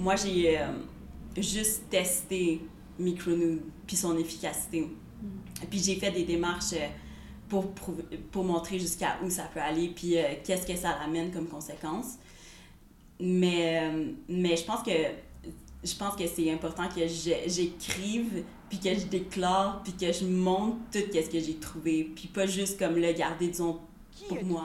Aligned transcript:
moi, 0.00 0.16
j'ai 0.16 0.58
euh, 0.58 0.66
juste 1.36 1.88
testé 1.90 2.60
Micronude 2.98 3.62
puis 3.86 3.96
son 3.96 4.16
efficacité. 4.18 4.80
Mm. 4.82 5.66
Puis 5.70 5.78
j'ai 5.78 5.96
fait 5.96 6.10
des 6.10 6.24
démarches 6.24 6.72
euh, 6.74 6.88
pour, 7.48 7.72
prouver- 7.74 8.18
pour 8.30 8.44
montrer 8.44 8.78
jusqu'à 8.78 9.18
où 9.22 9.30
ça 9.30 9.44
peut 9.52 9.60
aller, 9.60 9.88
puis 9.88 10.16
euh, 10.18 10.22
qu'est-ce 10.44 10.66
que 10.66 10.76
ça 10.76 10.90
amène 11.04 11.30
comme 11.30 11.46
conséquence. 11.48 12.14
Mais, 13.20 13.92
mais 14.28 14.56
je 14.56 14.64
pense 14.64 14.82
que 14.82 14.92
je 15.82 15.94
pense 15.94 16.14
que 16.14 16.26
c'est 16.26 16.50
important 16.52 16.88
que 16.88 17.06
j'écrive, 17.46 18.44
puis 18.68 18.78
que 18.78 18.94
je 18.94 19.06
déclare, 19.06 19.82
puis 19.82 19.94
que 19.94 20.12
je 20.12 20.24
montre 20.26 20.76
tout 20.92 20.98
ce 21.12 21.30
que 21.30 21.40
j'ai 21.40 21.54
trouvé, 21.54 22.04
puis 22.14 22.28
pas 22.28 22.46
juste 22.46 22.78
comme 22.78 22.96
le 22.96 23.12
garder, 23.12 23.48
disons, 23.48 23.78
pour 24.28 24.44
moi. 24.44 24.64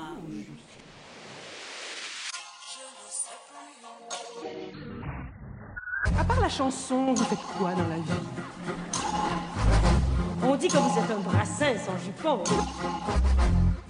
À 6.17 6.23
part 6.23 6.39
la 6.39 6.49
chanson, 6.49 7.13
vous 7.13 7.23
faites 7.23 7.39
quoi 7.57 7.73
dans 7.73 7.87
la 7.87 7.97
vie? 7.97 8.23
On 10.43 10.55
dit 10.55 10.67
que 10.67 10.77
vous 10.77 10.99
êtes 10.99 11.11
un 11.11 11.19
brassin 11.19 11.73
sans 11.77 11.97
jupon. 12.03 12.43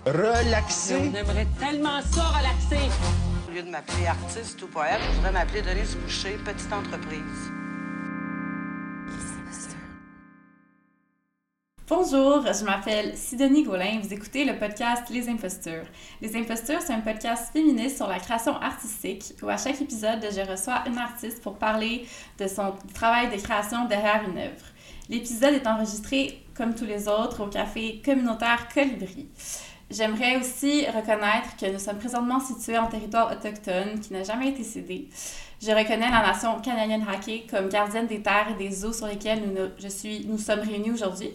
Relaxer. 0.06 1.12
On 1.12 1.16
aimerait 1.16 1.48
tellement 1.60 2.02
ça 2.02 2.24
relaxer. 2.24 2.90
Au 3.48 3.52
lieu 3.52 3.64
de 3.64 3.70
m'appeler 3.70 4.08
artiste 4.08 4.62
ou 4.64 4.68
poète, 4.68 5.00
je 5.10 5.16
voudrais 5.18 5.32
m'appeler 5.32 5.62
Denise 5.62 5.96
Boucher, 5.96 6.38
petite 6.44 6.72
entreprise. 6.72 7.52
Bonjour, 11.88 12.42
je 12.52 12.66
m'appelle 12.66 13.16
Sidonie 13.16 13.62
Gaulin. 13.62 14.00
Vous 14.02 14.12
écoutez 14.12 14.44
le 14.44 14.58
podcast 14.58 15.04
Les 15.12 15.30
Impostures. 15.30 15.86
Les 16.20 16.36
Impostures, 16.36 16.82
c'est 16.82 16.94
un 16.94 17.02
podcast 17.02 17.54
féministe 17.54 17.98
sur 17.98 18.08
la 18.08 18.18
création 18.18 18.60
artistique 18.60 19.36
où 19.44 19.50
à 19.50 19.58
chaque 19.58 19.80
épisode, 19.80 20.28
je 20.32 20.52
reçois 20.52 20.82
une 20.88 20.98
artiste 20.98 21.44
pour 21.44 21.60
parler 21.60 22.08
de 22.40 22.48
son 22.48 22.74
travail 22.96 23.30
de 23.30 23.40
création 23.40 23.86
derrière 23.86 24.24
une 24.28 24.36
œuvre. 24.36 24.66
L'épisode 25.10 25.54
est 25.54 25.68
enregistré, 25.68 26.44
comme 26.58 26.74
tous 26.74 26.86
les 26.86 27.08
autres, 27.08 27.44
au 27.44 27.48
café 27.50 28.02
communautaire 28.04 28.68
Colibri. 28.74 29.28
J'aimerais 29.92 30.38
aussi 30.38 30.88
reconnaître 30.88 31.56
que 31.60 31.72
nous 31.72 31.78
sommes 31.78 32.00
présentement 32.00 32.40
situés 32.40 32.80
en 32.80 32.88
territoire 32.88 33.32
autochtone 33.32 34.00
qui 34.00 34.14
n'a 34.14 34.24
jamais 34.24 34.50
été 34.50 34.64
cédé. 34.64 35.08
Je 35.62 35.72
reconnais 35.72 36.10
la 36.10 36.22
nation 36.22 36.60
canadienne 36.60 37.06
Hake 37.08 37.48
comme 37.50 37.70
gardienne 37.70 38.08
des 38.08 38.22
terres 38.22 38.48
et 38.52 38.64
des 38.64 38.84
eaux 38.84 38.94
sur 38.94 39.08
lesquelles 39.08 39.44
nous, 39.48 39.70
je 39.78 39.88
suis, 39.88 40.26
nous 40.28 40.38
sommes 40.38 40.60
réunis 40.60 40.92
aujourd'hui. 40.92 41.32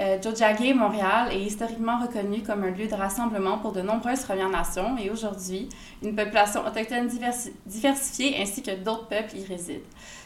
Euh, 0.00 0.74
Montréal, 0.76 1.32
est 1.32 1.40
historiquement 1.40 1.98
reconnu 2.00 2.42
comme 2.44 2.62
un 2.62 2.70
lieu 2.70 2.86
de 2.86 2.94
rassemblement 2.94 3.58
pour 3.58 3.72
de 3.72 3.80
nombreuses 3.80 4.22
Premières 4.22 4.48
Nations 4.48 4.96
et 4.96 5.10
aujourd'hui, 5.10 5.68
une 6.02 6.14
population 6.14 6.64
autochtone 6.64 7.08
diversi- 7.08 7.52
diversifiée 7.66 8.40
ainsi 8.40 8.62
que 8.62 8.76
d'autres 8.76 9.08
peuples 9.08 9.36
y 9.36 9.44
résident. 9.44 9.82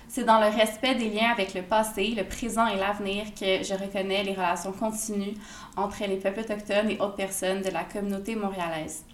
C'est 0.09 0.25
dans 0.25 0.41
le 0.41 0.49
respect 0.55 0.95
des 0.95 1.09
liens 1.09 1.31
avec 1.33 1.55
le 1.55 1.63
passé, 1.63 2.09
le 2.15 2.25
présent 2.25 2.67
et 2.67 2.77
l'avenir 2.77 3.25
que 3.35 3.63
je 3.63 3.73
reconnais 3.73 4.23
les 4.25 4.33
relations 4.35 4.73
continues 4.73 5.33
entre 5.75 6.05
les 6.07 6.17
peuples 6.19 6.41
autochtones 6.41 6.91
et 6.91 6.99
autres 7.01 7.17
personnes 7.17 7.63
de 7.63 7.71
la 7.71 7.85
communauté 7.85 8.37
montréalaise. 8.37 9.07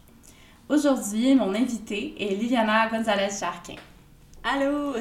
Aujourd'hui, 0.68 1.36
mon 1.36 1.54
invitée 1.54 2.16
est 2.18 2.34
Liliana 2.34 2.88
Gonzalez-Charquin. 2.88 3.76
Allô? 4.42 4.94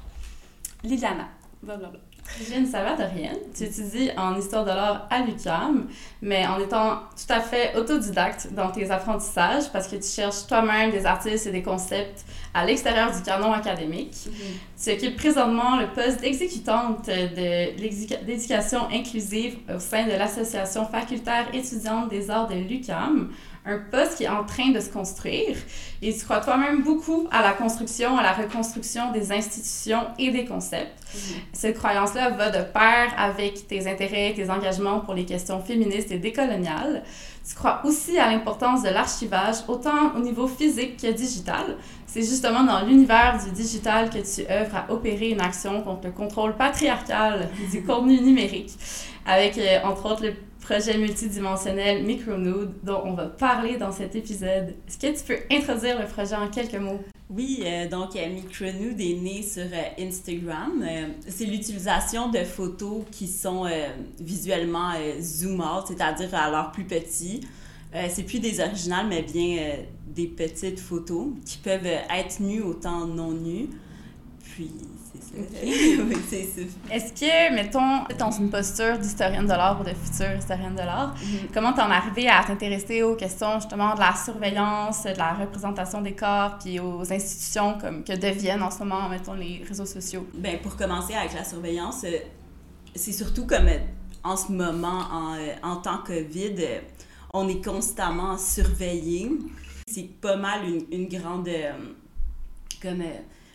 Liliana, 0.82 1.28
blablabla. 1.62 2.05
Je 2.38 2.58
ne 2.58 2.66
savais 2.66 2.96
de 2.96 3.08
rien? 3.08 3.32
Tu 3.56 3.64
étudies 3.64 4.10
en 4.16 4.36
histoire 4.38 4.64
de 4.64 4.70
l'art 4.70 5.06
à 5.10 5.20
l'UQAM, 5.20 5.88
mais 6.20 6.46
en 6.46 6.58
étant 6.58 7.00
tout 7.16 7.32
à 7.32 7.40
fait 7.40 7.74
autodidacte 7.76 8.48
dans 8.52 8.70
tes 8.70 8.90
apprentissages 8.90 9.72
parce 9.72 9.88
que 9.88 9.96
tu 9.96 10.08
cherches 10.08 10.46
toi-même 10.46 10.90
des 10.90 11.06
artistes 11.06 11.46
et 11.46 11.50
des 11.50 11.62
concepts 11.62 12.24
à 12.52 12.66
l'extérieur 12.66 13.10
du 13.14 13.22
canon 13.22 13.52
académique. 13.52 14.14
Tu 14.82 14.92
occupes 14.92 15.16
présentement 15.16 15.76
le 15.78 15.86
poste 15.88 16.20
d'exécutante 16.20 17.06
de 17.06 18.26
l'éducation 18.26 18.80
inclusive 18.92 19.56
au 19.74 19.78
sein 19.78 20.06
de 20.06 20.12
l'Association 20.12 20.86
facultaire 20.86 21.46
étudiante 21.54 22.10
des 22.10 22.30
arts 22.30 22.48
de 22.48 22.54
l'UQAM, 22.54 23.30
un 23.66 23.78
poste 23.78 24.16
qui 24.16 24.24
est 24.24 24.28
en 24.28 24.44
train 24.44 24.70
de 24.70 24.80
se 24.80 24.90
construire. 24.90 25.56
Et 26.00 26.14
tu 26.14 26.24
crois 26.24 26.40
toi-même 26.40 26.82
beaucoup 26.82 27.26
à 27.32 27.42
la 27.42 27.52
construction, 27.52 28.16
à 28.16 28.22
la 28.22 28.32
reconstruction 28.32 29.12
des 29.12 29.32
institutions 29.32 30.06
et 30.18 30.30
des 30.30 30.44
concepts. 30.44 30.96
Cette 31.52 31.78
croyance-là 31.78 32.30
va 32.30 32.50
de 32.50 32.62
pair 32.62 33.12
avec 33.16 33.66
tes 33.66 33.90
intérêts, 33.90 34.32
tes 34.34 34.50
engagements 34.50 35.00
pour 35.00 35.14
les 35.14 35.24
questions 35.24 35.60
féministes 35.60 36.12
et 36.12 36.18
décoloniales. 36.18 37.02
Tu 37.48 37.54
crois 37.54 37.80
aussi 37.84 38.18
à 38.18 38.30
l'importance 38.30 38.82
de 38.82 38.88
l'archivage, 38.88 39.56
autant 39.68 40.14
au 40.16 40.18
niveau 40.18 40.48
physique 40.48 40.96
que 41.00 41.12
digital. 41.12 41.76
C'est 42.06 42.22
justement 42.22 42.64
dans 42.64 42.84
l'univers 42.84 43.38
du 43.44 43.52
digital 43.52 44.10
que 44.10 44.18
tu 44.18 44.50
œuvres 44.50 44.76
à 44.76 44.92
opérer 44.92 45.30
une 45.30 45.40
action 45.40 45.82
contre 45.82 46.06
le 46.06 46.12
contrôle 46.12 46.56
patriarcal 46.56 47.48
du 47.70 47.84
contenu 47.84 48.20
numérique, 48.20 48.72
avec 49.24 49.58
euh, 49.58 49.78
entre 49.84 50.10
autres 50.10 50.24
le 50.24 50.34
projet 50.66 50.98
multidimensionnel 50.98 52.02
Micronude 52.02 52.72
dont 52.82 53.02
on 53.04 53.14
va 53.14 53.26
parler 53.26 53.76
dans 53.76 53.92
cet 53.92 54.16
épisode. 54.16 54.74
Est-ce 54.88 54.98
que 54.98 55.16
tu 55.16 55.24
peux 55.24 55.54
introduire 55.54 56.00
le 56.00 56.06
projet 56.06 56.34
en 56.34 56.48
quelques 56.48 56.74
mots? 56.74 57.00
Oui, 57.30 57.62
euh, 57.64 57.88
donc 57.88 58.16
euh, 58.16 58.28
Micronude 58.28 59.00
est 59.00 59.14
né 59.14 59.42
sur 59.42 59.62
euh, 59.62 60.02
Instagram. 60.04 60.82
Euh, 60.82 61.06
c'est 61.28 61.44
l'utilisation 61.44 62.30
de 62.30 62.38
photos 62.38 63.04
qui 63.12 63.28
sont 63.28 63.66
visuellement 64.18 64.92
zoom 65.20 65.62
c'est-à-dire 65.86 66.34
à 66.34 66.50
leur 66.50 66.72
plus 66.72 66.84
petit. 66.84 67.40
C'est 68.10 68.24
plus 68.24 68.40
des 68.40 68.60
originales, 68.60 69.06
mais 69.08 69.22
bien 69.22 69.76
des 70.08 70.26
petites 70.26 70.80
photos 70.80 71.28
qui 71.46 71.58
peuvent 71.58 71.86
être 71.86 72.40
nues 72.40 72.60
autant 72.60 73.06
non 73.06 73.30
nues. 73.30 73.68
Puis, 74.42 74.70
c'est 76.28 76.42
ça. 76.42 76.60
Est-ce 76.92 77.12
que, 77.12 77.54
mettons, 77.54 78.04
dans 78.18 78.30
une 78.30 78.50
posture 78.50 78.98
d'historienne 78.98 79.44
de 79.44 79.50
l'art 79.50 79.80
ou 79.80 79.84
de 79.84 79.90
future 79.90 80.36
historienne 80.36 80.74
de 80.74 80.80
l'art, 80.80 81.14
comment 81.52 81.72
t'en 81.72 81.90
es 81.90 82.28
à 82.28 82.44
t'intéresser 82.44 83.02
aux 83.02 83.16
questions 83.16 83.60
justement 83.60 83.94
de 83.94 84.00
la 84.00 84.14
surveillance, 84.16 85.04
de 85.04 85.18
la 85.18 85.34
représentation 85.34 86.00
des 86.00 86.12
corps, 86.12 86.58
puis 86.58 86.80
aux 86.80 87.12
institutions 87.12 87.78
comme 87.78 88.04
que 88.04 88.12
deviennent 88.12 88.62
en 88.62 88.70
ce 88.70 88.78
moment, 88.78 89.08
mettons, 89.08 89.34
les 89.34 89.62
réseaux 89.66 89.86
sociaux? 89.86 90.26
Ben, 90.34 90.58
pour 90.60 90.76
commencer 90.76 91.14
avec 91.14 91.34
la 91.34 91.44
surveillance, 91.44 92.04
euh, 92.04 92.18
c'est 92.96 93.12
surtout 93.12 93.46
comme 93.46 93.68
euh, 93.68 93.78
en 94.24 94.36
ce 94.36 94.50
moment, 94.50 95.02
en, 95.12 95.34
euh, 95.36 95.54
en 95.62 95.76
temps 95.76 95.98
COVID, 96.04 96.54
euh, 96.58 96.80
on 97.32 97.48
est 97.48 97.64
constamment 97.64 98.38
surveillé. 98.38 99.30
C'est 99.86 100.08
pas 100.20 100.36
mal 100.36 100.64
une, 100.64 100.84
une 100.90 101.08
grande 101.08 101.48
comme, 102.82 103.02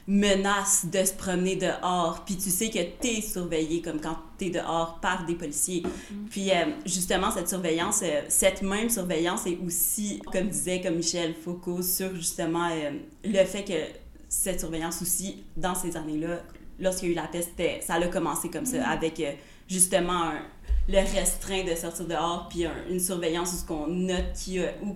menace 0.07 0.85
de 0.91 1.03
se 1.03 1.13
promener 1.13 1.55
dehors. 1.55 2.23
Puis 2.25 2.35
tu 2.37 2.49
sais 2.49 2.69
que 2.69 2.79
t'es 2.99 3.21
surveillé 3.21 3.81
comme 3.81 3.99
quand 4.01 4.17
t'es 4.37 4.49
dehors 4.49 4.99
par 5.01 5.25
des 5.25 5.35
policiers. 5.35 5.83
Puis 6.29 6.51
euh, 6.51 6.65
justement, 6.85 7.31
cette 7.31 7.49
surveillance, 7.49 8.01
euh, 8.03 8.21
cette 8.27 8.61
même 8.61 8.89
surveillance 8.89 9.45
est 9.45 9.57
aussi, 9.65 10.19
comme 10.31 10.47
disait 10.49 10.81
comme 10.81 10.95
Michel 10.95 11.33
Foucault, 11.35 11.81
sur 11.81 12.15
justement 12.15 12.69
euh, 12.71 12.91
le 13.23 13.43
fait 13.45 13.63
que 13.63 13.99
cette 14.27 14.59
surveillance 14.59 15.01
aussi, 15.01 15.43
dans 15.57 15.75
ces 15.75 15.95
années-là, 15.97 16.41
lorsqu'il 16.79 17.09
y 17.09 17.11
a 17.11 17.13
eu 17.13 17.15
la 17.15 17.27
peste, 17.27 17.49
c'était- 17.55 17.81
ça 17.81 17.95
a 17.95 18.07
commencé 18.07 18.49
comme 18.49 18.65
ça, 18.65 18.87
avec 18.89 19.19
euh, 19.19 19.31
justement 19.67 20.23
un- 20.23 20.41
le 20.89 20.97
restreint 20.97 21.63
de 21.63 21.75
sortir 21.75 22.05
dehors, 22.07 22.47
puis 22.49 22.65
un- 22.65 22.71
une 22.89 22.99
surveillance 22.99 23.53
où 23.53 23.57
ce 23.57 23.65
qu'on 23.65 23.87
note 23.87 24.33
qui 24.35 24.59
où, 24.83 24.95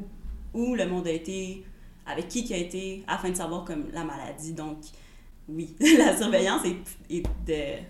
où 0.53 0.73
le 0.75 0.87
monde 0.87 1.05
a 1.07 1.11
été, 1.11 1.63
avec 2.05 2.27
qui 2.27 2.43
qui 2.43 2.53
a 2.53 2.57
été, 2.57 3.03
afin 3.07 3.29
de 3.29 3.35
savoir 3.35 3.65
comme 3.65 3.85
la 3.93 4.03
maladie. 4.03 4.53
Donc, 4.53 4.77
oui, 5.49 5.75
la 5.97 6.15
surveillance 6.17 6.61
est, 6.65 7.15
est 7.17 7.23
de, 7.47 7.83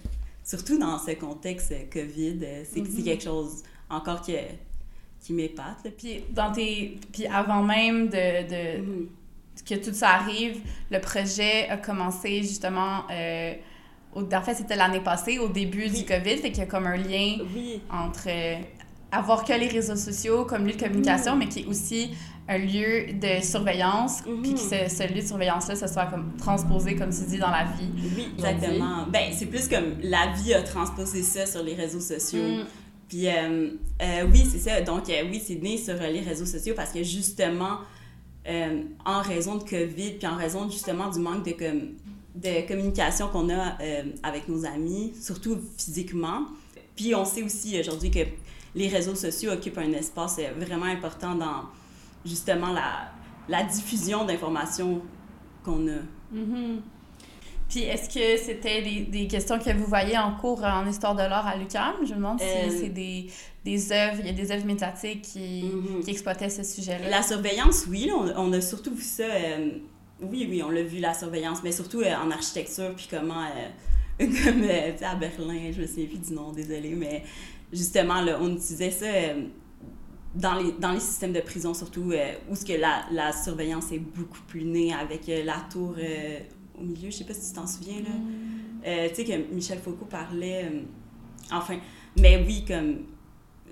surtout 0.44 0.78
dans 0.78 0.98
ce 1.00 1.12
contexte 1.12 1.72
euh, 1.72 1.84
COVID, 1.92 2.40
euh, 2.44 2.64
c'est 2.72 2.84
c'est 2.86 3.04
quelque 3.04 3.24
chose 3.24 3.64
encore 3.90 4.22
qui, 4.22 4.36
qui 5.22 5.34
m'épate. 5.34 5.88
Puis, 5.98 6.24
dans 6.32 6.52
tes... 6.52 6.98
Puis 7.14 7.26
avant 7.28 7.64
même 7.64 8.08
de, 8.10 8.48
de- 8.48 8.82
Mhm. 8.82 9.08
que 9.68 9.76
tout 9.76 9.94
ça 9.94 10.10
arrive, 10.12 10.60
le 10.92 11.00
projet 11.00 11.68
a 11.70 11.78
commencé 11.78 12.42
justement... 12.44 13.04
euh, 13.12 13.54
au- 14.14 14.22
en 14.34 14.42
fait, 14.42 14.54
c'était 14.56 14.76
l'année 14.76 15.02
passée, 15.02 15.40
au 15.40 15.48
début 15.50 15.90
du. 15.90 16.06
COVID, 16.06 16.38
fait 16.38 16.50
qu'il 16.52 16.60
y 16.60 16.62
a 16.62 16.66
comme 16.66 16.88
un 16.88 16.98
lien 16.98 17.38
oui, 17.54 17.82
entre 17.90 18.28
euh, 18.28 18.56
avoir 19.12 19.44
que 19.44 19.54
les 19.54 19.68
réseaux 19.68 19.96
sociaux 19.96 20.46
comme 20.46 20.66
lieu 20.66 20.74
de 20.74 20.82
communication, 20.82 21.36
mais 21.36 21.48
qui 21.48 21.62
est 21.62 21.66
aussi 21.66 22.12
un 22.48 22.58
lieu 22.60 23.14
de 23.14 23.44
surveillance, 23.44 24.22
puis 24.44 24.54
que 24.54 24.60
ce, 24.60 24.88
ce 24.88 25.12
lieu 25.12 25.22
de 25.22 25.28
surveillance-là, 25.28 25.76
ça 25.76 25.88
soit 25.88 26.06
comme 26.06 26.34
transposé, 26.38 26.96
comme 26.96 27.10
tu 27.10 27.24
dis, 27.28 27.40
dans 27.40 27.50
la 27.50 27.64
vie. 27.64 27.90
oui, 28.16 28.28
exactement. 28.36 29.08
Ben, 29.12 29.32
c'est 29.34 29.48
plus 29.48 29.68
comme 29.68 29.96
la 30.04 30.32
vie 30.34 30.54
a 30.54 30.62
transposé 30.62 31.24
ça 31.24 31.46
sur 31.46 31.64
les 31.64 31.74
réseaux 31.74 32.00
sociaux. 32.00 32.44
Mm. 32.44 32.66
Puis 33.08 33.28
euh, 33.28 33.70
euh, 34.02 34.28
oui, 34.32 34.44
c'est 34.50 34.60
ça. 34.60 34.82
Donc 34.82 35.10
euh, 35.10 35.24
oui, 35.30 35.42
c'est 35.46 35.56
né 35.56 35.78
sur 35.78 35.96
les 35.96 36.22
réseaux 36.22 36.46
sociaux 36.46 36.74
parce 36.76 36.92
que 36.92 37.04
justement, 37.04 37.80
en 39.06 39.22
raison 39.22 39.56
de 39.56 39.64
COVID, 39.64 40.12
puis 40.20 40.28
en 40.28 40.36
raison 40.36 40.70
justement 40.70 41.10
du 41.10 41.20
manque 41.20 41.46
de, 41.46 41.52
comme, 41.52 41.94
de 42.36 42.68
communication 42.68 43.28
qu'on 43.30 43.50
a 43.50 43.78
avec 44.22 44.48
nos 44.48 44.66
amis, 44.66 45.14
surtout 45.20 45.58
physiquement. 45.78 46.46
Puis 46.96 47.16
on 47.16 47.26
sait 47.26 47.42
aussi 47.42 47.80
aujourd'hui 47.80 48.12
que 48.12 48.20
les 48.76 48.88
réseaux 48.88 49.16
sociaux 49.16 49.52
occupent 49.52 49.80
un 49.80 49.94
espace 49.94 50.40
vraiment 50.60 50.86
important 50.86 51.34
dans 51.34 51.64
justement 52.26 52.74
la, 52.74 53.12
la 53.48 53.64
diffusion 53.64 54.26
d'informations 54.26 55.02
qu'on 55.64 55.88
a. 55.88 56.02
Mhm. 56.32 56.82
Puis 57.70 57.82
est-ce 57.82 58.08
que 58.08 58.38
c'était 58.42 58.82
des, 58.82 59.02
des, 59.02 59.28
questions 59.28 59.58
que 59.58 59.72
vous 59.76 59.86
voyez 59.86 60.18
en 60.18 60.36
cours 60.36 60.64
en 60.64 60.88
histoire 60.88 61.16
de 61.16 61.22
l'art 61.22 61.48
à 61.48 61.56
l'UQAM? 61.56 61.96
Je 62.04 62.12
me 62.12 62.18
demande 62.18 62.40
si 62.40 62.46
euh, 62.46 62.70
c'est 62.70 62.90
des, 62.90 63.28
des 63.64 63.92
œuvres, 63.92 64.18
il 64.20 64.28
y 64.28 64.30
a 64.30 64.34
des 64.34 64.52
œuvres 64.52 64.66
médiatiques 64.66 65.24
qui, 65.24 65.64
mm-hmm. 65.64 66.04
qui 66.04 66.12
exploitaient 66.12 66.50
ce 66.50 66.64
sujet-là. 66.64 67.10
La 67.10 67.24
surveillance, 67.24 67.86
oui, 67.90 68.12
on, 68.16 68.28
on, 68.38 68.54
a 68.54 68.62
surtout 68.62 68.94
vu 68.94 69.02
ça. 69.02 69.24
Euh, 69.24 69.72
oui, 70.22 70.48
oui, 70.50 70.62
on 70.64 70.70
l'a 70.70 70.84
vu, 70.84 71.00
la 71.00 71.16
surveillance, 71.16 71.60
mais 71.64 71.72
surtout 71.72 72.02
euh, 72.02 72.14
en 72.16 72.30
architecture, 72.30 72.94
puis 72.96 73.08
comment, 73.10 73.48
comme 74.20 74.64
à 75.02 75.16
Berlin, 75.16 75.72
je 75.72 75.82
me 75.82 75.88
souviens 75.88 76.06
plus 76.06 76.20
du 76.20 76.34
nom, 76.34 76.52
désolé, 76.52 76.92
mais 76.92 77.24
justement, 77.74 78.22
là, 78.22 78.38
on 78.40 78.54
utilisait 78.54 78.92
ça 78.92 79.08
dans 80.36 80.56
les, 80.56 80.74
dans 80.74 80.92
les 80.92 81.00
systèmes 81.00 81.34
de 81.34 81.40
prison, 81.40 81.74
surtout, 81.74 82.12
où 82.50 82.56
ce 82.56 82.66
que 82.66 82.74
la, 82.74 83.06
la 83.12 83.32
surveillance 83.32 83.92
est 83.92 84.00
beaucoup 84.00 84.42
plus 84.48 84.64
née 84.64 84.94
avec 84.94 85.28
la 85.28 85.58
tour 85.72 85.96
au 86.80 86.84
milieu, 86.84 87.10
je 87.10 87.18
sais 87.18 87.24
pas 87.24 87.34
si 87.34 87.50
tu 87.50 87.56
t'en 87.56 87.68
souviens, 87.68 88.02
là. 88.02 88.10
Mm. 88.10 88.82
Euh, 88.88 89.10
tu 89.10 89.16
sais 89.16 89.26
que 89.26 89.54
Michel 89.54 89.80
Foucault 89.80 90.06
parlait... 90.06 90.66
Euh, 90.66 90.82
enfin, 91.52 91.78
mais 92.18 92.44
oui, 92.46 92.64
comme... 92.68 93.06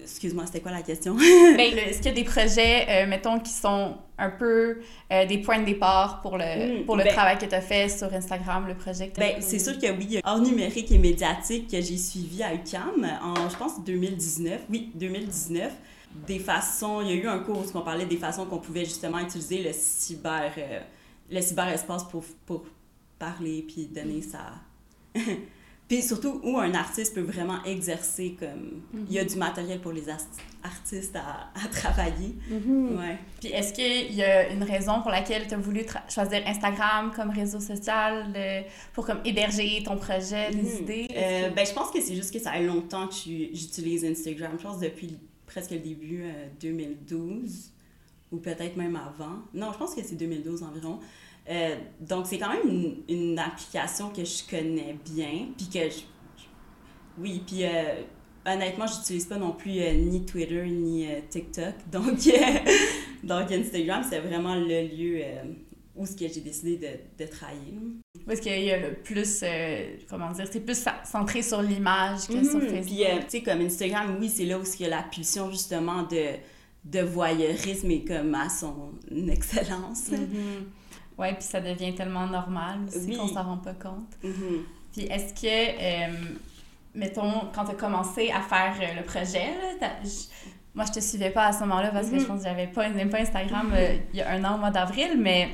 Excuse-moi, 0.01 0.45
c'était 0.45 0.60
quoi 0.60 0.71
la 0.71 0.81
question? 0.81 1.15
ben, 1.15 1.60
est-ce 1.60 1.98
qu'il 1.98 2.07
y 2.07 2.10
a 2.10 2.13
des 2.13 2.24
projets, 2.24 2.86
euh, 2.89 3.07
mettons, 3.07 3.39
qui 3.39 3.51
sont 3.51 3.95
un 4.18 4.30
peu 4.31 4.80
des 5.10 5.38
points 5.38 5.60
de 5.60 5.65
départ 5.65 6.21
pour 6.21 6.38
le, 6.38 6.81
mm, 6.81 6.86
pour 6.86 6.98
le 6.98 7.04
ben 7.04 7.13
travail 7.13 7.38
que 7.38 7.45
tu 7.45 7.56
as 7.56 7.62
fait 7.62 7.88
sur 7.88 8.13
Instagram, 8.13 8.68
le 8.68 8.75
projet 8.75 9.10
que 9.10 9.13
tu 9.13 9.19
ben, 9.21 9.36
C'est 9.39 9.60
sûr 9.60 9.77
que 9.77 9.92
oui, 9.98 10.19
hors 10.25 10.39
numérique 10.39 10.92
et 10.92 10.98
médiatique 10.98 11.69
que 11.69 11.80
j'ai 11.80 11.98
suivi 11.98 12.44
à 12.44 12.54
UCAM 12.54 13.07
en, 13.24 13.50
je 13.50 13.56
pense, 13.56 13.83
2019. 13.83 14.62
Oui, 14.69 14.92
2019 14.95 15.71
des 16.27 16.39
façons, 16.39 17.01
il 17.01 17.07
y 17.07 17.12
a 17.12 17.15
eu 17.15 17.27
un 17.27 17.39
cours 17.39 17.60
où 17.60 17.77
on 17.77 17.81
parlait 17.81 18.06
des 18.06 18.18
façons 18.18 18.45
qu'on 18.45 18.60
pouvait 18.60 18.86
justement 18.86 19.19
utiliser 19.19 19.63
le 19.63 19.71
cyber, 19.74 20.51
le 21.30 21.42
cyberespace 21.42 22.04
pour, 22.06 22.24
pour 22.45 22.63
parler 23.19 23.65
puis 23.68 23.88
donner 23.88 24.21
sa. 24.21 24.54
puis 25.88 26.01
surtout 26.01 26.39
où 26.44 26.57
un 26.57 26.74
artiste 26.74 27.15
peut 27.15 27.21
vraiment 27.21 27.63
exercer 27.63 28.36
comme. 28.39 28.81
Il 29.07 29.13
y 29.13 29.19
a 29.19 29.24
mhm. 29.24 29.30
du 29.30 29.36
matériel 29.36 29.81
pour 29.81 29.92
les 29.92 30.06
artistes 30.10 31.15
à, 31.15 31.50
à 31.54 31.68
travailler. 31.68 32.36
Mhm. 32.50 32.98
ouais. 32.98 33.18
Puis 33.39 33.50
est-ce 33.50 33.74
qu'il 33.74 34.15
y 34.15 34.24
a 34.24 34.50
une 34.50 34.63
raison 34.63 35.01
pour 35.01 35.12
laquelle 35.12 35.48
tu 35.48 35.54
as 35.54 35.57
voulu 35.57 35.86
choisir 36.10 36.42
Instagram 36.48 37.12
comme 37.15 37.31
réseau 37.31 37.60
social 37.60 38.33
pour 38.94 39.06
comme 39.06 39.19
héberger 39.25 39.83
ton 39.83 39.98
projet, 39.98 40.51
des 40.51 40.62
mhm. 40.62 40.83
idées? 40.83 41.07
Euh, 41.15 41.50
ben, 41.50 41.65
je 41.65 41.74
pense 41.74 41.92
que 41.92 42.01
c'est 42.01 42.15
juste 42.15 42.33
que 42.33 42.39
ça 42.39 42.51
fait 42.51 42.63
longtemps 42.63 43.07
que 43.07 43.15
j'utilise 43.15 44.06
Instagram. 44.06 44.54
Je 44.57 44.63
pense 44.63 44.80
depuis 44.80 45.18
presque 45.53 45.71
le 45.71 45.79
début 45.79 46.25
2012 46.59 47.11
euh, 47.13 48.35
ou 48.35 48.39
peut-être 48.39 48.75
même 48.75 48.95
avant. 48.95 49.44
Non, 49.53 49.71
je 49.71 49.77
pense 49.77 49.94
que 49.94 50.01
c'est 50.03 50.15
2012 50.15 50.63
environ. 50.63 51.00
Euh, 51.50 51.75
donc, 52.00 52.25
c'est 52.25 52.39
quand 52.39 52.50
même 52.50 52.95
une, 53.07 53.38
application 53.38 54.09
que 54.09 54.23
je 54.23 54.50
connais 54.50 54.97
bien, 55.05 55.47
puis 55.55 55.67
que 55.67 55.89
je, 55.89 56.01
oui, 57.19 57.44
puis 57.45 57.65
euh, 57.65 58.01
honnêtement, 58.45 58.88
j'utilise 58.88 59.25
pas 59.25 59.38
non 59.38 59.51
plus 59.51 59.79
euh, 59.79 59.94
ni 59.94 60.25
Twitter 60.25 60.65
ni 60.65 61.05
TikTok, 61.29 61.75
donc, 61.91 62.17
donc 63.23 63.51
Instagram, 63.51 64.03
c'est 64.09 64.19
vraiment 64.19 64.55
le 64.55 64.88
lieu 64.88 65.21
où 65.95 66.05
ce 66.05 66.13
que 66.13 66.27
j'ai 66.27 66.41
décidé 66.41 66.77
de, 66.77 67.23
de 67.23 67.29
travailler. 67.29 67.77
Parce 68.25 68.39
qu'il 68.39 68.63
y 68.63 68.71
a 68.71 68.79
le 68.79 68.93
plus, 68.93 69.43
comment 70.09 70.31
dire, 70.31 70.47
c'est 70.51 70.59
plus 70.59 70.83
centré 71.03 71.41
sur 71.41 71.61
l'image 71.61 72.27
que 72.27 72.43
sur 72.43 72.59
mhm. 72.59 72.69
Facebook. 72.69 72.85
Puis, 72.85 73.05
tu 73.25 73.29
sais, 73.29 73.41
comme 73.43 73.61
Instagram, 73.61 74.17
oui, 74.19 74.29
c'est 74.29 74.45
là 74.45 74.57
où 74.57 74.63
il 74.63 74.81
y 74.81 74.85
a 74.85 74.89
la 74.89 75.03
pulsion 75.03 75.51
justement 75.51 76.03
de, 76.03 76.29
de 76.85 76.99
voyeurisme 77.01 77.91
et 77.91 78.03
comme 78.03 78.33
à 78.33 78.49
son 78.49 78.93
excellence. 79.29 80.09
Mhm. 80.09 80.65
Oui, 81.17 81.27
puis 81.33 81.43
ça 81.43 81.61
devient 81.61 81.93
tellement 81.93 82.27
normal 82.27 82.79
aussi 82.87 83.15
qu'on 83.15 83.27
s'en 83.27 83.43
rend 83.43 83.57
pas 83.57 83.73
compte. 83.73 84.13
Mm-hmm. 84.23 84.61
Puis 84.91 85.03
est-ce 85.03 85.33
que, 85.33 85.47
euh, 85.47 86.13
mettons, 86.95 87.49
quand 87.53 87.65
tu 87.65 87.71
as 87.71 87.75
commencé 87.75 88.31
à 88.31 88.41
faire 88.41 88.75
euh, 88.81 88.99
le 88.99 89.03
projet, 89.03 89.53
là, 89.79 89.89
moi 90.73 90.85
je 90.85 90.93
te 90.93 90.99
suivais 90.99 91.29
pas 91.29 91.47
à 91.47 91.53
ce 91.53 91.59
moment-là 91.61 91.91
parce 91.91 92.09
que 92.09 92.17
je 92.17 92.23
mm-hmm. 92.23 92.27
pense 92.27 92.41
que 92.41 92.47
j'avais 92.47 92.67
pas, 92.67 92.89
même 92.89 93.09
pas 93.09 93.19
Instagram 93.19 93.71
euh, 93.75 93.97
il 94.11 94.19
y 94.19 94.21
a 94.21 94.31
un 94.31 94.43
an 94.43 94.55
au 94.55 94.57
mois 94.57 94.71
d'avril, 94.71 95.19
mais 95.19 95.49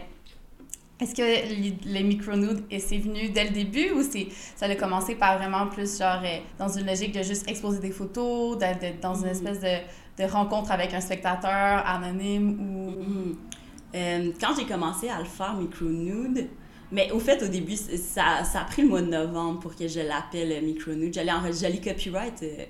est-ce 1.00 1.16
que 1.16 1.86
les, 1.86 2.04
micro-nudes, 2.04 2.64
c'est 2.78 2.98
venu 2.98 3.30
dès 3.30 3.46
le 3.46 3.52
début 3.52 3.92
ou 3.92 4.04
c'est 4.04 4.28
ça 4.56 4.66
a 4.66 4.76
commencé 4.76 5.16
par 5.16 5.38
vraiment 5.38 5.68
plus 5.68 5.98
genre 5.98 6.22
dans 6.58 6.68
une 6.68 6.86
logique 6.86 7.14
de 7.14 7.24
juste 7.24 7.50
exposer 7.50 7.80
des 7.80 7.92
photos, 7.92 8.58
d'être 8.58 9.00
dans 9.00 9.16
une 9.16 9.28
mm-hmm. 9.28 9.32
espèce 9.32 9.60
de, 9.62 10.24
de, 10.24 10.30
rencontre 10.30 10.72
avec 10.72 10.94
un 10.94 11.02
spectateur 11.02 11.84
anonyme 11.86 12.60
ou... 12.60 13.36
Euh, 13.96 14.32
quand 14.40 14.50
j'ai 14.58 14.66
commencé 14.66 15.10
à 15.10 15.20
le 15.20 15.26
faire, 15.26 15.56
micro-nude, 15.56 16.48
mais 16.92 17.12
au 17.12 17.20
fait, 17.20 17.42
au 17.44 17.48
début, 17.48 17.76
ça, 17.76 18.44
ça 18.44 18.62
a 18.62 18.66
pris 18.66 18.84
le 18.84 18.88
mois 18.88 19.02
de 19.02 19.08
novembre 19.08 19.60
pour 19.60 19.76
que 19.76 19.88
je 19.88 20.00
l'appelle 20.00 20.64
micro-nude. 20.64 21.14
J'allais 21.14 21.32
j'allais 21.60 21.80
copyright 21.80 22.44
euh, 22.44 22.66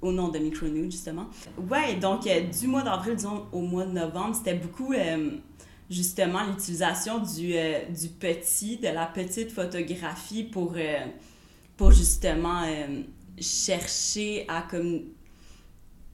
au 0.00 0.12
nom 0.12 0.28
de 0.28 0.38
micro-nude, 0.38 0.90
justement. 0.90 1.26
Ouais, 1.70 1.96
donc 1.96 2.26
euh, 2.26 2.40
du 2.40 2.68
mois 2.68 2.82
d'avril, 2.82 3.16
disons, 3.16 3.46
au 3.52 3.60
mois 3.60 3.84
de 3.84 3.92
novembre, 3.92 4.34
c'était 4.34 4.54
beaucoup 4.54 4.94
justement 5.92 6.44
l'utilisation 6.46 7.18
du, 7.18 7.52
du 7.90 8.08
petit, 8.08 8.78
de 8.78 8.88
la 8.88 9.06
petite 9.06 9.52
photographie 9.52 10.44
pour, 10.44 10.74
pour 11.76 11.90
justement 11.92 12.62
chercher 13.38 14.46
à 14.48 14.66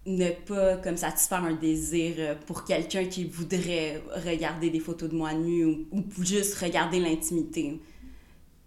ne 0.09 0.31
pas 0.31 0.77
comme 0.79 0.97
satisfaire 0.97 1.45
un 1.45 1.55
désir 1.55 2.15
euh, 2.19 2.35
pour 2.47 2.65
quelqu'un 2.65 3.05
qui 3.05 3.25
voudrait 3.25 4.03
regarder 4.25 4.71
des 4.71 4.81
photos 4.81 5.11
de 5.11 5.15
moi 5.15 5.35
nue 5.35 5.65
ou, 5.65 5.87
ou 5.93 6.25
juste 6.25 6.55
regarder 6.57 6.99
l'intimité. 6.99 7.79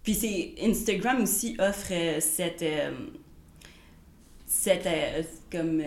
Puis 0.04 0.56
Instagram 0.62 1.24
aussi 1.24 1.56
offre 1.60 1.92
euh, 1.92 2.92
cette 4.52 4.86
euh, 4.86 5.24
comme 5.50 5.82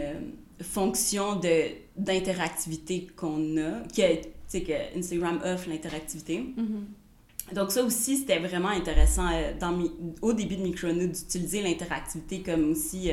fonction 0.63 1.37
de 1.37 1.67
d'interactivité 1.97 3.07
qu'on 3.15 3.57
a 3.59 3.83
que 3.93 4.99
Instagram 4.99 5.41
offre 5.45 5.69
l'interactivité. 5.69 6.47
Mm-hmm. 6.57 7.55
Donc 7.55 7.73
ça 7.73 7.83
aussi 7.83 8.17
c'était 8.17 8.39
vraiment 8.39 8.69
intéressant 8.69 9.29
dans 9.61 9.79
au 10.23 10.33
début 10.33 10.57
de 10.57 10.63
Micronote 10.63 11.13
d'utiliser 11.13 11.61
l'interactivité 11.61 12.41
comme 12.41 12.71
aussi 12.71 13.11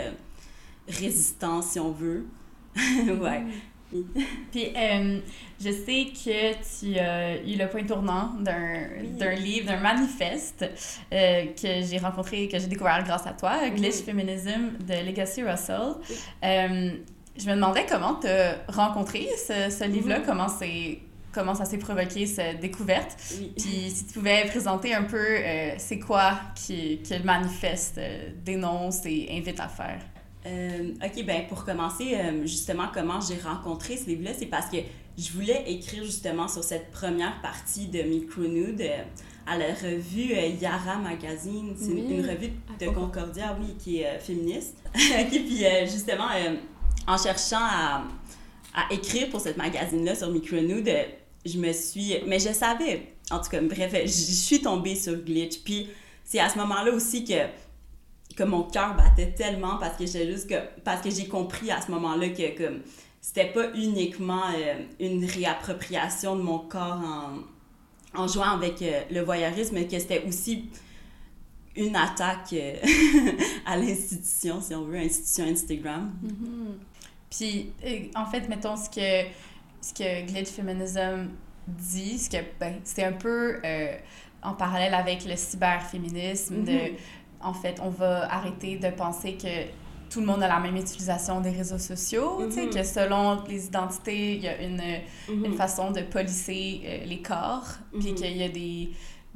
résistant, 0.88 1.62
si 1.62 1.80
on 1.80 1.92
veut. 1.92 2.25
ouais. 2.75 3.44
Puis, 4.51 4.73
euh, 4.75 5.19
je 5.59 5.71
sais 5.71 6.07
que 6.13 6.53
tu 6.79 6.97
as 6.97 7.38
eu 7.38 7.57
le 7.57 7.67
point 7.67 7.83
tournant 7.83 8.33
d'un 8.39 9.35
livre, 9.35 9.67
d'un 9.67 9.79
manifeste 9.79 10.65
euh, 11.13 11.45
que 11.48 11.81
j'ai 11.86 11.98
rencontré, 11.98 12.48
que 12.48 12.57
j'ai 12.57 12.67
découvert 12.67 13.03
grâce 13.03 13.27
à 13.27 13.33
toi, 13.33 13.69
Glitch 13.69 14.03
Feminism 14.03 14.77
de 14.88 15.05
Legacy 15.05 15.43
Russell. 15.43 15.95
Euh, 16.43 16.91
je 17.38 17.50
me 17.50 17.55
demandais 17.55 17.86
comment 17.88 18.15
tu 18.15 18.27
as 18.27 18.57
rencontré 18.67 19.27
ce, 19.38 19.69
ce 19.69 19.83
livre-là, 19.86 20.19
mm-hmm. 20.19 20.25
comment 20.25 20.48
c'est 20.48 21.00
comment 21.33 21.55
ça 21.55 21.63
s'est 21.63 21.77
provoqué 21.77 22.25
cette 22.25 22.60
découverte. 22.60 23.15
Puis 23.57 23.89
si 23.89 24.05
tu 24.05 24.13
pouvais 24.15 24.43
présenter 24.48 24.93
un 24.93 25.03
peu 25.03 25.25
c'est 25.77 25.98
quoi 25.98 26.33
qui, 26.55 27.01
que 27.01 27.13
le 27.13 27.24
manifeste 27.24 28.01
dénonce 28.43 29.05
et 29.05 29.29
invite 29.31 29.62
à 29.62 29.69
faire. 29.69 30.01
Euh, 30.45 30.93
ok, 31.03 31.25
ben 31.25 31.48
pour 31.48 31.63
commencer, 31.63 32.15
euh, 32.15 32.45
justement, 32.45 32.86
comment 32.93 33.19
j'ai 33.21 33.39
rencontré 33.39 33.95
ce 33.98 34.07
livre-là, 34.07 34.31
c'est 34.38 34.48
parce 34.48 34.69
que 34.69 34.77
je 35.17 35.31
voulais 35.33 35.63
écrire 35.67 36.03
justement 36.03 36.48
sur 36.48 36.63
cette 36.63 36.89
première 36.91 37.39
partie 37.41 37.88
de 37.88 38.01
Micronude 38.01 38.81
euh, 38.81 39.03
à 39.45 39.57
la 39.57 39.67
revue 39.67 40.33
Yara 40.60 40.98
Magazine. 40.98 41.75
C'est 41.77 41.91
une, 41.91 42.25
revue 42.27 42.51
de 42.79 42.86
Concordia, 42.88 43.55
oui, 43.60 43.75
qui 43.77 44.01
est 44.01 44.19
féministe. 44.19 44.77
ok, 44.95 45.29
puis 45.29 45.63
justement, 45.83 46.27
en 47.07 47.17
cherchant 47.17 47.60
à, 47.60 48.03
à, 48.74 48.93
écrire 48.93 49.29
pour 49.29 49.41
cette 49.41 49.57
magazine-là 49.57 50.15
sur 50.15 50.29
Micronude, 50.31 50.89
je 51.45 51.57
me 51.57 51.71
suis. 51.71 52.15
Mais 52.27 52.39
je 52.39 52.53
savais, 52.53 53.13
en 53.31 53.39
tout 53.39 53.50
cas, 53.50 53.62
bref, 53.62 53.93
je 54.03 54.07
suis 54.07 54.62
tombée 54.62 54.95
sur 54.95 55.15
Glitch. 55.17 55.60
Puis 55.63 55.89
c'est 56.24 56.39
à 56.39 56.50
ce 56.50 56.57
moment-là 56.60 56.91
aussi 56.91 57.25
que 57.25 57.33
que 58.35 58.43
mon 58.43 58.63
cœur 58.63 58.95
battait 58.95 59.31
tellement 59.31 59.77
parce 59.77 59.97
que 59.97 60.05
j'ai 60.05 60.29
juste 60.31 60.50
que 60.50 60.55
parce 60.83 61.01
que 61.01 61.09
j'ai 61.09 61.27
compris 61.27 61.71
à 61.71 61.81
ce 61.81 61.91
moment-là 61.91 62.29
que 62.29 62.57
comme 62.57 62.81
c'était 63.21 63.45
pas 63.45 63.71
uniquement 63.75 64.43
euh, 64.55 64.83
une 65.00 65.23
réappropriation 65.23 66.35
de 66.35 66.41
mon 66.41 66.59
corps 66.59 67.00
en, 67.00 68.19
en 68.19 68.27
jouant 68.27 68.50
avec 68.50 68.81
euh, 68.81 69.01
le 69.11 69.21
voyeurisme, 69.21 69.75
mais 69.75 69.88
que 69.88 70.00
c'était 70.00 70.23
aussi 70.27 70.69
une 71.75 71.95
attaque 71.95 72.53
euh, 72.53 72.75
à 73.65 73.77
l'institution, 73.77 74.59
si 74.59 74.73
on 74.73 74.85
veut, 74.85 74.97
institution 74.97 75.45
Instagram. 75.45 76.11
Mm-hmm. 76.25 77.09
Puis, 77.29 77.71
en 78.15 78.25
fait, 78.25 78.50
mettons 78.50 78.75
ce 78.75 78.89
que, 78.89 79.29
ce 79.79 79.93
que 79.93 80.25
Glitch 80.25 80.50
Feminism 80.50 81.29
dit, 81.67 82.17
ce 82.17 82.29
que 82.29 82.38
ben, 82.59 82.81
c'est 82.83 83.05
un 83.05 83.13
peu 83.13 83.61
en 84.43 84.53
parallèle 84.53 84.93
avec 84.93 85.23
le 85.23 85.38
cyberféminisme, 85.38 86.65
de 86.65 86.71
mm-hmm 86.71 86.95
en 87.43 87.53
fait, 87.53 87.79
on 87.81 87.89
va 87.89 88.31
arrêter 88.33 88.77
de 88.77 88.89
penser 88.89 89.33
que 89.33 89.69
tout 90.10 90.19
le 90.19 90.25
monde 90.25 90.43
a 90.43 90.48
la 90.48 90.60
même 90.60 90.75
utilisation 90.75 91.39
des 91.41 91.51
réseaux 91.51 91.77
sociaux, 91.79 92.50
sais, 92.51 92.65
mm-hmm. 92.65 92.74
que 92.74 92.83
selon 92.83 93.43
les 93.48 93.65
identités, 93.67 94.36
il 94.36 94.41
y 94.43 94.48
a 94.48 94.62
une, 94.62 94.77
mm-hmm. 94.81 95.45
une 95.45 95.53
façon 95.55 95.91
de 95.91 96.01
policer 96.01 96.81
euh, 96.86 97.05
les 97.05 97.21
corps, 97.21 97.65
puis 97.93 98.12
mm-hmm. 98.12 98.15
qu'il 98.15 98.38
y 98.38 98.43
a 98.43 98.50
des, 98.50 98.89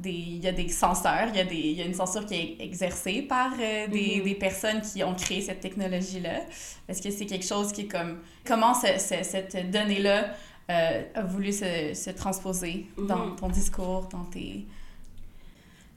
il 0.04 0.44
y 0.44 0.46
a 0.48 0.52
des 0.52 0.68
censeurs, 0.68 1.28
il 1.30 1.36
y 1.36 1.40
a, 1.40 1.44
des, 1.44 1.56
y 1.56 1.80
a 1.80 1.86
une 1.86 1.94
censure 1.94 2.26
qui 2.26 2.34
est 2.34 2.56
exercée 2.60 3.22
par 3.22 3.52
euh, 3.58 3.86
des, 3.88 4.18
Mhm. 4.18 4.24
des 4.24 4.34
personnes 4.34 4.82
qui 4.82 5.02
ont 5.02 5.14
créé 5.14 5.40
cette 5.40 5.60
technologie-là. 5.60 6.40
Est-ce 6.86 7.00
que 7.00 7.10
c'est 7.10 7.24
quelque 7.24 7.46
chose 7.46 7.72
qui 7.72 7.82
est 7.82 7.86
comme... 7.86 8.18
Comment 8.44 8.74
ce- 8.74 8.98
ce- 8.98 9.22
cette 9.24 9.70
donnée-là 9.70 10.26
euh, 10.70 11.02
a 11.14 11.22
voulu 11.22 11.50
se, 11.52 11.94
se 11.94 12.10
transposer 12.10 12.86
dans 12.98 13.24
Mhm. 13.28 13.36
ton 13.36 13.48
discours, 13.48 14.06
dans 14.12 14.24
tes... 14.24 14.66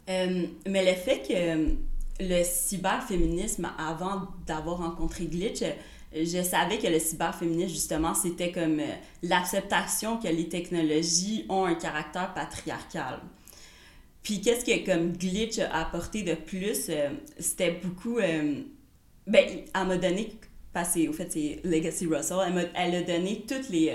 Euh, 0.09 0.45
mais 0.65 0.85
le 0.85 0.93
fait 0.97 1.19
que 1.27 1.75
le 2.19 2.43
cyberféminisme, 2.43 3.69
avant 3.77 4.27
d'avoir 4.45 4.77
rencontré 4.79 5.25
Glitch, 5.25 5.63
je 6.13 6.41
savais 6.43 6.77
que 6.79 6.87
le 6.87 6.99
cyberféminisme, 6.99 7.69
justement, 7.69 8.13
c'était 8.13 8.51
comme 8.51 8.79
euh, 8.79 8.87
l'acceptation 9.23 10.17
que 10.17 10.27
les 10.27 10.49
technologies 10.49 11.45
ont 11.49 11.65
un 11.65 11.75
caractère 11.75 12.33
patriarcal. 12.33 13.19
Puis 14.23 14.41
qu'est-ce 14.41 14.65
que 14.65 14.85
comme 14.85 15.13
Glitch 15.13 15.59
a 15.59 15.81
apporté 15.81 16.23
de 16.23 16.33
plus, 16.33 16.87
euh, 16.89 17.09
c'était 17.37 17.79
beaucoup... 17.83 18.17
euh, 18.17 18.61
ben, 19.27 19.45
elle 19.73 19.87
m'a 19.87 19.97
donné, 19.97 20.33
parce 20.73 20.95
que 20.95 21.07
au 21.07 21.13
fait 21.13 21.31
c'est 21.31 21.59
Legacy 21.63 22.07
Russell, 22.07 22.37
elle, 22.47 22.53
m'a- 22.53 22.61
elle 22.73 22.95
a 22.95 23.01
donné 23.03 23.45
toutes 23.47 23.69
les, 23.69 23.93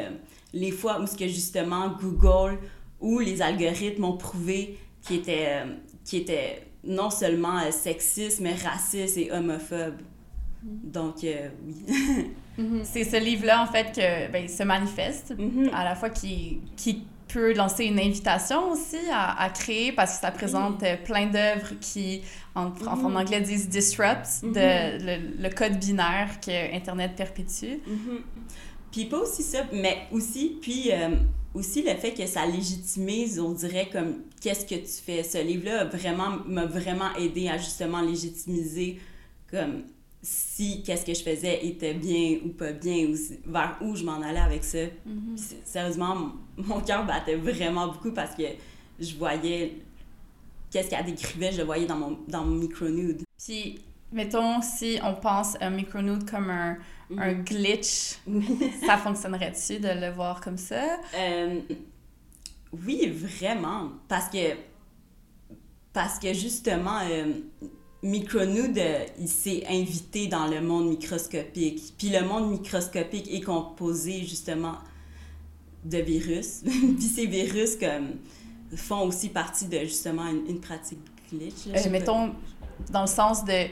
les 0.52 0.70
fois 0.70 1.00
où 1.00 1.06
ce 1.08 1.16
que 1.16 1.26
justement 1.26 1.88
Google 2.00 2.58
ou 3.00 3.18
les 3.18 3.42
algorithmes 3.42 4.04
ont 4.04 4.16
prouvé 4.16 4.78
qu'ils 5.02 5.16
étaient, 5.16 5.62
qu'ils 6.04 6.20
étaient 6.22 6.62
non 6.86 7.10
seulement 7.10 7.58
euh, 7.58 7.70
sexistes, 7.70 8.40
mais 8.40 8.54
racistes 8.54 9.16
et 9.16 9.30
homophobes. 9.32 10.00
Donc, 10.62 11.24
euh, 11.24 11.48
oui. 11.66 12.30
C'est 12.84 13.04
ce 13.04 13.16
livre-là, 13.16 13.62
en 13.62 13.66
fait, 13.66 13.92
que 13.94 14.30
ben, 14.32 14.48
se 14.48 14.62
manifeste, 14.62 15.34
Mhm. 15.36 15.70
à 15.74 15.84
la 15.84 15.94
fois 15.96 16.08
qui, 16.10 16.60
qui 16.76 17.02
peut 17.28 17.52
lancer 17.52 17.84
une 17.86 17.98
invitation 17.98 18.70
aussi 18.70 18.96
à, 19.12 19.42
à 19.42 19.50
créer, 19.50 19.90
parce 19.92 20.14
que 20.14 20.20
ça 20.20 20.30
présente 20.30 20.82
euh, 20.84 20.96
plein 21.04 21.26
d'œuvres 21.26 21.72
qui, 21.80 22.22
en, 22.54 22.66
en- 22.66 23.04
en 23.04 23.14
anglais, 23.16 23.40
disent 23.40 23.68
disrupt, 23.68 24.42
de, 24.44 24.50
le, 25.04 25.42
le 25.42 25.50
code 25.50 25.78
binaire 25.80 26.38
que 26.40 26.74
Internet 26.76 27.12
perpétue. 27.16 27.78
Puis 28.92 29.06
pas 29.06 29.18
aussi 29.18 29.42
ça, 29.42 29.64
mais 29.72 29.98
aussi, 30.12 30.58
puis 30.62 30.92
euh, 30.92 31.08
aussi 31.54 31.82
le 31.82 31.94
fait 31.96 32.12
que 32.12 32.24
ça 32.26 32.46
légitimise, 32.46 33.40
on 33.40 33.50
dirait, 33.52 33.88
comme 33.92 34.18
qu'est-ce 34.44 34.66
que 34.66 34.74
tu 34.74 35.02
fais. 35.02 35.22
Ce 35.22 35.38
livre-là 35.38 35.86
vraiment, 35.86 36.36
m'a 36.46 36.66
vraiment 36.66 37.14
aidé 37.16 37.48
à 37.48 37.56
justement 37.56 38.02
légitimiser 38.02 39.00
comme 39.50 39.84
si 40.20 40.82
qu'est-ce 40.82 41.06
que 41.06 41.14
je 41.14 41.22
faisais 41.22 41.64
était 41.64 41.94
bien 41.94 42.36
ou 42.44 42.50
pas 42.50 42.72
bien, 42.72 43.06
ou 43.06 43.14
vers 43.46 43.78
où 43.80 43.96
je 43.96 44.04
m'en 44.04 44.20
allais 44.20 44.38
avec 44.40 44.62
ça. 44.62 44.78
Puis 45.04 45.14
c'est- 45.36 45.66
sérieusement, 45.66 46.32
mon, 46.58 46.80
cœur 46.80 47.06
battait 47.06 47.36
vraiment 47.36 47.88
beaucoup 47.88 48.12
parce 48.12 48.34
que 48.34 48.42
je 49.00 49.14
voyais 49.16 49.78
qu'est-ce 50.70 50.90
qu'elle 50.90 51.06
décrivait, 51.06 51.52
je 51.52 51.58
le 51.58 51.64
voyais 51.64 51.86
dans 51.86 51.96
mon, 51.96 52.18
dans 52.28 52.44
mon 52.44 52.56
micro-nude. 52.56 53.22
Puis, 53.42 53.80
mettons, 54.12 54.60
si 54.60 54.98
on 55.02 55.14
pense 55.14 55.56
à 55.56 55.68
un 55.68 55.70
micronude 55.70 56.28
comme 56.30 56.50
un, 56.50 56.76
un 57.16 57.32
glitch, 57.32 58.18
ça 58.86 58.98
fonctionnerait-tu 58.98 59.78
de 59.78 59.88
le 59.88 60.12
voir 60.12 60.42
comme 60.42 60.58
ça? 60.58 60.98
Euh, 61.16 61.60
oui, 62.86 63.10
vraiment. 63.10 63.90
Parce 64.08 64.28
que, 64.30 64.54
parce 65.92 66.18
que 66.18 66.32
justement, 66.32 66.98
euh, 67.10 67.32
Micronude, 68.02 68.76
euh, 68.78 69.04
il 69.18 69.28
s'est 69.28 69.64
invité 69.68 70.26
dans 70.26 70.46
le 70.46 70.60
monde 70.60 70.88
microscopique. 70.88 71.94
Puis 71.96 72.10
le 72.10 72.22
monde 72.22 72.50
microscopique 72.50 73.32
est 73.32 73.40
composé 73.40 74.24
justement 74.24 74.76
de 75.84 75.98
virus. 75.98 76.60
Puis 76.64 77.02
ces 77.02 77.26
virus 77.26 77.76
comme, 77.76 78.16
font 78.76 79.06
aussi 79.06 79.30
partie 79.30 79.66
de 79.66 79.78
justement 79.80 80.26
une, 80.26 80.46
une 80.48 80.60
pratique 80.60 80.98
glitch. 81.32 81.66
là, 81.66 81.80
Euh, 81.80 81.90
mettons, 81.90 82.34
dans 82.90 83.02
le 83.02 83.06
sens 83.06 83.44
de 83.44 83.66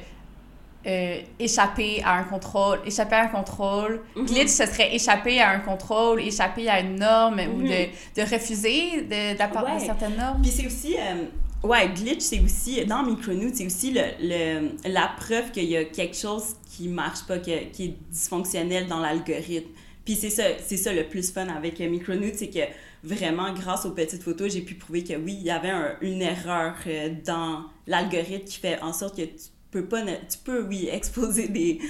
euh, 0.86 1.20
échapper 1.38 2.02
à 2.04 2.14
un 2.18 2.24
contrôle, 2.24 2.80
échapper 2.86 3.14
à 3.16 3.22
un 3.24 3.28
contrôle. 3.28 4.00
Mhm. 4.16 4.26
Glitch, 4.26 4.48
ce 4.48 4.66
serait 4.66 4.94
échapper 4.94 5.40
à 5.40 5.50
un 5.50 5.60
contrôle, 5.60 6.20
échapper 6.20 6.68
à 6.68 6.80
une 6.80 6.96
norme 6.96 7.40
ou 7.54 7.58
Mhm. 7.58 7.68
de, 7.68 8.20
de 8.22 8.30
refuser 8.34 9.02
de- 9.02 9.36
d'apporter 9.38 9.72
Ouais. 9.72 9.80
certaines 9.86 10.16
normes. 10.16 10.42
Puis 10.42 10.50
c'est 10.50 10.66
aussi, 10.66 10.96
euh, 10.98 11.24
ouais, 11.66 11.88
glitch, 11.94 12.20
c'est 12.20 12.40
aussi, 12.40 12.84
dans 12.84 13.02
Micronude, 13.04 13.54
c'est 13.54 13.66
aussi 13.66 13.92
le, 13.92 14.02
le- 14.20 14.70
la 14.92 15.12
preuve 15.16 15.50
qu'il 15.52 15.64
y 15.64 15.76
a 15.76 15.84
quelque 15.84 16.16
chose 16.16 16.56
qui 16.68 16.88
marche 16.88 17.24
pas, 17.28 17.38
que- 17.38 17.64
qui 17.72 17.84
est 17.84 17.94
dysfonctionnel 18.10 18.86
dans 18.88 18.98
l'algorithme. 19.00 19.68
Puis 20.04 20.16
c'est 20.16 20.30
ça, 20.30 20.42
c'est 20.64 20.76
ça 20.78 20.92
le 20.92 21.04
plus 21.04 21.30
fun 21.32 21.46
avec 21.48 21.80
euh, 21.80 21.88
Micronude, 21.88 22.34
c'est 22.34 22.48
que 22.50 22.58
vraiment, 23.04 23.52
grâce 23.52 23.84
aux 23.86 23.92
petites 23.92 24.22
photos, 24.24 24.52
j'ai 24.52 24.62
pu 24.62 24.74
prouver 24.74 25.04
que 25.04 25.14
oui, 25.14 25.36
il 25.38 25.46
y 25.46 25.50
avait 25.50 25.70
un- 25.70 25.94
une 26.00 26.22
erreur 26.22 26.74
dans 27.24 27.64
l'algorithme 27.86 28.44
qui 28.44 28.58
fait 28.58 28.80
en 28.80 28.92
sorte 28.92 29.16
que 29.16 29.22
tu 29.22 29.50
peux 29.72 29.84
pas, 29.84 30.02
tu 30.02 30.38
peux, 30.44 30.62
oui, 30.62 30.88
exposer 30.92 31.48
des, 31.48 31.80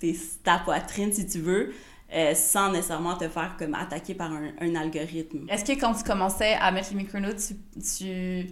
des, 0.00 0.16
ta 0.42 0.58
poitrine 0.58 1.12
si 1.12 1.26
tu 1.26 1.40
veux, 1.40 1.72
euh, 2.14 2.34
sans 2.34 2.70
nécessairement 2.72 3.16
te 3.16 3.28
faire 3.28 3.56
comme 3.58 3.74
attaquer 3.74 4.14
par 4.14 4.30
un, 4.32 4.52
un 4.60 4.74
algorithme. 4.76 5.46
Est-ce 5.50 5.64
que 5.64 5.78
quand 5.78 5.94
tu 5.94 6.04
commençais 6.04 6.54
à 6.54 6.70
mettre 6.70 6.90
les 6.90 6.96
micronotes, 6.96 7.38
tu, 7.46 7.54
tu... 7.80 8.50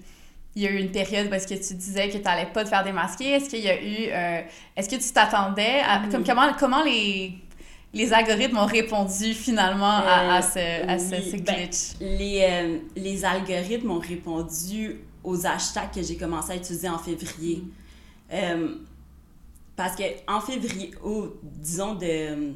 Il 0.55 0.63
y 0.63 0.67
a 0.67 0.71
eu 0.71 0.77
une 0.81 0.91
période 0.93 1.31
parce 1.31 1.47
que 1.47 1.55
tu 1.55 1.73
disais 1.75 2.09
que 2.11 2.19
tu 2.19 2.25
n'allais 2.25 2.51
pas 2.53 2.63
te 2.65 2.69
faire 2.69 2.85
démasquer? 2.85 3.31
Est-ce 3.31 3.49
qu'il 3.49 3.61
y 3.61 3.71
a 3.71 3.83
eu... 3.83 4.11
euh, 4.11 4.43
Est-ce 4.77 4.87
que 4.89 4.97
tu 5.03 5.11
t'attendais 5.11 5.81
à... 5.81 6.03
Comme, 6.11 6.25
comment, 6.25 6.53
comment 6.59 6.83
les, 6.85 7.33
les 7.95 8.13
algorithmes 8.13 8.59
ont 8.59 8.67
répondu 8.67 9.33
finalement 9.33 9.87
à, 10.05 10.35
à 10.37 10.43
ce, 10.43 10.59
à 10.87 10.99
ce, 10.99 11.15
Euh, 11.15 11.19
oui, 11.19 11.31
ce 11.31 11.37
ben, 11.39 11.55
glitch? 11.57 11.79
Les, 12.01 12.47
euh, 12.51 12.79
les 12.97 13.25
algorithmes 13.25 13.93
ont 13.93 13.99
répondu 13.99 15.01
aux 15.25 15.47
hashtags 15.47 15.91
que 15.95 16.03
j'ai 16.03 16.17
commencé 16.19 16.53
à 16.53 16.57
utiliser 16.57 16.89
en 16.91 16.99
février. 16.99 17.65
Euh, 18.33 18.75
parce 19.77 19.97
que 19.97 20.05
en 20.29 20.41
février, 20.41 20.93
ou 21.05 21.29
disons 21.43 21.95
de 21.95 22.07
euh, 22.07 22.53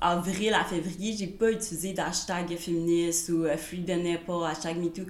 avril 0.00 0.54
à 0.54 0.64
février, 0.64 1.14
j'ai 1.16 1.26
pas 1.26 1.50
utilisé 1.50 1.92
d'hashtag 1.92 2.56
féministe 2.56 3.28
ou 3.30 3.44
euh, 3.44 3.56
Free 3.56 3.84
the 3.84 3.96
Nipple, 3.96 4.44
hashtag 4.44 4.78
MeToo 4.78 5.04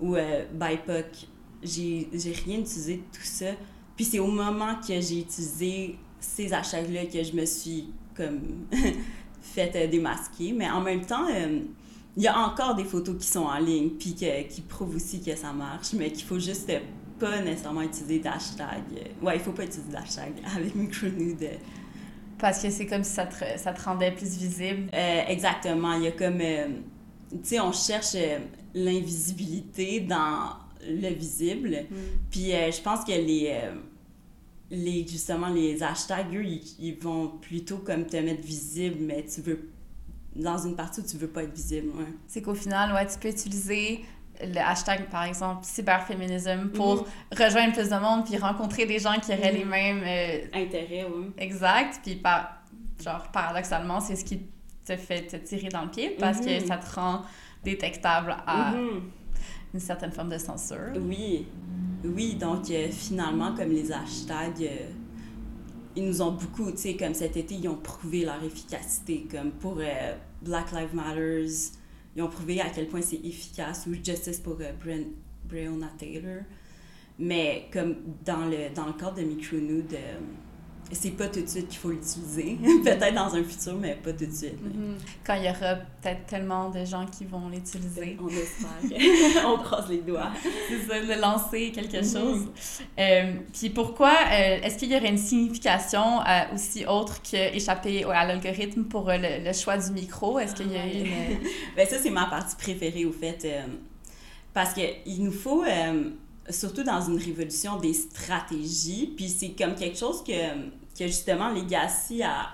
ou 0.00 0.16
euh, 0.16 0.44
BIPOC. 0.52 1.28
J'ai 1.62 2.08
rien 2.44 2.58
utilisé 2.60 2.96
de 2.96 3.02
tout 3.12 3.24
ça. 3.24 3.46
Puis 3.96 4.04
c'est 4.04 4.18
au 4.18 4.26
moment 4.26 4.76
que 4.76 5.00
j'ai 5.00 5.20
utilisé 5.20 5.96
ces 6.20 6.52
hashtags-là 6.52 7.06
que 7.06 7.22
je 7.22 7.32
me 7.32 7.44
suis 7.44 7.88
comme 8.14 8.40
fait 9.40 9.72
euh, 9.74 9.86
démasquer. 9.86 10.52
Mais 10.52 10.70
en 10.70 10.80
même 10.80 11.04
temps, 11.04 11.26
euh, 11.30 11.60
il 12.16 12.22
y 12.22 12.28
a 12.28 12.38
encore 12.38 12.74
des 12.74 12.84
photos 12.84 13.16
qui 13.18 13.26
sont 13.26 13.44
en 13.44 13.58
ligne, 13.58 13.90
puis 13.90 14.14
qui 14.14 14.60
prouvent 14.62 14.96
aussi 14.96 15.22
que 15.22 15.36
ça 15.36 15.52
marche, 15.52 15.92
mais 15.92 16.10
qu'il 16.10 16.24
faut 16.24 16.38
juste 16.38 16.72
pas 17.18 17.40
nécessairement 17.40 17.82
utiliser 17.82 18.18
d'hashtag. 18.18 18.82
Ouais, 19.22 19.36
il 19.36 19.40
faut 19.40 19.52
pas 19.52 19.64
utiliser 19.64 19.90
d'hashtag 19.90 20.32
avec 20.56 20.74
Micronude. 20.74 21.48
Parce 22.38 22.62
que 22.62 22.70
c'est 22.70 22.86
comme 22.86 23.02
si 23.04 23.12
ça 23.12 23.26
te, 23.26 23.36
ça 23.58 23.72
te 23.72 23.82
rendait 23.82 24.12
plus 24.12 24.36
visible. 24.36 24.90
Euh, 24.92 25.22
exactement. 25.28 25.94
Il 25.94 26.02
y 26.04 26.06
a 26.08 26.12
comme. 26.12 26.40
euh, 26.40 26.68
tu 27.30 27.38
sais, 27.42 27.60
on 27.60 27.72
cherche 27.72 28.14
euh, 28.14 28.38
l'invisibilité 28.74 30.00
dans 30.00 30.50
le 30.86 31.08
visible. 31.14 31.84
Puis 32.30 32.52
euh, 32.52 32.70
je 32.70 32.80
pense 32.82 33.04
que 33.04 33.12
les. 33.12 33.58
les, 34.70 35.06
justement, 35.06 35.48
les 35.48 35.82
hashtags, 35.82 36.34
eux, 36.34 36.44
ils, 36.44 36.62
ils 36.78 36.98
vont 36.98 37.28
plutôt 37.40 37.78
comme 37.78 38.06
te 38.06 38.16
mettre 38.16 38.42
visible, 38.42 38.96
mais 39.00 39.24
tu 39.24 39.40
veux. 39.40 39.70
Dans 40.34 40.58
une 40.58 40.76
partie 40.76 41.00
où 41.00 41.02
tu 41.02 41.16
veux 41.16 41.28
pas 41.28 41.44
être 41.44 41.54
visible, 41.54 41.88
ouais. 41.96 42.04
C'est 42.26 42.42
qu'au 42.42 42.54
final, 42.54 42.92
ouais, 42.92 43.06
tu 43.06 43.18
peux 43.18 43.28
utiliser 43.30 44.04
le 44.42 44.58
hashtag, 44.60 45.08
par 45.08 45.24
exemple, 45.24 45.60
cyberféminisme 45.64 46.68
pour 46.68 47.06
rejoindre 47.32 47.72
plus 47.72 47.88
de 47.88 47.96
monde 48.00 48.24
puis 48.26 48.36
rencontrer 48.36 48.86
des 48.86 48.98
gens 48.98 49.14
qui 49.20 49.32
auraient 49.32 49.52
Mhm. 49.52 49.58
les 49.58 49.64
mêmes 49.64 50.02
euh, 50.04 50.46
Intérêt, 50.54 51.06
oui. 51.14 51.26
exacts. 51.38 52.00
Puis, 52.02 52.16
par, 52.16 52.62
genre, 53.02 53.28
paradoxalement, 53.32 54.00
c'est 54.00 54.16
ce 54.16 54.24
qui 54.24 54.40
te 54.84 54.96
fait 54.96 55.22
te 55.26 55.36
tirer 55.36 55.68
dans 55.68 55.82
le 55.82 55.90
pied 55.90 56.16
parce 56.18 56.40
que 56.40 56.60
Mhm. 56.60 56.66
ça 56.66 56.76
te 56.76 56.94
rend 56.94 57.22
détectable 57.64 58.36
à 58.46 58.72
Mhm. 58.72 59.02
une 59.74 59.80
certaine 59.80 60.12
forme 60.12 60.28
de 60.30 60.38
censure. 60.38 60.92
Oui, 61.00 61.46
oui, 62.04 62.34
donc 62.34 62.70
euh, 62.70 62.88
finalement, 62.90 63.52
comme 63.54 63.70
les 63.70 63.90
hashtags, 63.92 64.62
euh, 64.62 64.90
ils 65.96 66.04
nous 66.06 66.20
ont 66.22 66.32
beaucoup, 66.32 66.70
tu 66.70 66.76
sais, 66.76 66.96
comme 66.96 67.14
cet 67.14 67.36
été, 67.36 67.54
ils 67.54 67.68
ont 67.68 67.76
prouvé 67.76 68.24
leur 68.24 68.42
efficacité, 68.44 69.26
comme 69.30 69.50
pour 69.50 69.78
Black 70.42 70.70
Lives 70.72 70.94
Matters, 70.94 71.72
ils 72.16 72.22
ont 72.22 72.28
prouvé 72.28 72.60
à 72.60 72.70
quel 72.70 72.88
point 72.88 73.02
c'est 73.02 73.20
efficace, 73.22 73.86
ou 73.86 73.94
Justice 73.94 74.40
pour 74.40 74.58
euh, 74.60 74.72
Breonna 75.44 75.88
Taylor. 75.98 76.42
Mais 77.18 77.68
comme 77.72 77.96
dans 78.24 78.46
le, 78.46 78.74
dans 78.74 78.86
le 78.86 78.92
cadre 78.94 79.16
de 79.16 79.22
Micronude, 79.22 79.96
c'est 80.92 81.10
pas 81.10 81.26
tout 81.28 81.40
de 81.40 81.46
suite 81.48 81.68
qu'il 81.68 81.78
faut 81.78 81.90
l'utiliser. 81.90 82.58
Peut-être 82.84 83.14
dans 83.14 83.34
un 83.34 83.42
futur, 83.42 83.74
mais 83.74 83.94
pas 84.02 84.12
tout 84.12 84.26
de 84.26 84.32
suite. 84.32 84.62
Mhm. 84.62 84.96
Quand 85.24 85.34
il 85.34 85.44
y 85.44 85.48
aura 85.48 85.76
peut-être 86.00 86.26
tellement 86.26 86.70
de 86.70 86.84
gens 86.84 87.04
qui 87.06 87.24
vont 87.24 87.48
l'utiliser. 87.48 88.16
On 88.22 88.28
espère. 88.28 89.44
On 89.46 89.58
croise 89.58 89.88
les 89.88 89.98
doigts. 90.02 90.30
C'est 90.68 90.86
ça, 90.86 91.00
de 91.00 91.20
lancer 91.20 91.72
quelque 91.72 91.96
Mhm. 91.98 92.04
chose. 92.04 92.46
Euh, 92.98 93.32
puis 93.52 93.70
pourquoi, 93.70 94.10
euh, 94.30 94.60
est-ce 94.62 94.78
qu'il 94.78 94.92
y 94.92 94.96
aurait 94.96 95.08
une 95.10 95.18
signification 95.18 96.20
euh, 96.20 96.54
aussi 96.54 96.86
autre 96.86 97.20
que 97.22 97.54
échapper 97.56 98.04
à 98.04 98.24
l'algorithme 98.24 98.84
pour 98.84 99.08
le, 99.08 99.44
le 99.44 99.52
choix 99.52 99.76
du 99.78 99.90
micro? 99.90 100.38
Est-ce 100.38 100.54
qu'il 100.54 100.70
y 100.72 100.76
a 100.76 100.86
eu 100.86 101.00
une... 101.00 101.38
Ben 101.76 101.86
ça, 101.88 101.96
c'est 102.00 102.10
ma 102.10 102.26
partie 102.26 102.54
préférée, 102.56 103.04
au 103.04 103.12
fait. 103.12 103.46
parce 104.54 104.72
qu'il 104.72 105.24
nous 105.24 105.32
faut... 105.32 105.64
euh, 106.48 106.52
surtout 106.52 106.82
dans 106.82 107.00
une 107.00 107.18
révolution 107.18 107.78
des 107.78 107.94
stratégies. 107.94 109.12
Puis 109.16 109.28
c'est 109.28 109.50
comme 109.50 109.74
quelque 109.74 109.98
chose 109.98 110.22
que, 110.24 110.32
que 110.98 111.06
justement 111.06 111.50
Legacy, 111.50 112.22
a, 112.22 112.48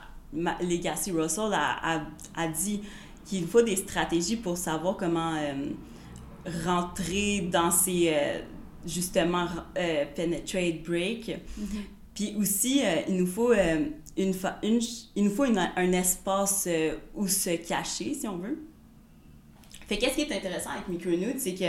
Legacy 0.60 1.12
Russell 1.12 1.52
a, 1.52 1.96
a, 1.96 2.02
a 2.36 2.48
dit 2.48 2.80
qu'il 3.24 3.46
faut 3.46 3.62
des 3.62 3.76
stratégies 3.76 4.36
pour 4.36 4.56
savoir 4.58 4.96
comment 4.96 5.34
euh, 5.36 5.70
rentrer 6.64 7.42
dans 7.42 7.70
ces, 7.70 8.10
euh, 8.12 8.40
justement, 8.86 9.46
euh, 9.78 10.04
penetrate, 10.14 10.82
break. 10.82 11.28
Mm-hmm. 11.28 11.66
Puis 12.14 12.34
aussi, 12.38 12.82
il 13.08 13.16
nous 13.16 13.26
faut, 13.26 13.54
une, 13.54 14.34
une, 14.62 14.80
il 15.16 15.24
nous 15.24 15.30
faut 15.30 15.44
un 15.44 15.92
espace 15.92 16.68
où 17.14 17.26
se 17.26 17.56
cacher, 17.56 18.12
si 18.12 18.28
on 18.28 18.36
veut. 18.36 18.62
Fait 19.86 19.96
qu'est-ce 19.96 20.16
qui 20.16 20.20
est 20.22 20.36
intéressant 20.36 20.70
avec 20.70 20.88
Micronude, 20.88 21.38
c'est 21.38 21.54
que 21.54 21.64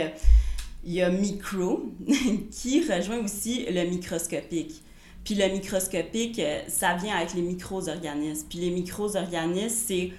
il 0.86 0.92
y 0.92 1.02
a 1.02 1.10
micro 1.10 1.92
qui 2.50 2.80
rejoint 2.80 3.24
aussi 3.24 3.66
le 3.70 3.84
microscopique. 3.88 4.82
Puis 5.24 5.34
le 5.34 5.48
microscopique, 5.48 6.40
ça 6.68 6.94
vient 6.96 7.16
avec 7.16 7.34
les 7.34 7.42
micro-organismes. 7.42 8.46
Puis 8.48 8.58
les 8.58 8.70
micro-organismes, 8.70 9.74
c'est 9.86 10.10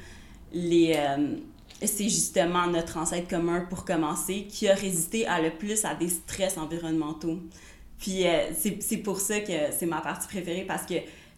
les 0.52 0.94
euh, 0.96 1.36
c'est 1.84 2.06
justement 2.06 2.68
notre 2.68 2.98
ancêtre 2.98 3.28
commun 3.28 3.62
pour 3.70 3.86
commencer 3.86 4.48
qui 4.50 4.68
a 4.68 4.74
résisté 4.74 5.28
à 5.28 5.42
le 5.42 5.52
plus 5.52 5.86
à 5.86 5.94
des 5.94 6.10
stress 6.10 6.58
environnementaux. 6.58 7.40
Puis 8.00 8.26
euh, 8.26 8.52
c'est 8.80 8.98
pour 8.98 9.20
ça 9.20 9.42
que 9.42 9.72
c'est 9.78 9.86
ma 9.86 10.02
partie 10.02 10.28
préférée 10.28 10.66
parce 10.68 10.86
que 10.86 10.96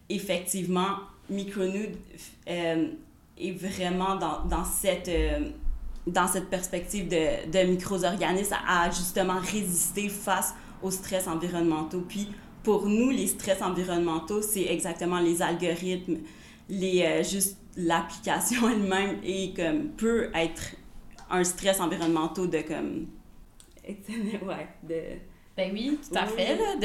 effectivement 0.09 0.97
Micronude 1.29 1.95
euh, 2.49 2.87
est 3.37 3.51
vraiment 3.51 4.15
dans, 4.15 4.45
dans 4.45 4.63
cette 4.63 5.09
dans 6.07 6.27
cette 6.27 6.49
perspective 6.49 7.07
de, 7.07 7.49
de 7.51 7.69
micro-organismes 7.69 8.55
à 8.67 8.89
justement 8.89 9.39
résister 9.39 10.09
face 10.09 10.53
aux 10.81 10.91
stress 10.91 11.27
environnementaux. 11.27 12.03
Puis 12.07 12.29
pour 12.63 12.85
nous, 12.85 13.09
les 13.09 13.27
stress 13.27 13.61
environnementaux, 13.61 14.41
c'est 14.41 14.65
exactement 14.65 15.19
les 15.19 15.41
algorithmes, 15.41 16.17
les, 16.69 17.03
euh, 17.03 17.23
juste 17.23 17.57
l'application 17.75 18.69
elle-même 18.71 19.19
et 19.23 19.53
comme 19.53 19.89
peut 19.89 20.29
être 20.33 20.75
un 21.29 21.43
stress 21.43 21.79
environnemental 21.79 22.49
de 22.49 22.61
comme 22.61 23.07
ouais 23.87 24.67
de 24.83 25.01
ben 25.55 25.71
oui, 25.73 25.97
tout 26.07 26.15
à 26.15 26.27
fait, 26.27 26.55
là, 26.55 26.75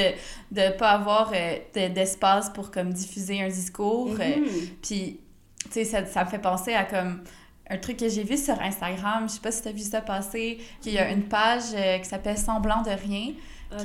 de 0.51 0.59
ne 0.59 0.71
pas 0.79 0.93
avoir 0.93 1.31
euh, 1.35 1.59
d'espace 1.91 2.49
pour 2.49 2.71
comme 2.71 2.91
diffuser 2.91 3.43
un 3.43 3.49
discours. 3.49 4.17
Euh, 4.19 4.37
Mm-hmm. 4.37 4.69
puis, 4.81 5.21
tu 5.65 5.71
sais, 5.73 5.85
ça, 5.85 6.07
ça 6.07 6.25
me 6.25 6.31
fait 6.31 6.39
penser 6.39 6.73
à 6.73 6.85
comme 6.85 7.23
un 7.73 7.79
truc 7.79 7.97
que 7.99 8.09
j'ai 8.09 8.23
vu 8.25 8.37
sur 8.37 8.61
Instagram, 8.61 9.25
je 9.29 9.35
sais 9.35 9.41
pas 9.41 9.53
si 9.53 9.63
tu 9.63 9.69
as 9.69 9.73
vu 9.73 9.81
ça 9.81 10.01
passer, 10.01 10.59
qu'il 10.81 10.93
y 10.93 10.99
a 10.99 11.11
une 11.11 11.25
page 11.25 11.75
qui 12.03 12.09
s'appelle 12.09 12.39
Semblant 12.39 12.83
de 12.83 12.91
rien. 12.91 13.33
Ah, 13.75 13.79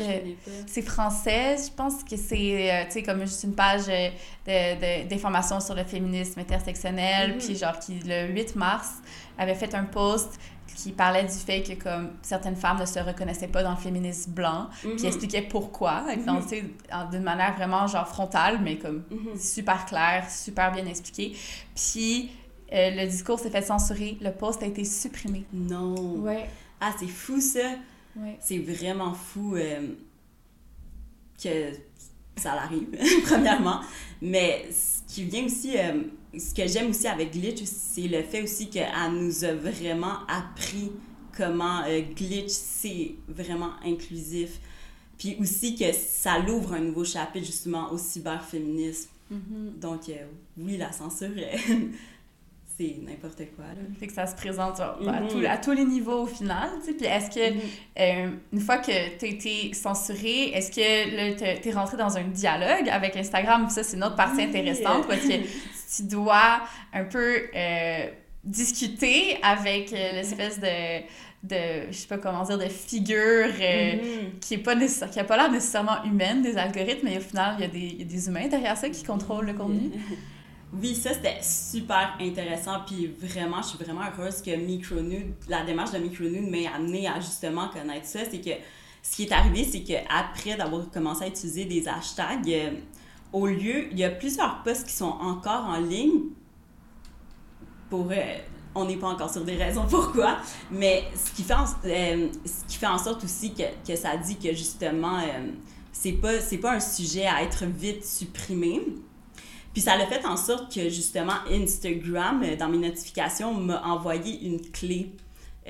c'est 0.65 0.81
français, 0.81 1.55
je 1.65 1.71
pense 1.73 2.03
que 2.03 2.17
c'est 2.17 2.69
euh, 2.73 2.83
tu 2.87 2.91
sais 2.91 3.03
comme 3.03 3.21
juste 3.21 3.43
une 3.45 3.55
page 3.55 3.83
euh, 3.87 4.09
de, 4.45 5.05
de, 5.07 5.61
sur 5.61 5.75
le 5.75 5.83
féminisme 5.85 6.41
intersectionnel, 6.41 7.31
Mhm. 7.35 7.37
puis 7.37 7.55
genre 7.55 7.79
qui 7.79 7.97
le 8.05 8.27
8 8.33 8.57
mars 8.57 8.89
avait 9.37 9.55
fait 9.55 9.73
un 9.75 9.85
post 9.85 10.37
qui 10.75 10.91
parlait 10.91 11.23
du 11.23 11.31
fait 11.33 11.63
que 11.63 11.81
comme 11.81 12.11
certaines 12.21 12.57
femmes 12.57 12.79
ne 12.81 12.85
se 12.85 12.99
reconnaissaient 12.99 13.47
pas 13.47 13.63
dans 13.63 13.71
le 13.71 13.77
féminisme 13.77 14.31
blanc, 14.31 14.67
puis 14.81 14.89
Mhm. 14.91 15.05
expliquait 15.05 15.41
pourquoi, 15.43 16.03
en- 16.91 17.09
d'une 17.09 17.23
manière 17.23 17.55
vraiment 17.55 17.87
genre 17.87 18.09
frontale 18.09 18.59
mais 18.61 18.77
comme 18.77 19.03
Mhm. 19.09 19.39
super 19.39 19.85
clair, 19.85 20.29
super 20.29 20.73
bien 20.73 20.85
expliqué. 20.85 21.33
Puis 21.73 22.29
euh, 22.73 22.91
le 22.91 23.07
discours 23.07 23.39
s'est 23.39 23.49
fait 23.49 23.61
censurer, 23.61 24.17
le 24.21 24.31
post 24.31 24.61
a 24.61 24.65
été 24.65 24.83
supprimé. 24.83 25.45
Non. 25.53 26.17
Ouais. 26.17 26.49
Ah, 26.81 26.93
c'est 26.99 27.07
fou 27.07 27.39
ça. 27.39 27.75
Ouais. 28.15 28.37
C'est 28.41 28.59
vraiment 28.59 29.13
fou 29.13 29.55
euh, 29.55 29.87
que 31.41 31.71
ça 32.35 32.55
l'arrive, 32.55 32.87
premièrement. 33.23 33.79
Mais 34.21 34.67
ce 34.71 35.13
qui 35.13 35.23
vient 35.23 35.45
aussi, 35.45 35.77
euh, 35.77 36.03
ce 36.37 36.53
que 36.53 36.67
j'aime 36.67 36.89
aussi 36.89 37.07
avec 37.07 37.31
Glitch, 37.31 37.63
c'est 37.63 38.07
le 38.07 38.21
fait 38.23 38.43
aussi 38.43 38.69
qu'elle 38.69 38.89
nous 39.13 39.45
a 39.45 39.53
vraiment 39.53 40.25
appris 40.27 40.91
comment 41.35 41.83
Glitch, 42.15 42.49
c'est 42.49 43.15
vraiment 43.27 43.71
inclusif. 43.85 44.59
Puis 45.17 45.37
aussi 45.39 45.75
que 45.75 45.91
ça 45.93 46.39
l'ouvre 46.39 46.73
un 46.73 46.79
nouveau 46.79 47.05
chapitre 47.05 47.45
justement 47.45 47.91
au 47.91 47.97
cyberféminisme. 47.97 49.09
Mhm. 49.29 49.73
Donc, 49.79 50.11
oui, 50.57 50.77
la 50.77 50.91
censure, 50.91 51.29
c'est 52.77 52.95
n'importe 53.01 53.41
quoi. 53.55 53.65
Là. 53.65 53.81
Fait 53.99 54.05
que 54.07 54.13
ça 54.13 54.27
se 54.27 54.35
présente 54.35 54.77
genre, 54.77 54.97
à, 55.07 55.21
tous- 55.27 55.45
à 55.45 55.57
tous 55.57 55.71
les 55.71 55.83
niveaux 55.85 56.21
au 56.23 56.25
final. 56.27 56.69
tu 56.81 56.87
sais. 56.91 56.93
Puis 56.93 57.05
est-ce 57.07 57.29
que, 57.31 57.53
Mhm. 57.53 57.59
euh, 57.99 58.29
une 58.53 58.59
fois 58.59 58.77
que 58.77 59.17
tu 59.17 59.25
as 59.25 59.27
été 59.27 59.73
censuré, 59.73 60.49
est-ce 60.53 60.71
que 60.71 61.15
là, 61.15 61.33
t'es- 61.33 61.59
t'es 61.59 61.71
rentré 61.71 61.97
dans 61.97 62.15
un 62.17 62.23
dialogue 62.23 62.87
avec 62.89 63.15
Instagram? 63.15 63.67
Ça, 63.69 63.83
c'est 63.83 63.97
une 63.97 64.03
autre 64.03 64.15
partie 64.15 64.37
Oui. 64.37 64.43
intéressante 64.43 65.07
parce 65.07 65.21
que 65.21 65.33
tu 65.95 66.03
dois 66.03 66.61
un 66.93 67.03
peu 67.05 67.35
euh, 67.55 68.05
discuter 68.43 69.37
avec 69.41 69.91
euh, 69.93 70.11
l'espèce 70.13 70.59
de, 70.59 71.01
de, 71.43 71.91
je 71.91 71.95
sais 71.97 72.07
pas 72.07 72.17
comment 72.17 72.43
dire, 72.43 72.57
de 72.57 72.65
figure 72.69 73.49
euh, 73.59 73.93
Mhm. 73.95 74.39
qui 74.39 74.53
est 74.53 74.57
pas 74.59 74.75
nécessaire, 74.75 75.09
qui 75.09 75.19
a 75.19 75.23
pas 75.23 75.35
l'air 75.37 75.51
nécessairement 75.51 76.03
humaine 76.05 76.41
des 76.43 76.57
algorithmes, 76.57 77.07
mais 77.07 77.17
au 77.17 77.21
final, 77.21 77.55
il 77.57 77.61
y, 77.61 77.65
a 77.65 77.67
des, 77.67 77.79
il 77.79 77.99
y 77.99 78.01
a 78.03 78.05
des 78.05 78.27
humains 78.27 78.47
derrière 78.47 78.77
ça 78.77 78.87
qui 78.89 79.03
contrôlent 79.03 79.45
le 79.47 79.53
contenu. 79.53 79.91
Oui, 80.73 80.95
ça 80.95 81.13
c'était 81.13 81.41
super 81.41 82.17
intéressant, 82.19 82.81
puis 82.85 83.07
vraiment, 83.07 83.61
je 83.61 83.69
suis 83.69 83.77
vraiment 83.77 84.01
heureuse 84.01 84.41
que 84.41 84.53
Micronude, 84.55 85.33
la 85.47 85.63
démarche 85.63 85.91
de 85.91 85.97
Micronude 85.97 86.49
m'ait 86.49 86.67
amené 86.67 87.07
à 87.07 87.19
justement 87.21 87.69
connaître 87.69 88.05
ça. 88.05 88.19
C'est 88.29 88.41
que 88.41 88.51
ce 89.01 89.15
qui 89.15 89.23
est 89.23 89.31
arrivé, 89.31 89.63
c'est 89.63 89.81
qu'après 89.83 90.57
d'avoir 90.57 90.89
commencé 90.91 91.23
à 91.23 91.27
utiliser 91.27 91.65
des 91.65 91.87
hashtags, 91.87 92.49
euh, 92.49 92.71
au 93.31 93.47
lieu, 93.47 93.89
il 93.91 93.97
y 93.99 94.03
a 94.03 94.09
plusieurs 94.09 94.61
posts 94.63 94.87
qui 94.87 94.93
sont 94.93 95.05
encore 95.05 95.65
en 95.65 95.79
ligne 95.79 96.19
pour. 97.89 98.11
euh, 98.11 98.37
on 98.75 98.85
n'est 98.85 98.97
pas 98.97 99.07
encore 99.07 99.31
sur 99.31 99.43
des 99.43 99.55
raisons 99.55 99.85
pourquoi, 99.89 100.37
mais 100.69 101.05
ce 101.15 101.31
qui 101.33 101.43
fait 101.43 101.53
en, 101.55 101.65
euh, 101.85 102.27
ce 102.45 102.65
qui 102.67 102.77
fait 102.77 102.85
en 102.87 102.99
sorte 102.99 103.23
aussi 103.23 103.53
que, 103.53 103.63
que 103.87 103.95
ça 103.95 104.17
dit 104.17 104.37
que 104.37 104.49
justement, 104.53 105.17
euh, 105.19 105.49
c'est 105.91 106.11
pas, 106.13 106.33
pas 106.61 106.73
un 106.73 106.79
sujet 106.79 107.25
à 107.25 107.41
être 107.43 107.65
vite 107.65 108.05
supprimé. 108.05 108.81
Puis 109.77 109.83
ça 109.83 109.95
l'a 109.95 110.07
fait 110.07 110.25
en 110.25 110.37
sorte 110.37 110.73
que 110.73 110.89
justement 110.89 111.35
Instagram, 111.51 112.41
euh, 112.43 112.55
dans 112.55 112.67
mes 112.67 112.79
notifications, 112.79 113.53
m'a 113.53 113.79
envoyé 113.83 114.43
une 114.43 114.59
clé, 114.59 115.11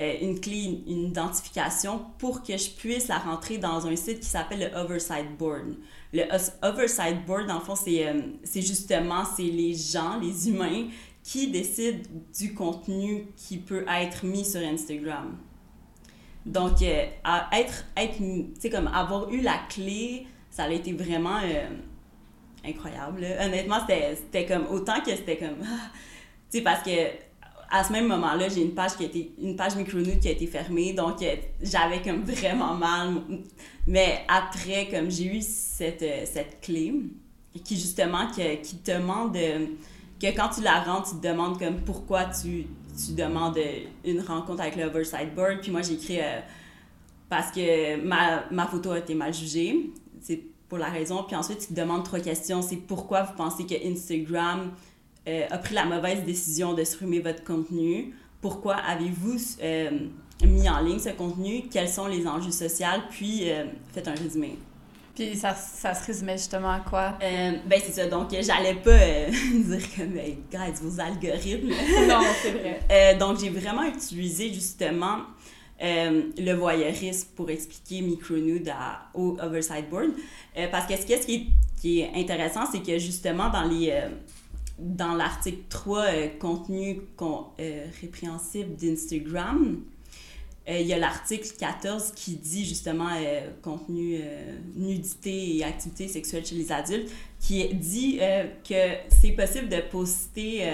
euh, 0.00 0.14
une 0.22 0.40
clé, 0.40 0.80
une 0.86 1.08
identification 1.08 2.06
pour 2.16 2.42
que 2.42 2.56
je 2.56 2.70
puisse 2.70 3.08
la 3.08 3.18
rentrer 3.18 3.58
dans 3.58 3.86
un 3.86 3.94
site 3.96 4.20
qui 4.20 4.26
s'appelle 4.26 4.60
le 4.60 4.78
Oversight 4.78 5.36
Board. 5.36 5.74
Le 6.14 6.22
Oversight 6.62 7.26
Board, 7.26 7.48
dans 7.48 7.58
le 7.58 7.60
fond, 7.60 7.74
c'est 7.76 8.08
euh, 8.08 8.22
justement 8.54 9.26
c'est 9.26 9.42
les 9.42 9.74
gens, 9.74 10.18
les 10.18 10.48
humains, 10.48 10.86
qui 11.22 11.48
décident 11.48 11.98
du 12.34 12.54
contenu 12.54 13.26
qui 13.36 13.58
peut 13.58 13.84
être 13.90 14.24
mis 14.24 14.46
sur 14.46 14.62
Instagram. 14.62 15.36
Donc, 16.46 16.80
euh, 16.80 17.04
à 17.24 17.50
être, 17.52 17.84
être 17.94 18.70
comme 18.70 18.86
avoir 18.86 19.30
eu 19.30 19.42
la 19.42 19.58
clé, 19.68 20.26
ça 20.48 20.62
a 20.62 20.70
été 20.70 20.94
vraiment 20.94 21.40
incroyable. 22.70 23.26
Honnêtement, 23.40 23.78
c'était 23.86 24.46
comme 24.46 24.66
autant 24.70 25.00
que 25.00 25.10
c'était 25.10 25.36
comme. 25.36 25.56
ah, 25.64 25.90
tu 26.50 26.58
sais, 26.58 26.64
parce 26.64 26.82
que 26.82 26.90
à 27.70 27.84
ce 27.84 27.92
même 27.92 28.06
moment-là, 28.08 28.48
j'ai 28.48 28.62
une 28.62 28.72
page 28.74 28.96
qui 28.96 29.02
a 29.04 29.06
été 29.06 29.32
une 29.42 29.54
page 29.54 29.72
qui 29.74 30.28
a 30.28 30.30
été 30.30 30.46
fermée, 30.46 30.94
donc 30.94 31.20
euh, 31.22 31.34
j'avais 31.60 32.00
comme 32.00 32.22
vraiment 32.22 32.74
mal. 32.74 33.16
Mais 33.86 34.20
après, 34.26 34.88
comme 34.90 35.10
j'ai 35.10 35.36
eu 35.36 35.42
cette, 35.42 36.02
euh, 36.02 36.24
cette 36.24 36.60
clé, 36.62 36.94
qui 37.64 37.76
justement 37.76 38.26
que- 38.28 38.56
qui 38.62 38.76
te 38.76 38.92
demande 38.92 39.36
euh, 39.36 39.66
que 40.20 40.26
quand 40.34 40.48
tu 40.48 40.62
la 40.62 40.80
rentres, 40.80 41.10
tu 41.10 41.16
te 41.20 41.26
demandes 41.28 41.58
comme 41.58 41.80
pourquoi 41.80 42.24
tu, 42.26 42.64
tu 43.06 43.12
demandes 43.14 43.58
une 44.04 44.20
rencontre 44.20 44.62
avec 44.62 44.76
le 44.76 44.88
Board. 44.88 45.60
Puis 45.60 45.70
moi, 45.70 45.82
j'ai 45.82 45.94
écrit 45.94 46.18
parce 47.28 47.50
que 47.52 47.96
ma, 48.02 48.44
ma 48.50 48.66
photo 48.66 48.92
a 48.92 48.98
été 48.98 49.14
mal 49.14 49.32
jugée. 49.34 49.90
Pour 50.68 50.78
la 50.78 50.88
raison. 50.88 51.22
Puis 51.24 51.36
ensuite, 51.36 51.60
tu 51.60 51.66
te 51.68 51.74
demandes 51.74 52.04
trois 52.04 52.20
questions. 52.20 52.62
C'est 52.62 52.76
pourquoi 52.76 53.22
vous 53.22 53.34
pensez 53.34 53.64
que 53.64 53.74
Instagram 53.86 54.72
euh, 55.26 55.46
a 55.50 55.58
pris 55.58 55.74
la 55.74 55.84
mauvaise 55.84 56.24
décision 56.24 56.74
de 56.74 56.84
supprimer 56.84 57.20
votre 57.20 57.44
contenu? 57.44 58.14
Pourquoi 58.40 58.76
avez-vous 58.76 59.36
euh, 59.62 59.90
mis 60.44 60.68
en 60.68 60.80
ligne 60.80 60.98
ce 60.98 61.10
contenu? 61.10 61.64
Quels 61.70 61.88
sont 61.88 62.06
les 62.06 62.26
enjeux 62.26 62.52
sociaux? 62.52 62.86
Puis, 63.10 63.50
euh, 63.50 63.64
faites 63.92 64.08
un 64.08 64.14
résumé. 64.14 64.58
Puis 65.18 65.34
ça, 65.34 65.52
ça 65.52 65.94
se 65.94 66.06
résumait 66.06 66.38
justement 66.38 66.70
à 66.70 66.78
quoi? 66.78 67.18
Euh, 67.20 67.52
ben, 67.66 67.80
c'est 67.84 67.90
ça. 67.90 68.06
Donc, 68.06 68.28
j'allais 68.40 68.76
pas 68.76 68.90
euh, 68.90 69.26
dire 69.52 69.82
comme, 69.96 70.16
hey, 70.16 70.38
guys, 70.48 70.80
vos 70.80 71.00
algorithmes. 71.00 71.70
non, 72.08 72.20
c'est 72.40 72.52
vrai. 72.52 72.80
Euh, 72.88 73.18
donc, 73.18 73.40
j'ai 73.40 73.50
vraiment 73.50 73.82
utilisé 73.82 74.54
justement 74.54 75.22
euh, 75.80 76.22
le 76.36 76.52
voyeurisme 76.54 77.28
pour 77.36 77.50
expliquer 77.50 78.00
Micronude 78.00 78.68
à, 78.68 79.08
au 79.14 79.36
Oversight 79.40 79.88
Board. 79.88 80.10
Euh, 80.56 80.66
parce 80.70 80.86
que 80.86 80.96
ce, 81.00 81.06
qui 81.06 82.00
est, 82.00 82.10
intéressant, 82.14 82.62
c'est 82.70 82.82
que 82.82 82.98
justement, 82.98 83.48
dans 83.48 83.70
euh, 83.70 85.16
l'article 85.16 85.62
3, 85.68 85.98
euh, 86.00 86.28
contenu 86.40 87.02
con- 87.16 87.46
répréhensible 88.00 88.74
d'Instagram, 88.74 89.80
il 90.70 90.86
y 90.86 90.92
a 90.92 90.98
l'article 90.98 91.48
14 91.58 92.12
qui 92.14 92.32
dit 92.34 92.66
justement 92.66 93.08
contenu 93.62 94.20
nudité 94.74 95.56
et 95.56 95.64
activité 95.64 96.08
sexuelle 96.08 96.44
chez 96.44 96.56
les 96.56 96.70
adultes, 96.70 97.10
qui 97.40 97.66
dit 97.72 98.18
que 98.68 98.74
c'est 99.08 99.32
possible 99.32 99.70
de 99.70 99.80
poster, 99.90 100.70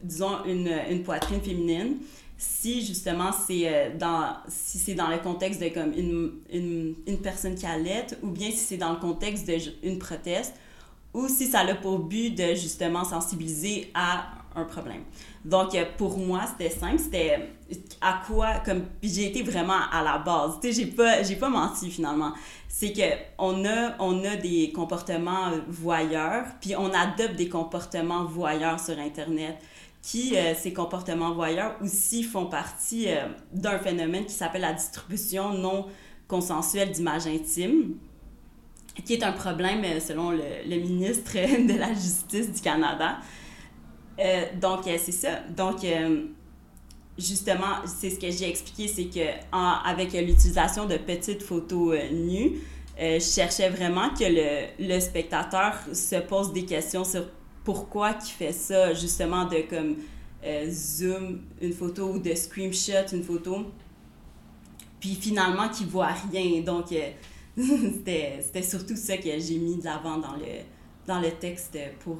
disons, 0.00 0.44
une, 0.44 1.02
poitrine 1.02 1.40
féminine 1.40 1.96
si 2.42 2.84
justement 2.84 3.30
c'est 3.46 3.92
dans 3.98 4.36
si 4.48 4.78
c'est 4.78 4.94
dans 4.94 5.08
le 5.08 5.18
contexte 5.18 5.60
de 5.60 5.68
comme 5.68 5.92
une, 5.92 6.32
une, 6.52 6.94
une 7.06 7.18
personne 7.18 7.54
qui 7.54 7.66
allait 7.66 8.06
ou 8.22 8.28
bien 8.28 8.50
si 8.50 8.56
c'est 8.56 8.76
dans 8.76 8.90
le 8.90 8.98
contexte 8.98 9.48
d'une 9.82 9.98
proteste 9.98 10.54
ou 11.14 11.28
si 11.28 11.46
ça 11.46 11.60
a 11.60 11.74
pour 11.76 12.00
but 12.00 12.30
de 12.30 12.54
justement 12.54 13.04
sensibiliser 13.04 13.90
à 13.94 14.24
un 14.54 14.64
problème. 14.64 15.02
Donc, 15.44 15.74
euh, 15.74 15.84
pour 15.96 16.18
moi, 16.18 16.42
c'était 16.46 16.74
simple. 16.74 16.98
C'était 16.98 17.48
à 18.00 18.20
quoi, 18.26 18.58
comme, 18.64 18.84
j'ai 19.02 19.26
été 19.26 19.42
vraiment 19.42 19.80
à 19.90 20.02
la 20.02 20.18
base. 20.18 20.58
Tu 20.60 20.72
sais, 20.72 20.80
j'ai 20.82 20.90
pas, 20.90 21.22
j'ai 21.22 21.36
pas 21.36 21.48
menti 21.48 21.90
finalement. 21.90 22.32
C'est 22.68 22.92
que 22.92 23.02
on 23.38 23.64
a, 23.64 23.94
on 23.98 24.24
a 24.24 24.36
des 24.36 24.72
comportements 24.72 25.50
voyeurs, 25.68 26.44
puis 26.60 26.74
on 26.76 26.92
adopte 26.92 27.36
des 27.36 27.48
comportements 27.48 28.24
voyeurs 28.24 28.80
sur 28.80 28.98
Internet 28.98 29.58
qui, 30.02 30.36
euh, 30.36 30.54
ces 30.54 30.72
comportements 30.72 31.32
voyeurs 31.32 31.76
aussi 31.80 32.24
font 32.24 32.46
partie 32.46 33.08
euh, 33.08 33.28
d'un 33.52 33.78
phénomène 33.78 34.26
qui 34.26 34.34
s'appelle 34.34 34.62
la 34.62 34.72
distribution 34.72 35.54
non 35.54 35.86
consensuelle 36.26 36.90
d'images 36.90 37.26
intimes 37.26 37.94
qui 39.04 39.14
est 39.14 39.22
un 39.22 39.32
problème 39.32 39.84
selon 40.00 40.30
le, 40.30 40.76
ministre 40.76 41.32
de 41.34 41.78
la 41.78 41.92
Justice 41.94 42.52
du 42.52 42.60
Canada. 42.60 43.18
Euh, 44.18 44.44
donc, 44.60 44.86
euh, 44.86 44.96
c'est 45.02 45.12
ça. 45.12 45.40
Donc, 45.56 45.84
euh, 45.84 46.26
justement, 47.18 47.84
c'est 47.86 48.10
ce 48.10 48.18
que 48.18 48.30
j'ai 48.30 48.48
expliqué, 48.48 48.88
c'est 48.88 49.06
que 49.06 49.26
avec 49.52 50.12
l'utilisation 50.12 50.86
de 50.86 50.96
petites 50.96 51.42
photos 51.42 51.96
nues, 52.12 52.58
je 52.98 53.18
cherchais 53.18 53.68
vraiment 53.70 54.10
que 54.10 54.24
le, 54.24 54.66
le, 54.78 55.00
spectateur 55.00 55.74
se 55.92 56.16
pose 56.16 56.52
des 56.52 56.64
questions 56.64 57.04
sur 57.04 57.24
pourquoi 57.64 58.12
il 58.12 58.30
fait 58.30 58.52
ça, 58.52 58.92
justement, 58.94 59.44
de 59.44 59.62
comme 59.68 59.96
zoom 60.68 61.42
une 61.60 61.72
photo 61.72 62.12
ou 62.14 62.18
de 62.18 62.34
screenshot 62.34 63.06
une 63.12 63.22
photo, 63.22 63.66
puis 64.98 65.14
finalement 65.14 65.68
qu'il 65.68 65.86
voit 65.86 66.12
rien. 66.30 66.62
Donc, 66.62 66.86
c'était 67.56 68.62
surtout 68.62 68.96
ça 68.96 69.16
que 69.16 69.38
j'ai 69.38 69.58
mis 69.58 69.76
de 69.76 69.84
l'avant 69.84 70.18
dans 70.18 70.34
le, 70.34 70.62
dans 71.06 71.20
texte 71.30 71.78
pour 72.00 72.18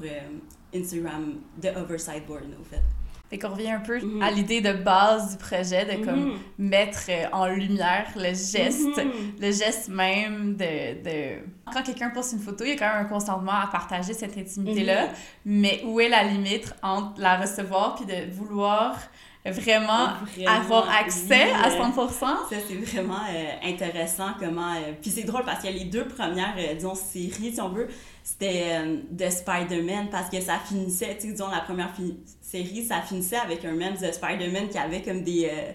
Instagram 0.75 1.35
de 1.61 1.69
Oversight 1.69 2.27
Board, 2.27 2.45
fait. 2.65 2.83
Fait 3.33 3.39
qu'on 3.39 3.49
revient 3.49 3.71
un 3.71 3.81
peu 3.81 3.97
à 3.97 4.31
mhm. 4.31 4.35
l'idée 4.35 4.61
de 4.61 4.75
base 4.75 5.31
du 5.31 5.43
projet, 5.43 5.87
de 5.87 6.05
comme 6.05 6.33
mhm. 6.33 6.39
mettre 6.59 7.05
euh, 7.09 7.25
en 7.33 7.47
lumière 7.47 8.05
le 8.15 8.35
geste, 8.35 8.99
mhm. 8.99 9.11
le 9.41 9.47
geste 9.51 9.89
même 9.89 10.55
de... 10.55 11.03
de... 11.03 11.39
Quand 11.73 11.83
quelqu'un 11.83 12.11
poste 12.11 12.35
une 12.35 12.41
photo, 12.41 12.63
il 12.65 12.71
y 12.71 12.73
a 12.73 12.77
quand 12.77 12.93
même 12.93 13.07
un 13.07 13.09
consentement 13.09 13.53
à 13.53 13.69
partager 13.69 14.13
cette 14.13 14.37
intimité-là, 14.37 15.09
mais 15.47 15.83
où 15.87 15.99
est 15.99 16.11
la 16.11 16.25
limite 16.25 16.75
entre 16.83 17.19
la 17.23 17.39
recevoir 17.39 17.95
puis 17.95 18.05
de 18.05 18.31
vouloir 18.31 18.99
vraiment, 19.47 20.09
avoir 20.47 20.91
accès 20.91 21.53
à 21.53 21.71
100%. 21.71 22.11
Ça, 22.21 22.37
c'est 22.51 22.75
vraiment 22.75 23.23
euh, 23.31 23.67
intéressant 23.67 24.33
comment... 24.39 24.75
Euh, 24.75 24.93
puis 25.01 25.11
c'est 25.11 25.25
drôle 25.25 25.45
parce 25.47 25.63
qu'il 25.63 25.71
y 25.71 25.75
a 25.75 25.79
les 25.79 25.89
deux 25.89 26.05
premières, 26.05 26.55
disons, 26.75 26.95
séries, 26.95 27.55
si 27.55 27.61
on 27.63 27.71
veut, 27.71 27.89
c'était 28.23 28.85
de 29.11 29.29
Spider-Man 29.29 30.09
parce 30.11 30.31
que 30.31 30.41
ça 30.41 30.59
finissait, 30.59 31.17
tu 31.17 31.23
sais, 31.23 31.33
disons, 31.33 31.49
la 31.49 31.61
première 31.61 31.93
série, 32.41 32.85
ça 32.85 33.01
finissait 33.01 33.37
avec 33.37 33.65
un 33.65 33.73
meme 33.73 33.95
de 33.95 34.13
Spider-Man 34.13 34.69
qui 34.69 34.79
avait 34.79 35.03
comme 35.03 35.23
des. 35.23 35.49
Euh, 35.51 35.73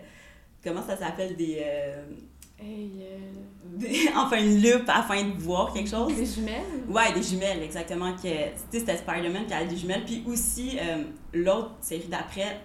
comment 0.64 0.84
ça 0.86 0.96
s'appelle 0.96 1.36
Des. 1.36 1.58
Euh, 1.62 2.04
euh, 2.62 3.78
enfin, 4.16 4.38
une 4.38 4.62
loupe 4.62 4.88
afin 4.88 5.24
de 5.24 5.34
voir 5.38 5.74
quelque 5.74 5.90
chose. 5.90 6.16
Des 6.16 6.26
jumelles? 6.26 6.86
Ouais, 6.88 7.14
des 7.14 7.24
jumelles, 7.24 7.62
exactement. 7.64 8.14
Que, 8.14 8.30
c'était 8.72 8.98
Spider-Man 8.98 9.46
qui 9.48 9.54
avait 9.54 9.68
des 9.68 9.78
jumelles. 9.78 10.06
Puis 10.06 10.24
aussi, 10.28 10.78
l'autre 11.34 11.76
série 11.82 12.08
d'après, 12.08 12.60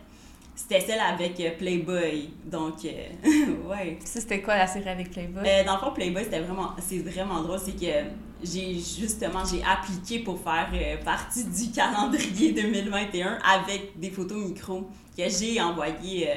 c'était 0.55 0.81
celle 0.81 1.01
avec 1.01 1.59
Playboy. 1.59 2.31
Donc, 2.45 2.75
ouais. 2.85 3.99
Ça, 4.05 4.21
c'était 4.21 4.43
quoi 4.43 4.57
la 4.57 4.67
série 4.67 4.89
avec 4.89 5.11
Playboy? 5.11 5.43
dans 5.65 5.75
le 5.75 5.79
fond, 5.79 5.93
Playboy, 5.93 6.25
c'était 6.25 6.41
vraiment, 6.41 6.71
c'est 6.79 6.99
vraiment 6.99 7.43
drôle. 7.43 7.59
C'est 7.59 7.73
que 7.73 8.09
j'ai 8.43 8.75
justement 8.75 9.45
j'ai 9.45 9.63
appliqué 9.63 10.21
pour 10.21 10.41
faire 10.41 10.69
euh, 10.75 10.97
partie 11.05 11.45
du 11.45 11.71
calendrier 11.71 12.53
2021 12.61 13.39
avec 13.39 13.99
des 13.99 14.11
photos 14.11 14.39
micro 14.39 14.89
que 15.17 15.23
j'ai 15.29 15.61
envoyées 15.61 16.29
euh, 16.29 16.35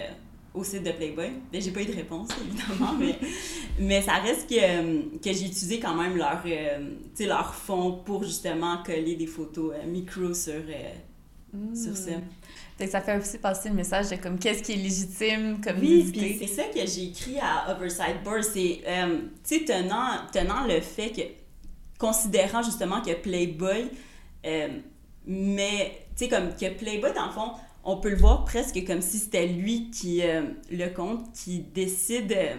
au 0.53 0.63
site 0.63 0.83
de 0.83 0.91
Playboy. 0.91 1.31
Mais 1.51 1.61
j'ai 1.61 1.71
pas 1.71 1.81
eu 1.81 1.85
de 1.85 1.95
réponse 1.95 2.29
évidemment, 2.41 2.93
mais, 2.93 3.15
mais 3.79 4.01
ça 4.01 4.13
reste 4.13 4.49
que, 4.49 4.55
euh, 4.55 5.01
que 5.23 5.33
j'ai 5.33 5.45
utilisé 5.45 5.79
quand 5.79 5.95
même 5.95 6.15
leur, 6.15 6.43
leur 7.19 7.55
fond 7.55 8.01
pour 8.05 8.23
justement 8.23 8.83
coller 8.83 9.15
des 9.15 9.27
photos 9.27 9.73
micro 9.87 10.33
sur, 10.33 10.61
sur 11.73 11.97
ça. 11.97 12.11
Hmm. 12.79 12.87
ça 12.87 13.01
fait 13.01 13.17
aussi 13.17 13.37
passer 13.37 13.69
le 13.69 13.75
message 13.75 14.09
de 14.09 14.15
comme 14.15 14.37
qu'est-ce 14.37 14.63
qui 14.63 14.73
est 14.73 14.77
légitime 14.77 15.61
comme 15.61 15.79
Oui, 15.79 16.09
puis 16.11 16.37
c'est 16.39 16.47
ça 16.47 16.63
que 16.63 16.85
j'ai 16.85 17.05
écrit 17.05 17.37
à 17.39 17.75
Oversight 17.75 18.23
Board, 18.23 18.43
c'est, 18.43 18.81
tu 18.83 19.59
sais, 19.59 19.65
tenant, 19.65 20.27
tenant 20.31 20.65
le 20.67 20.81
fait 20.81 21.11
que 21.11 21.21
considérant 21.97 22.61
justement 22.61 23.01
que 23.01 23.13
Playboy, 23.13 23.89
euh, 24.45 24.67
mais 25.25 26.05
tu 26.15 26.25
sais, 26.25 26.29
comme 26.29 26.49
que 26.55 26.69
Playboy, 26.73 27.13
dans 27.13 27.27
le 27.27 27.31
fond, 27.31 27.51
on 27.83 27.97
peut 27.97 28.09
le 28.09 28.17
voir 28.17 28.45
presque 28.45 28.83
comme 28.85 29.01
si 29.01 29.17
c'était 29.17 29.47
lui 29.47 29.89
qui 29.91 30.21
euh, 30.23 30.43
le 30.71 30.87
compte, 30.87 31.31
qui 31.33 31.59
décide, 31.59 32.31
euh, 32.31 32.55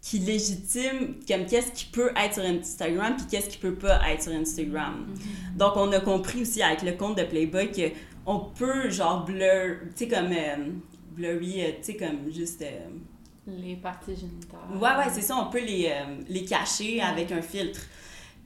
qui 0.00 0.18
légitime 0.18 1.16
comme 1.26 1.46
qu'est-ce 1.46 1.72
qui 1.72 1.86
peut 1.86 2.10
être 2.16 2.34
sur 2.34 2.44
Instagram 2.44 3.14
puis 3.16 3.26
qu'est-ce 3.30 3.48
qui 3.48 3.58
peut 3.58 3.74
pas 3.74 4.00
être 4.10 4.22
sur 4.22 4.32
Instagram. 4.32 5.06
Mm-hmm. 5.08 5.56
Donc 5.56 5.72
on 5.76 5.90
a 5.92 6.00
compris 6.00 6.42
aussi 6.42 6.62
avec 6.62 6.82
le 6.82 6.92
compte 6.92 7.16
de 7.16 7.24
Playboy 7.24 7.70
que 7.70 7.90
on 8.26 8.40
peut 8.40 8.90
genre 8.90 9.24
blur, 9.24 9.76
tu 9.96 10.06
sais 10.06 10.08
comme 10.08 10.34
blurry, 11.12 11.62
tu 11.78 11.82
sais 11.82 11.96
comme 11.96 12.32
juste 12.32 12.64
les 13.46 13.76
parties 13.76 14.16
génitales. 14.16 14.60
Ouais 14.76 15.04
ouais, 15.04 15.12
c'est 15.12 15.20
ça, 15.20 15.36
on 15.36 15.50
peut 15.50 15.64
les, 15.64 15.92
les 16.28 16.44
cacher 16.44 17.00
avec 17.00 17.30
un 17.32 17.42
filtre. 17.42 17.80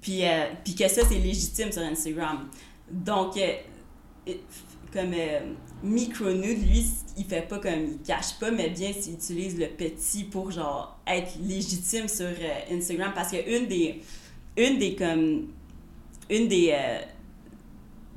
Puis, 0.01 0.25
euh, 0.25 0.47
puis 0.65 0.75
que 0.75 0.89
ça, 0.89 1.03
c'est 1.09 1.19
légitime 1.19 1.73
sur 1.73 1.83
Instagram. 1.83 2.49
Donc, 2.91 3.37
euh, 3.37 4.33
comme 4.93 5.13
euh, 5.13 5.41
Micronude, 5.83 6.67
lui, 6.69 6.87
il 7.17 7.25
fait 7.25 7.43
pas 7.43 7.59
comme, 7.59 7.85
il 7.85 7.99
cache 7.99 8.39
pas, 8.39 8.51
mais 8.51 8.71
bien 8.71 8.93
s'il 8.93 9.15
utilise 9.15 9.59
le 9.59 9.67
petit 9.67 10.25
pour, 10.25 10.51
genre, 10.51 10.99
être 11.07 11.33
légitime 11.41 12.09
sur 12.09 12.29
Instagram. 12.71 13.13
Parce 13.15 13.33
que 13.33 13.59
une 13.59 13.67
des, 13.67 14.01
une 14.57 14.79
des, 14.79 14.95
comme, 14.95 15.49
une 16.31 16.49
des, 16.49 16.75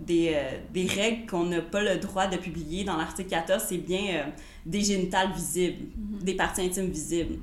des, 0.05 0.35
des, 0.73 0.85
règles 0.85 1.25
qu'on 1.25 1.45
n'a 1.45 1.61
pas 1.61 1.81
le 1.81 1.97
droit 1.97 2.27
de 2.27 2.37
publier 2.37 2.83
dans 2.83 2.97
l'article 2.97 3.29
14, 3.29 3.63
c'est 3.67 3.77
bien 3.77 4.31
des 4.65 4.81
génitales 4.81 5.31
visibles, 5.33 5.85
mm-hmm. 5.85 6.23
des 6.23 6.33
parties 6.35 6.61
intimes 6.61 6.89
visibles. 6.89 7.39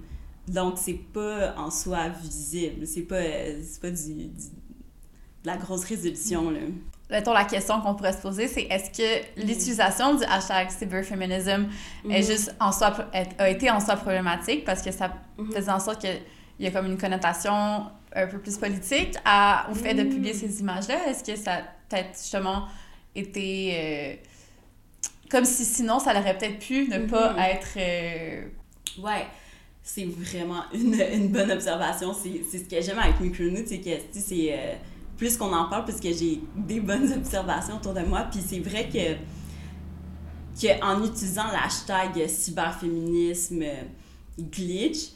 Donc, 0.49 0.75
c'est 0.77 1.01
pas 1.13 1.55
en 1.57 1.71
soi 1.71 2.09
visible. 2.09 2.87
C'est 2.87 3.03
pas, 3.03 3.21
pas 3.83 3.91
du, 3.91 4.15
de 4.15 4.31
la 5.45 5.57
grosse 5.57 5.85
résolution, 5.85 6.51
là. 6.51 6.61
Mettons, 7.11 7.33
la 7.33 7.45
question 7.45 7.81
qu'on 7.81 7.95
pourrait 7.95 8.13
se 8.13 8.21
poser, 8.21 8.49
c'est 8.49 8.63
est-ce 8.65 8.91
que 8.91 9.41
mm. 9.41 9.47
l'utilisation 9.47 10.15
du 10.15 10.25
hashtag 10.25 10.71
cyberfeminism 10.71 11.69
est 12.05 12.21
mm-hmm. 12.21 12.27
juste 12.27 12.55
en 12.61 12.71
soi, 12.71 12.95
a 13.39 13.49
été 13.49 13.71
en 13.71 13.81
soi 13.81 13.97
problématique 13.97 14.65
parce 14.65 14.83
que 14.83 14.91
ça 14.91 15.15
mm-hmm. 15.39 15.53
faisait 15.55 15.71
en 15.71 15.81
sorte 15.81 16.01
qu'il 16.03 16.21
y 16.61 16.67
a 16.67 16.71
comme 16.71 16.87
une 16.87 16.99
connotation 16.99 17.87
un 18.15 18.27
peu 18.27 18.39
plus 18.39 18.59
politique 18.59 19.17
à, 19.25 19.69
au 19.71 19.75
fait 19.75 19.95
de 19.95 20.03
publier 20.03 20.35
mm. 20.35 20.37
ces 20.37 20.61
images-là? 20.61 21.09
Est-ce 21.09 21.25
que 21.25 21.37
ça 21.39 21.63
peut-être 21.89 22.19
justement 22.19 22.67
été... 23.15 23.73
Euh, 23.75 24.15
comme 25.31 25.45
si 25.45 25.65
sinon, 25.65 25.99
ça 25.99 26.19
aurait 26.19 26.39
peut-être 26.39 26.59
pu 26.59 26.89
ne 26.89 27.07
pas 27.07 27.35
mm-hmm. 27.35 27.51
être... 27.51 27.69
Euh, 27.77 28.49
ouais 29.03 29.27
c'est 29.89 30.05
vraiment 30.05 30.65
une, 30.75 30.95
une, 30.95 31.29
bonne 31.29 31.51
observation. 31.51 32.13
C'est 32.13 32.59
ce 32.59 32.65
que 32.65 32.81
j'aime 32.83 32.99
avec 32.99 33.21
Micronude, 33.21 33.67
c'est 33.67 33.79
que 33.79 33.91
c'est 34.13 34.53
euh, 34.53 34.75
plus 35.17 35.39
qu'on 35.39 35.51
en 35.51 35.71
parle, 35.71 35.87
plus 35.87 35.99
que 35.99 36.13
j'ai 36.13 36.43
des 36.55 36.81
bonnes 36.81 37.11
observations 37.17 37.77
autour 37.77 37.95
de 37.95 38.03
moi. 38.03 38.27
Puis 38.31 38.41
c'est 38.47 38.61
vrai 38.61 38.91
que, 38.91 39.15
que 40.61 40.85
en 40.85 41.03
utilisant 41.03 41.47
l'hashtag 41.51 42.29
cyberféminisme 42.29 43.65
glitch, 44.39 45.13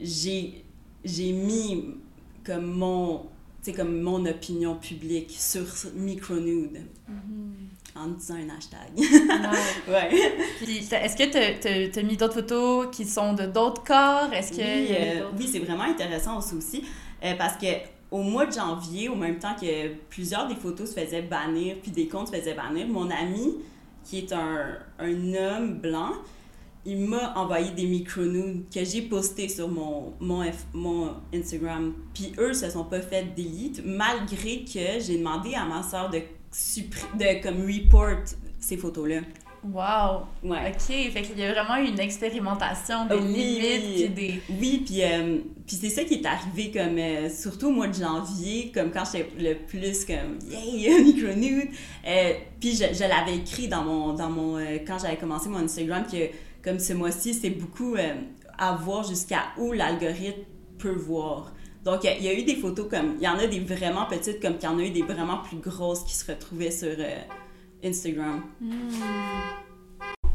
j'ai 0.00 0.64
mis 1.04 1.96
comme 2.44 2.64
mon, 2.64 3.26
comme 3.72 4.00
mon 4.00 4.26
opinion 4.26 4.76
publique 4.76 5.34
sur 5.36 5.64
Micronude. 5.94 6.80
Mm-hmm 7.10 7.74
en 7.96 8.08
disant 8.08 8.34
un 8.34 8.56
hashtag. 8.56 8.90
ouais. 9.88 10.10
est-ce 11.04 11.16
que 11.16 11.90
tu 11.90 11.98
as, 11.98 12.02
mis 12.02 12.16
d'autres 12.16 12.34
photos 12.34 12.88
qui 12.90 13.04
sont 13.04 13.34
de 13.34 13.46
d'autres 13.46 13.84
corps? 13.84 14.32
Est-ce 14.32 14.52
que 14.52 14.56
oui, 14.56 14.88
euh, 14.90 15.30
oui 15.38 15.48
c'est 15.50 15.60
vraiment 15.60 15.84
intéressant 15.84 16.38
aussi, 16.38 16.84
euh, 17.24 17.34
parce 17.38 17.56
que 17.56 17.66
au 18.10 18.22
mois 18.22 18.46
de 18.46 18.52
janvier, 18.52 19.08
au 19.08 19.14
même 19.14 19.38
temps 19.38 19.54
que 19.60 19.94
plusieurs 20.08 20.46
des 20.46 20.54
photos 20.54 20.92
se 20.92 21.00
faisaient 21.00 21.22
bannir, 21.22 21.76
puis 21.82 21.90
des 21.90 22.08
comptes 22.08 22.28
se 22.28 22.36
faisaient 22.36 22.54
bannir, 22.54 22.86
mon 22.88 23.10
ami, 23.10 23.56
qui 24.04 24.18
est 24.18 24.32
un, 24.32 24.76
un 24.98 25.34
homme 25.34 25.74
blanc, 25.74 26.12
il 26.86 26.98
m'a 26.98 27.32
envoyé 27.38 27.70
des 27.70 27.86
micro-nudes 27.86 28.64
que 28.72 28.84
j'ai 28.84 29.02
postés 29.02 29.48
sur 29.48 29.68
mon, 29.68 30.12
mon, 30.20 30.42
F- 30.44 30.66
mon 30.72 31.10
Instagram. 31.34 31.94
Puis 32.12 32.32
eux 32.38 32.52
se 32.52 32.68
sont 32.70 32.84
pas 32.84 33.00
fait 33.00 33.34
delete, 33.36 33.82
malgré 33.84 34.64
que 34.64 35.00
j'ai 35.00 35.18
demandé 35.18 35.54
à 35.54 35.64
ma 35.64 35.82
soeur 35.82 36.10
de, 36.10 36.18
de 36.18 37.42
comme 37.42 37.64
report 37.66 38.24
ces 38.60 38.76
photos-là. 38.76 39.20
Wow! 39.66 40.24
Ouais. 40.42 40.72
OK, 40.72 40.94
fait 41.10 41.22
qu'il 41.22 41.38
y 41.38 41.42
a 41.44 41.52
vraiment 41.54 41.76
eu 41.82 41.88
une 41.88 41.98
expérimentation 41.98 43.06
des 43.06 43.14
Oui, 43.14 43.32
limites 43.32 43.82
oui. 43.82 43.94
puis 43.94 44.08
des... 44.10 44.40
Oui, 44.60 44.82
puis 44.84 45.02
euh, 45.02 45.38
puis 45.66 45.76
c'est 45.76 45.88
ça 45.88 46.04
qui 46.04 46.14
est 46.16 46.26
arrivé 46.26 46.70
comme 46.70 46.98
euh, 46.98 47.30
surtout 47.30 47.68
au 47.68 47.70
mois 47.70 47.86
de 47.86 47.94
janvier, 47.94 48.70
comme 48.74 48.90
quand 48.90 49.04
j'étais 49.10 49.30
le 49.38 49.54
plus 49.66 50.04
comme 50.04 50.38
yay 50.50 51.02
micro-nude. 51.04 51.68
Euh, 52.06 52.32
puis 52.60 52.72
je, 52.72 52.92
je 52.94 53.08
l'avais 53.08 53.36
écrit 53.38 53.66
dans 53.68 53.84
mon 53.84 54.12
dans 54.12 54.28
mon 54.28 54.58
quand 54.86 54.98
j'avais 55.00 55.16
commencé 55.16 55.48
mon 55.48 55.60
Instagram 55.60 56.04
que 56.12 56.28
comme 56.64 56.78
ce 56.78 56.92
mois-ci, 56.94 57.34
c'est 57.34 57.50
beaucoup 57.50 57.94
euh, 57.94 58.14
à 58.58 58.72
voir 58.74 59.04
jusqu'à 59.06 59.42
où 59.58 59.72
l'algorithme 59.72 60.40
peut 60.78 60.94
voir. 60.94 61.52
Donc 61.84 62.02
il 62.04 62.06
y 62.06 62.10
a- 62.10 62.16
il 62.16 62.24
y, 62.24 62.28
a 62.28 62.34
eu 62.38 62.42
des 62.44 62.56
photos 62.56 62.88
comme 62.88 63.16
il 63.18 63.22
y 63.22 63.28
en 63.28 63.38
a 63.38 63.46
des 63.46 63.60
vraiment 63.60 64.06
petites 64.06 64.40
comme 64.40 64.54
il 64.58 64.64
y 64.64 64.66
en 64.66 64.78
a 64.78 64.82
eu 64.82 64.90
des 64.90 65.02
vraiment 65.02 65.38
plus 65.38 65.58
grosses 65.58 66.02
qui 66.04 66.14
se 66.14 66.30
retrouvaient 66.30 66.70
sur 66.70 66.88
euh, 66.98 67.18
Instagram. 67.84 68.42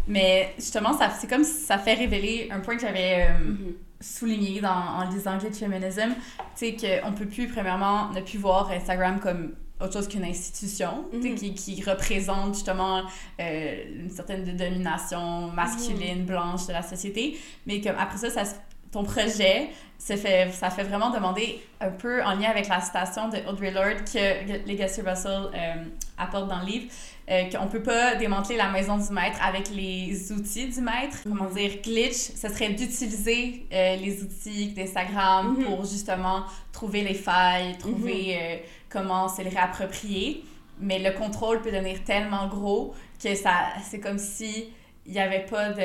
Mais 0.08 0.54
justement, 0.58 0.92
c'est 1.20 1.28
comme 1.30 1.44
ça 1.44 1.78
fait 1.78 1.94
révéler 1.94 2.50
un 2.52 2.60
point 2.62 2.76
que 2.76 2.82
j'avais 2.82 3.28
euh, 3.30 3.54
souligné 4.00 4.60
dans, 4.60 4.70
en 4.70 5.10
lisant 5.10 5.38
Glitch 5.38 5.58
Feminism, 5.60 6.14
tu 6.58 6.76
sais, 6.76 6.76
qu'on 7.04 7.14
peut 7.14 7.28
plus, 7.28 7.48
premièrement, 7.48 8.10
ne 8.12 8.22
plus 8.22 8.40
voir 8.40 8.72
Instagram 8.72 9.20
comme 9.20 9.54
autre 9.82 9.94
chose 9.94 10.08
qu'une 10.08 10.26
institution, 10.26 11.06
tu 11.12 11.22
sais, 11.22 11.30
Mhm. 11.30 11.36
qui, 11.36 11.54
qui 11.56 11.84
représente 11.84 12.54
justement 12.56 13.04
euh, 13.40 13.84
une 14.04 14.10
certaine 14.10 14.44
de- 14.44 14.52
domination 14.52 15.48
masculine, 15.52 16.26
blanche 16.26 16.68
de 16.68 16.74
la 16.74 16.84
société. 16.84 17.38
Mais 17.66 17.80
comme 17.82 17.96
après 17.98 18.18
ça, 18.30 18.44
ton 18.92 19.04
projet, 19.04 19.70
ça 19.98 20.18
fait, 20.18 20.52
ça 20.52 20.70
fait 20.70 20.84
vraiment 20.84 21.12
demander 21.12 21.62
un 21.80 21.92
peu 21.92 22.24
en 22.24 22.34
lien 22.36 22.50
avec 22.50 22.68
la 22.68 22.82
citation 22.82 23.30
de 23.30 23.38
Audre 23.48 23.70
Lorde 23.72 24.04
que 24.04 24.68
Legacy 24.68 25.02
Russell 25.02 25.50
euh, 25.54 25.84
apporte 26.18 26.48
dans 26.50 26.60
le 26.60 26.66
livre, 26.66 26.88
euh, 27.30 27.44
qu'on 27.52 27.68
peut 27.68 27.84
pas 27.84 28.16
démanteler 28.16 28.58
la 28.58 28.70
maison 28.72 28.98
du 28.98 29.12
maître 29.14 29.38
avec 29.42 29.70
les 29.70 30.32
outils 30.32 30.68
du 30.68 30.82
maître. 30.82 31.18
Comment 31.24 31.46
dire, 31.50 31.72
glitch, 31.84 32.14
ce 32.36 32.48
serait 32.50 32.70
d'utiliser 32.70 33.68
euh, 33.72 33.96
les 33.98 34.24
outils 34.24 34.70
d'Instagram 34.70 35.56
Mhm. 35.58 35.66
pour 35.66 35.86
justement 35.86 36.44
trouver 36.72 37.04
les 37.04 37.14
failles, 37.14 37.78
trouver 37.78 38.38
euh, 38.42 38.56
comment 38.90 39.28
se 39.28 39.42
les 39.42 39.50
réapproprier. 39.50 40.44
Mais 40.80 40.98
le 41.00 41.12
contrôle 41.12 41.62
peut 41.62 41.72
devenir 41.72 42.04
tellement 42.04 42.48
gros 42.48 42.94
que 43.22 43.36
ça, 43.36 43.52
c'est 43.84 44.00
comme 44.00 44.18
si 44.18 44.70
il 45.06 45.14
y 45.14 45.20
avait 45.20 45.46
pas 45.46 45.70
de 45.72 45.82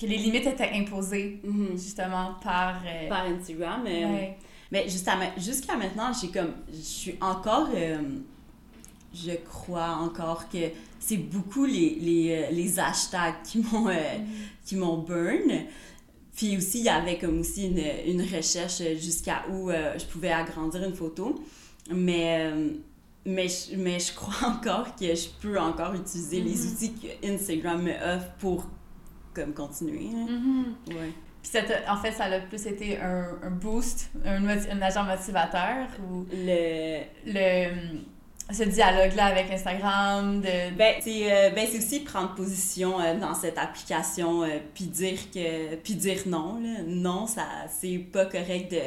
que 0.00 0.06
les 0.06 0.16
limites 0.16 0.46
étaient 0.46 0.70
imposées 0.74 1.40
Mhm. 1.44 1.72
justement 1.72 2.34
par, 2.42 2.80
euh, 2.84 3.08
Par 3.08 3.24
Instagram. 3.26 3.82
ouais. 3.84 4.36
Mais 4.72 4.88
jusqu'à 4.88 5.12
jusqu'à 5.36 5.76
maintenant, 5.76 6.10
j'ai 6.18 6.28
comme. 6.28 6.52
Je 6.68 6.80
suis 6.80 7.14
encore. 7.20 7.68
Je 9.14 9.32
crois 9.48 9.90
encore 9.96 10.48
que 10.48 10.58
c'est 10.98 11.16
beaucoup 11.18 11.64
les, 11.64 11.96
les, 12.00 12.30
euh, 12.44 12.50
les 12.50 12.78
hashtags 12.78 13.42
qui 13.44 13.58
m'ont 13.58 13.88
euh, 13.88 13.94
qui 14.64 14.76
m'ont 14.76 14.98
burn. 14.98 15.64
Puis 16.36 16.56
aussi, 16.56 16.78
il 16.80 16.84
y 16.84 16.88
avait 16.88 17.18
comme 17.18 17.40
aussi 17.40 17.66
une, 17.68 17.82
une 18.06 18.22
recherche 18.22 18.82
jusqu'à 19.00 19.44
où 19.50 19.70
euh, 19.70 19.96
je 19.98 20.04
pouvais 20.06 20.32
agrandir 20.32 20.82
une 20.82 20.94
photo. 20.94 21.40
Mais, 21.92 22.50
euh, 22.50 22.70
mais, 23.24 23.46
je, 23.48 23.76
mais 23.76 24.00
je 24.00 24.12
crois 24.14 24.48
encore 24.48 24.96
que 24.96 25.14
je 25.14 25.28
peux 25.40 25.58
encore 25.60 25.94
utiliser 25.94 26.40
les 26.40 26.66
outils 26.66 26.92
que 26.94 27.26
Instagram 27.26 27.82
me 27.82 27.92
offre 27.92 28.32
pour 28.38 28.66
comme 29.32 29.52
continuer. 29.52 30.08
hein. 30.14 30.26
Mhm. 30.28 30.64
Ouais. 30.96 31.12
Puis 31.42 31.52
ça 31.52 31.60
en 31.92 31.98
fait, 31.98 32.12
ça 32.12 32.24
a 32.24 32.40
plus 32.40 32.66
été 32.66 32.98
un, 32.98 33.26
un 33.42 33.50
boost, 33.50 34.10
un, 34.24 34.42
un 34.48 34.82
agent 34.82 35.04
motivateur 35.04 35.88
ou? 36.10 36.24
Le, 36.32 37.02
le 37.26 37.98
ce 38.52 38.62
dialogue-là 38.64 39.26
avec 39.26 39.50
Instagram 39.50 40.40
de... 40.40 40.76
Ben, 40.76 40.96
c'est 41.00 41.32
euh, 41.32 41.50
ben, 41.50 41.66
aussi 41.74 42.00
prendre 42.00 42.34
position 42.34 43.00
euh, 43.00 43.18
dans 43.18 43.34
cette 43.34 43.56
application 43.56 44.42
euh, 44.42 44.58
puis 44.74 44.84
dire 44.84 45.18
que 45.32 45.76
puis 45.76 45.94
dire 45.94 46.20
non 46.26 46.60
là. 46.62 46.82
non 46.86 47.26
ça 47.26 47.46
c'est 47.68 47.98
pas 47.98 48.26
correct 48.26 48.70
de 48.70 48.80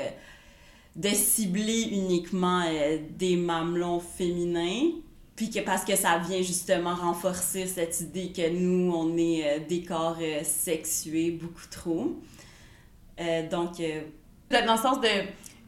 de 0.95 1.09
cibler 1.09 1.89
uniquement 1.91 2.63
euh, 2.67 2.99
des 3.17 3.35
mamelons 3.35 3.99
féminins 3.99 4.91
puis 5.35 5.49
que 5.49 5.59
parce 5.59 5.83
que 5.83 5.95
ça 5.95 6.19
vient 6.19 6.41
justement 6.41 6.93
renforcer 6.93 7.65
cette 7.65 7.99
idée 8.01 8.31
que 8.31 8.49
nous 8.49 8.93
on 8.93 9.17
est 9.17 9.43
euh, 9.43 9.59
des 9.67 9.81
corps 9.81 10.19
sexués 10.43 11.31
beaucoup 11.31 11.67
trop 11.71 12.15
donc 13.49 13.81
Dans 14.51 14.73
le 14.73 14.79
sens 14.79 15.01
de, 15.01 15.07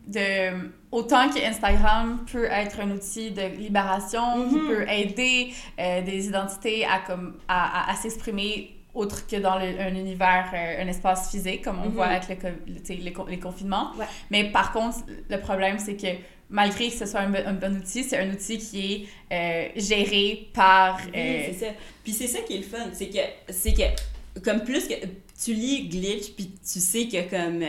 de... 0.08 0.70
Autant 0.92 1.30
que 1.30 1.40
Instagram 1.46 2.26
peut 2.32 2.46
être 2.46 2.80
un 2.80 2.90
outil 2.92 3.30
de 3.32 3.44
libération, 3.58 4.48
qui 4.50 4.56
Mhm. 4.56 4.68
peut 4.68 4.90
aider 4.90 5.54
euh, 5.80 6.02
des 6.02 6.28
identités 6.28 6.84
à, 6.86 7.00
comme, 7.06 7.38
à, 7.48 7.90
à, 7.90 7.92
à 7.92 7.96
s'exprimer 7.96 8.76
autre 8.96 9.28
que 9.28 9.36
dans 9.36 9.60
le- 9.60 9.80
un 9.80 9.94
univers, 9.94 10.50
euh, 10.54 10.84
un 10.84 10.88
espace 10.88 11.30
physique, 11.30 11.64
comme 11.64 11.80
on 11.80 11.86
Mhm. 11.90 11.94
voit 11.94 12.08
avec 12.08 12.42
le, 12.44 12.50
le- 12.74 12.96
les, 13.04 13.14
con- 13.14 13.28
les 13.30 13.38
confinements. 13.40 13.92
Ouais. 14.00 14.06
Mais 14.32 14.46
par 14.52 14.72
contre, 14.74 14.98
le 15.30 15.40
problème, 15.40 15.78
c'est 15.78 15.96
que 15.96 16.08
malgré 16.50 16.88
que 16.90 16.96
ce 16.96 17.06
soit 17.06 17.20
un, 17.20 17.30
bon- 17.30 17.46
un 17.46 17.54
bon 17.54 17.78
outil, 17.78 18.04
c'est 18.04 18.18
un 18.18 18.32
outil 18.32 18.58
qui 18.58 19.08
est 19.32 19.32
euh, 19.32 19.70
géré 19.80 20.50
par... 20.56 21.00
Oui, 21.06 21.12
c'est 21.14 21.66
ça. 21.66 21.72
Puis 22.04 22.14
c'est 22.14 22.26
ça 22.28 22.40
qui 22.40 22.56
est 22.56 22.58
le 22.58 22.64
fun, 22.64 22.90
c'est 22.94 23.10
que 23.10 23.20
c'est 23.50 23.74
que 23.74 24.42
comme 24.42 24.64
plus 24.64 24.88
que 24.88 24.96
tu 25.44 25.54
lis 25.54 25.88
glitch 25.88 26.32
puis 26.36 26.48
tu 26.62 26.80
sais 26.80 27.08
que 27.08 27.30
comme 27.30 27.62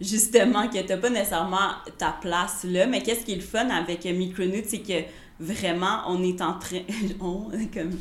justement 0.00 0.68
que 0.68 0.78
t'as 0.80 0.96
pas 0.96 1.10
nécessairement 1.10 1.70
ta 1.98 2.16
place 2.20 2.64
là, 2.64 2.86
mais 2.86 3.02
qu'est-ce 3.02 3.24
qui 3.24 3.32
est 3.32 3.36
le 3.36 3.42
fun 3.42 3.68
avec 3.70 4.04
Micronude, 4.04 4.64
c'est 4.66 4.80
que 4.80 5.02
vraiment 5.40 6.02
on 6.08 6.22
est 6.22 6.40
en 6.40 6.58
train 6.58 6.80
on 7.20 7.50
comme 7.72 7.92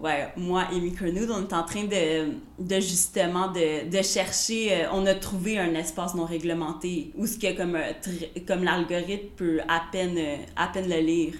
ouais, 0.00 0.28
moi 0.36 0.66
et 0.72 0.80
Micronude, 0.80 1.30
on 1.30 1.42
est 1.46 1.52
en 1.52 1.62
train 1.62 1.84
de, 1.84 2.32
de 2.58 2.80
justement 2.80 3.48
de, 3.48 3.88
de 3.88 4.02
chercher, 4.02 4.72
euh, 4.72 4.86
on 4.92 5.06
a 5.06 5.14
trouvé 5.14 5.58
un 5.58 5.74
espace 5.74 6.14
non 6.14 6.24
réglementé 6.24 7.12
où 7.16 7.26
ce 7.26 7.38
que 7.38 7.54
comme, 7.56 7.76
euh, 7.76 7.92
comme 8.46 8.64
l'algorithme 8.64 9.28
peut 9.36 9.60
à 9.68 9.82
peine, 9.92 10.16
euh, 10.16 10.36
à 10.56 10.68
peine 10.68 10.88
le 10.88 11.00
lire. 11.00 11.34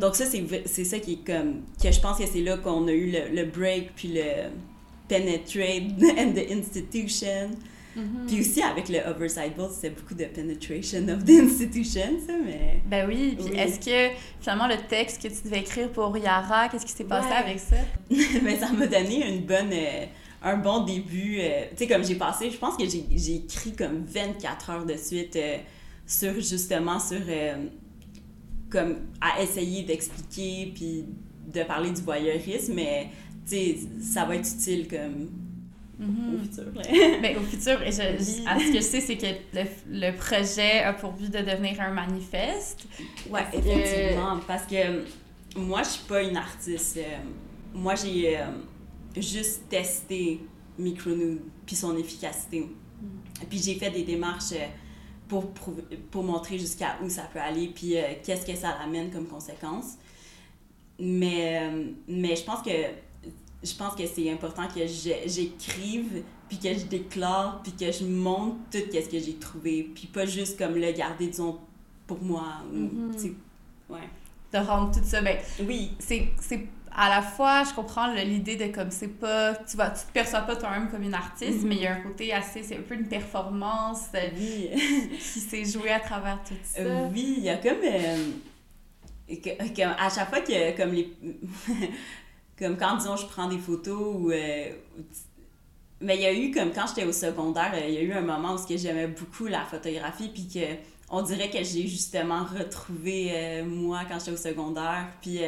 Donc 0.00 0.14
ça, 0.14 0.24
c'est 0.26 0.84
ça 0.84 0.98
qui 0.98 1.12
est 1.14 1.26
comme, 1.26 1.62
que 1.82 1.90
je 1.90 2.00
pense 2.00 2.18
que 2.18 2.26
c'est 2.26 2.42
là 2.42 2.56
qu'on 2.56 2.86
a 2.86 2.92
eu 2.92 3.10
le, 3.10 3.34
le 3.34 3.44
break 3.46 3.94
puis 3.96 4.12
le 4.14 4.50
penetrate 5.08 5.92
and 6.18 6.32
the 6.34 6.50
institution. 6.50 7.50
Mhm. 7.96 8.26
Puis 8.26 8.40
aussi 8.40 8.62
avec 8.62 8.88
le 8.88 8.98
oversight 9.08 9.56
vote, 9.56 9.72
c'était 9.72 9.90
beaucoup 9.90 10.14
de 10.14 10.24
penetration 10.24 11.06
of 11.08 11.24
the 11.24 11.30
institution, 11.44 12.18
ça, 12.26 12.32
mais... 12.44 12.80
Ben 12.86 13.06
oui, 13.08 13.36
puis 13.38 13.50
Oui. 13.52 13.58
est-ce 13.58 13.78
que 13.78 14.14
finalement 14.40 14.66
le 14.66 14.76
texte 14.88 15.22
que 15.22 15.28
tu 15.28 15.42
devais 15.44 15.60
écrire 15.60 15.90
pour 15.92 16.16
Yara, 16.18 16.68
qu'est-ce 16.68 16.86
qui 16.86 16.92
s'est 16.92 17.04
passé 17.04 17.28
Ouais. 17.28 17.36
avec 17.36 17.58
ça? 17.60 17.76
mais 18.42 18.56
ça 18.60 18.70
m'a 18.72 18.86
donné 18.86 19.28
une 19.28 19.44
bonne 19.46 19.70
euh, 19.72 20.06
un 20.42 20.56
bon 20.58 20.84
début 20.84 21.36
euh, 21.40 21.64
tu 21.70 21.76
sais 21.78 21.86
comme 21.86 22.04
j'ai 22.04 22.16
passé 22.16 22.50
je 22.50 22.56
pense 22.58 22.76
que 22.76 22.84
j'ai 22.88 23.04
j'ai 23.16 23.36
écrit 23.36 23.72
comme 23.72 24.04
24 24.04 24.70
heures 24.70 24.84
de 24.86 24.96
suite 24.96 25.36
euh, 25.36 25.56
sur 26.06 26.34
justement 26.34 26.98
sur 27.00 27.20
comme 28.70 28.96
à 29.20 29.40
essayer 29.42 29.82
d'expliquer 29.82 30.72
puis 30.74 31.04
de 31.52 31.62
parler 31.62 31.90
du 31.90 32.00
voyeurisme 32.02 32.74
mais 32.74 33.08
tu 33.48 33.54
sais 33.56 33.76
ça 34.00 34.24
va 34.24 34.36
être 34.36 34.48
utile 34.48 34.88
comme 34.88 35.28
au 36.00 36.38
futur. 36.42 36.64
Ben, 37.22 37.36
au 37.38 37.42
futur, 37.42 37.80
et 37.82 37.92
je, 37.92 37.98
je- 37.98 38.48
à 38.48 38.58
ce 38.58 38.68
que 38.72 38.76
je 38.76 38.80
sais, 38.82 39.00
c'est 39.00 39.16
que 39.16 39.26
le, 39.54 39.62
le 39.88 40.16
projet 40.16 40.80
a 40.82 40.92
pour 40.92 41.12
but 41.12 41.30
de 41.30 41.38
devenir 41.38 41.80
un 41.80 41.90
manifeste. 41.92 42.86
Que- 43.52 43.58
effectivement. 43.58 44.38
Parce 44.46 44.64
que 44.64 44.74
euh, 44.74 45.04
moi, 45.56 45.82
je 45.82 45.88
suis 45.90 46.04
pas 46.08 46.22
une 46.22 46.36
artiste. 46.36 46.96
Euh, 46.98 47.16
moi, 47.72 47.94
j'ai 47.94 48.38
euh, 48.38 48.44
juste 49.16 49.68
testé 49.68 50.40
Micronude 50.78 51.40
puis 51.66 51.76
son 51.76 51.96
efficacité. 51.96 52.66
Puis 53.48 53.58
j'ai 53.62 53.74
fait 53.76 53.90
des 53.90 54.02
démarches 54.02 54.54
pour, 55.28 55.52
prouver- 55.54 55.84
pour 56.10 56.22
montrer 56.24 56.58
jusqu'à 56.58 56.96
où 57.02 57.08
ça 57.08 57.22
peut 57.32 57.38
aller 57.40 57.68
puis 57.68 57.94
qu'est-ce 58.24 58.44
que 58.46 58.54
ça 58.56 58.70
amène 58.84 59.10
comme 59.10 59.26
conséquence. 59.26 59.94
Mais, 60.98 61.70
mais 62.06 62.36
je 62.36 62.44
pense 62.44 62.62
que 62.62 62.70
je 63.64 63.74
pense 63.74 63.94
que 63.94 64.06
c'est 64.06 64.30
important 64.30 64.68
que 64.68 64.86
j'écrive 64.86 66.22
puis 66.48 66.58
que 66.58 66.74
je 66.74 66.84
déclare 66.84 67.60
puis 67.62 67.72
que 67.72 67.90
je 67.90 68.04
montre 68.04 68.56
tout 68.70 68.78
ce 68.92 69.08
que 69.08 69.18
j'ai 69.18 69.34
trouvé 69.34 69.90
puis 69.94 70.06
pas 70.06 70.26
juste 70.26 70.58
comme 70.58 70.74
le 70.74 70.92
garder 70.92 71.28
disons 71.28 71.58
pour 72.06 72.20
moi 72.22 72.62
sais, 73.16 73.32
ouais 73.88 74.08
De 74.52 74.58
rendre 74.58 74.92
tout 74.92 75.04
ça, 75.04 75.20
ben, 75.22 75.38
oui 75.66 75.92
c'est 75.98 76.28
à 76.96 77.08
la 77.08 77.22
fois, 77.22 77.64
je 77.64 77.74
comprends 77.74 78.06
l'idée 78.14 78.54
de 78.54 78.66
comme 78.72 78.92
c'est 78.92 79.08
pas, 79.08 79.52
tu 79.68 79.76
vas, 79.76 79.90
tu 79.90 80.06
te 80.06 80.12
perçois 80.12 80.42
pas 80.42 80.54
toi-même 80.54 80.88
comme 80.88 81.02
une 81.02 81.12
artiste, 81.14 81.62
Mhm. 81.62 81.68
mais 81.68 81.74
il 81.74 81.82
y 81.82 81.86
a 81.88 81.94
un 81.94 82.00
côté 82.00 82.32
assez, 82.32 82.62
c'est 82.62 82.76
un 82.76 82.82
peu 82.82 82.94
une 82.94 83.08
performance 83.08 84.02
euh, 84.14 84.28
oui 84.38 84.70
qui 85.18 85.40
s'est 85.40 85.64
jouée 85.64 85.90
à 85.90 85.98
travers 85.98 86.38
tout 86.46 86.54
ça. 86.62 86.78
Euh, 86.82 87.08
oui 87.12 87.34
il 87.38 87.42
y 87.42 87.48
a 87.48 87.56
comme 87.56 87.78
euh, 87.82 88.16
que- 89.28 89.74
que 89.74 89.82
à 89.82 90.08
chaque 90.08 90.28
fois 90.28 90.38
que 90.40 90.76
comme 90.76 90.92
les 90.92 91.12
comme 92.58 92.76
quand 92.76 92.96
disons 92.96 93.16
je 93.16 93.26
prends 93.26 93.48
des 93.48 93.58
photos 93.58 94.16
ou 94.16 94.30
euh, 94.30 94.70
mais 96.00 96.16
il 96.16 96.22
y 96.22 96.26
a 96.26 96.32
eu, 96.34 96.50
comme 96.50 96.72
quand 96.72 96.86
j'étais 96.86 97.04
au 97.04 97.12
secondaire, 97.12 97.72
euh, 97.74 97.88
il 97.88 97.94
y 97.94 97.98
a 97.98 98.02
eu 98.02 98.12
un 98.12 98.20
moment 98.20 98.54
où 98.54 98.58
j'aimais 98.68 99.06
beaucoup 99.06 99.46
la 99.46 99.64
photographie, 99.64 100.28
puis 100.28 100.48
que 100.48 100.74
on 101.10 101.22
dirait 101.22 101.50
que 101.50 101.62
j'ai 101.62 101.86
justement 101.86 102.44
retrouvé 102.44 103.30
euh, 103.32 103.64
moi 103.64 104.02
quand 104.08 104.18
j'étais 104.18 104.32
au 104.32 104.36
secondaire. 104.36 105.08
Puis, 105.20 105.40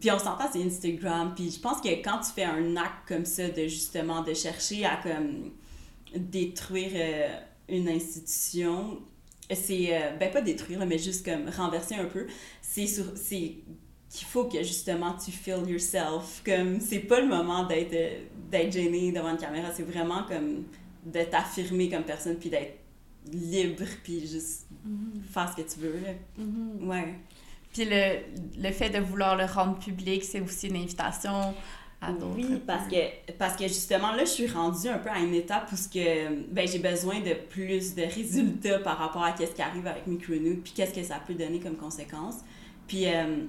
puis 0.00 0.10
on 0.10 0.18
s'entend, 0.18 0.44
c'est 0.52 0.62
Instagram. 0.62 1.34
Puis 1.34 1.50
je 1.50 1.60
pense 1.60 1.80
que 1.80 1.88
quand 1.88 2.18
tu 2.20 2.32
fais 2.34 2.44
un 2.44 2.76
acte 2.76 3.06
comme 3.06 3.24
ça, 3.24 3.48
de 3.48 3.66
justement 3.66 4.22
de 4.22 4.34
chercher 4.34 4.84
à 4.84 4.96
comme 4.96 5.50
détruire 6.14 6.92
une 7.68 7.88
institution, 7.88 9.00
c'est, 9.52 10.14
ben 10.18 10.30
pas 10.30 10.40
détruire, 10.40 10.84
mais 10.86 10.98
juste 10.98 11.24
comme 11.24 11.48
renverser 11.50 11.96
un 11.96 12.06
peu, 12.06 12.26
c'est 12.62 12.86
sur, 12.86 13.04
c'est 13.16 13.56
qu'il 14.10 14.26
faut 14.26 14.44
que 14.44 14.62
justement 14.62 15.14
tu 15.14 15.30
feel 15.30 15.68
yourself. 15.68 16.42
Comme 16.44 16.80
c'est 16.80 17.00
pas 17.00 17.20
le 17.20 17.28
moment 17.28 17.64
d'être, 17.64 17.94
d'être 18.50 18.72
gêné 18.72 19.12
devant 19.12 19.30
une 19.30 19.38
caméra, 19.38 19.68
c'est 19.74 19.82
vraiment 19.82 20.22
comme 20.24 20.64
de 21.04 21.22
t'affirmer 21.24 21.88
comme 21.88 22.04
personne 22.04 22.36
puis 22.36 22.50
d'être 22.50 22.78
libre 23.32 23.84
puis 24.02 24.20
juste 24.20 24.66
faire 25.30 25.50
ce 25.50 25.62
que 25.62 25.68
tu 25.68 25.80
veux. 25.80 26.00
Là. 26.00 26.44
Ouais. 26.80 27.14
Puis 27.72 27.84
le, 27.84 28.20
le 28.62 28.72
fait 28.72 28.90
de 28.90 28.98
vouloir 28.98 29.36
le 29.36 29.44
rendre 29.44 29.78
public, 29.78 30.24
c'est 30.24 30.40
aussi 30.40 30.68
une 30.68 30.76
invitation 30.76 31.54
à 32.00 32.12
d'autres. 32.12 32.36
Oui, 32.36 32.62
parce 32.66 32.88
que, 32.88 33.32
parce 33.38 33.56
que 33.56 33.64
justement, 33.64 34.12
là, 34.12 34.24
je 34.24 34.30
suis 34.30 34.46
rendue 34.46 34.88
un 34.88 34.98
peu 34.98 35.10
à 35.10 35.18
une 35.18 35.34
étape 35.34 35.70
où 35.72 35.76
ce 35.76 35.88
que, 35.88 36.42
ben, 36.50 36.66
j'ai 36.66 36.78
besoin 36.78 37.20
de 37.20 37.34
plus 37.34 37.94
de 37.94 38.02
résultats 38.02 38.78
par 38.78 38.98
rapport 38.98 39.22
à 39.22 39.36
ce 39.36 39.44
qui 39.44 39.62
arrive 39.62 39.86
avec 39.86 40.06
Micronude, 40.06 40.62
puis 40.62 40.72
qu'est-ce 40.74 40.94
que 40.94 41.02
ça 41.02 41.20
peut 41.26 41.34
donner 41.34 41.60
comme 41.60 41.76
conséquence. 41.76 42.36
Puis, 42.86 43.06
euh, 43.06 43.44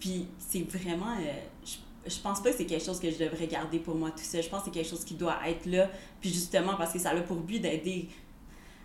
puis 0.00 0.26
c'est 0.38 0.62
vraiment... 0.62 1.14
euh, 1.18 1.32
je, 1.64 2.10
je 2.10 2.20
pense 2.20 2.40
pas 2.42 2.50
que 2.50 2.56
c'est 2.56 2.66
quelque 2.66 2.84
chose 2.84 3.00
que 3.00 3.10
je 3.10 3.18
devrais 3.18 3.46
garder 3.46 3.78
pour 3.78 3.94
moi 3.96 4.10
tout 4.10 4.22
seul. 4.22 4.42
Je 4.42 4.48
pense 4.48 4.60
que 4.60 4.66
c'est 4.66 4.70
quelque 4.70 4.88
chose 4.88 5.04
qui 5.04 5.14
doit 5.14 5.38
être 5.46 5.66
là. 5.66 5.90
Puis 6.20 6.30
justement, 6.30 6.76
parce 6.76 6.92
que 6.92 6.98
ça 6.98 7.10
a 7.10 7.20
pour 7.20 7.38
but 7.38 7.60
d'aider 7.60 8.08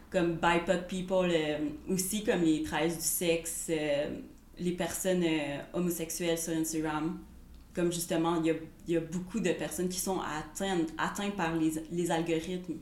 comme 0.09 0.37
BIPOC 0.37 0.87
people, 0.87 1.29
euh, 1.31 1.69
aussi 1.89 2.23
comme 2.23 2.41
les 2.41 2.63
travailleuses 2.63 2.97
du 2.97 3.03
sexe, 3.03 3.67
euh, 3.69 4.19
les 4.57 4.71
personnes 4.71 5.23
homosexuelles 5.73 6.37
sur 6.37 6.53
Instagram. 6.53 7.19
Comme 7.73 7.91
justement, 7.93 8.41
il 8.41 8.47
y 8.47 8.49
a, 8.49 8.55
y 8.87 8.97
a 8.97 8.99
beaucoup 8.99 9.39
de 9.39 9.51
personnes 9.53 9.87
qui 9.87 9.99
sont 9.99 10.19
atteintes, 10.19 10.89
atteintes 10.97 11.35
par 11.35 11.55
les, 11.55 11.73
les 11.91 12.11
algorithmes. 12.11 12.75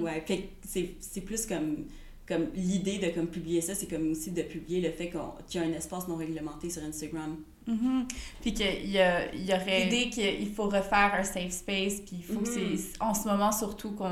Ouais, 0.00 0.20
fait 0.26 0.38
que 0.38 0.42
c'est 0.66 0.94
c'est 0.98 1.20
plus 1.20 1.46
comme, 1.46 1.84
comme 2.26 2.46
l'idée 2.54 2.98
de 2.98 3.08
comme 3.10 3.26
publier 3.26 3.60
ça, 3.60 3.74
c'est 3.74 3.86
comme 3.88 4.10
aussi 4.12 4.30
de 4.30 4.42
publier 4.42 4.80
le 4.80 4.90
fait 4.90 5.10
qu'on- 5.10 5.32
qu'il 5.48 5.60
y 5.60 5.64
a 5.64 5.66
un 5.66 5.72
espace 5.72 6.06
non 6.08 6.16
réglementé 6.16 6.70
sur 6.70 6.82
Instagram. 6.82 7.36
Mhm. 7.66 8.06
Puis 8.40 8.54
qu'il 8.54 8.90
y, 8.90 8.98
a- 8.98 9.32
il 9.34 9.44
y 9.44 9.52
aurait 9.52 9.84
l'idée 9.84 10.10
qu'il 10.10 10.48
faut 10.52 10.64
refaire 10.68 11.12
un 11.18 11.22
safe 11.24 11.50
space, 11.52 12.00
puis 12.00 12.16
il 12.18 12.24
faut 12.24 12.40
que 12.40 12.48
Mhm. 12.48 12.76
c'est 12.76 13.00
en 13.02 13.14
ce 13.14 13.26
moment 13.28 13.52
surtout 13.52 13.92
qu'on 13.92 14.10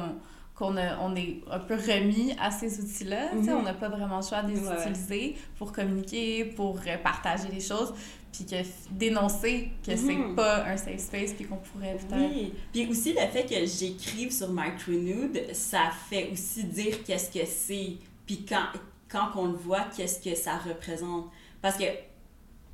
qu'on 0.56 0.76
a- 0.76 0.98
on 1.00 1.16
est 1.16 1.38
un 1.50 1.58
peu 1.58 1.74
remis 1.74 2.34
à 2.38 2.50
ces 2.50 2.80
outils-là. 2.82 3.34
Mhm. 3.34 3.48
On 3.48 3.62
n'a 3.62 3.72
pas 3.72 3.88
vraiment 3.88 4.18
le 4.18 4.22
choix 4.22 4.42
de 4.42 4.50
les 4.52 4.58
Ouais, 4.60 4.74
utiliser 4.78 5.34
pour 5.56 5.72
communiquer, 5.72 6.44
pour 6.44 6.78
euh, 6.86 6.98
partager 7.02 7.48
les 7.50 7.60
choses, 7.62 7.94
puis 8.32 8.46
que 8.46 8.56
dénoncer 8.90 9.70
que 9.84 9.96
c'est 9.96 10.14
Mhm. 10.14 10.34
pas 10.36 10.64
un 10.66 10.76
safe 10.76 11.00
space, 11.00 11.32
puis 11.32 11.44
qu'on 11.46 11.56
pourrait 11.56 11.96
peut-être... 11.96 12.32
Oui. 12.32 12.52
Puis 12.72 12.86
aussi 12.88 13.12
le 13.12 13.20
fait 13.26 13.44
que 13.44 13.66
j'écrive 13.66 14.32
sur 14.32 14.48
Micronude, 14.52 15.52
ça 15.52 15.90
fait 16.08 16.30
aussi 16.32 16.64
dire 16.64 17.02
qu'est-ce 17.04 17.30
que 17.30 17.44
c'est. 17.46 17.94
Puis 18.26 18.44
quand, 18.48 18.66
quand 19.08 19.30
on 19.36 19.46
le 19.46 19.56
voit, 19.56 19.86
qu'est-ce 19.96 20.20
que 20.20 20.34
ça 20.36 20.56
représente. 20.58 21.26
Parce 21.60 21.76
que 21.76 21.84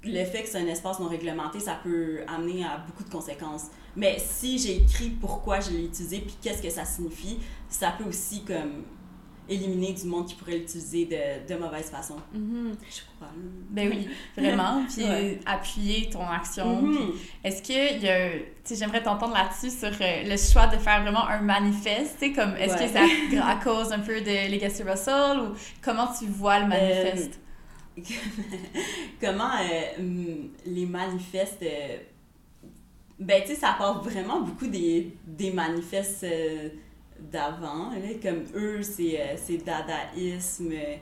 le 0.05 0.25
fait 0.25 0.43
que 0.43 0.49
c'est 0.49 0.59
un 0.59 0.67
espace 0.67 1.01
non 1.01 1.09
réglementé, 1.09 1.59
ça 1.59 1.81
peut 1.83 2.21
amener 2.29 2.65
à 2.65 2.79
beaucoup 2.87 3.03
de 3.03 3.11
conséquences. 3.11 3.65
Mais 3.97 4.19
si 4.19 4.59
j'ai 4.59 4.77
écrit 4.77 5.09
pourquoi 5.09 5.61
je 5.61 5.71
l'ai 5.71 5.85
utilisé, 5.87 6.19
puis 6.21 6.37
qu'est-ce 6.43 6.63
que 6.63 6.71
ça 6.71 6.85
signifie, 6.85 7.39
ça 7.69 7.93
peut 7.99 8.05
aussi 8.05 8.45
comme 8.45 8.85
éliminer 9.49 9.93
du 9.93 10.05
monde 10.07 10.27
qui 10.27 10.35
pourrait 10.35 10.59
l'utiliser 10.59 11.05
de, 11.07 11.53
de 11.55 11.59
mauvaise 11.61 11.91
façon. 11.91 12.17
Mhm. 12.33 12.75
Je 12.91 13.01
crois. 13.17 13.29
Ben 13.71 13.89
oui, 13.91 14.09
vraiment. 14.37 14.85
Puis 14.93 15.05
Ouais. 15.05 15.39
appuyer 15.47 16.11
ton 16.11 16.27
action. 16.29 16.83
Puis 16.85 16.99
Est-ce 17.45 17.63
qu'il 17.63 18.03
y 18.03 18.09
a. 18.09 18.31
Tu 18.31 18.41
sais, 18.65 18.77
j'aimerais 18.77 19.03
t'entendre 19.03 19.35
là-dessus 19.35 19.71
sur 19.77 19.89
euh, 20.01 20.23
le 20.25 20.37
choix 20.37 20.67
de 20.67 20.77
faire 20.77 21.03
vraiment 21.03 21.27
un 21.29 21.41
manifeste. 21.41 22.17
Tu 22.21 22.27
sais, 22.29 22.33
comme, 22.33 22.55
est-ce 22.57 22.75
que 22.77 22.89
c'est 22.89 23.39
à, 23.39 23.49
à 23.49 23.57
cause 23.57 23.93
un 23.93 24.01
peu 24.01 24.21
de 24.21 24.51
Legacy 24.51 24.83
Russell 24.83 25.39
ou 25.41 25.55
comment 25.83 26.09
tu 26.19 26.27
vois 26.27 26.61
le 26.61 26.67
manifeste? 26.67 27.39
comment 29.21 29.51
euh, 29.61 30.01
hum, 30.01 30.49
les 30.67 30.87
manifestes. 30.87 31.63
euh, 31.63 31.97
ben, 33.19 33.41
tu 33.43 33.49
sais, 33.49 33.55
ça 33.55 33.75
part 33.79 34.03
vraiment 34.03 34.41
beaucoup 34.43 34.67
des, 34.67 35.15
des 35.27 35.51
manifestes 35.51 36.25
euh, 36.25 36.69
d'avant. 37.21 37.91
Comme 38.23 38.45
eux, 38.55 38.83
c'est 38.83 39.21
euh, 39.21 39.59
dadaïsme 39.65 40.73
euh, 40.73 40.97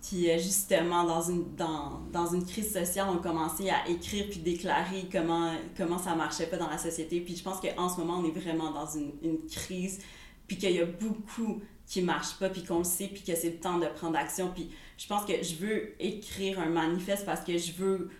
qui, 0.00 0.30
euh, 0.30 0.38
justement, 0.38 1.04
dans 1.04 1.22
une, 1.22 1.54
dans, 1.56 2.00
dans 2.12 2.32
une 2.32 2.44
crise 2.44 2.72
sociale, 2.72 3.08
ont 3.08 3.18
commencé 3.18 3.70
à 3.70 3.88
écrire 3.88 4.26
puis 4.30 4.40
déclarer 4.40 5.06
comment, 5.10 5.52
comment 5.76 5.98
ça 5.98 6.14
marchait 6.14 6.46
pas 6.46 6.56
dans 6.56 6.68
la 6.68 6.78
société. 6.78 7.20
Puis 7.20 7.36
je 7.36 7.42
pense 7.42 7.60
qu'en 7.60 7.88
ce 7.88 7.98
moment, 7.98 8.18
on 8.18 8.24
est 8.24 8.38
vraiment 8.38 8.70
dans 8.70 8.86
une, 8.86 9.12
crise, 9.50 10.00
puis 10.46 10.56
qu'il 10.56 10.72
y 10.72 10.80
a 10.80 10.86
beaucoup 10.86 11.60
qui 11.86 12.02
marche 12.02 12.38
pas, 12.38 12.48
puis 12.48 12.64
qu'on 12.64 12.78
le 12.78 12.84
sait, 12.84 13.08
puis 13.08 13.22
que 13.22 13.34
c'est 13.36 13.50
le 13.50 13.56
temps 13.56 13.78
de 13.78 13.86
prendre 13.86 14.16
action. 14.16 14.50
Puis 14.54 14.70
je 14.98 15.06
pense 15.06 15.24
que 15.24 15.42
je 15.42 15.54
veux 15.56 15.94
écrire 16.00 16.58
un 16.60 16.68
manifeste 16.68 17.24
parce 17.24 17.42
que 17.42 17.56
je 17.56 17.72
veux 17.72 18.10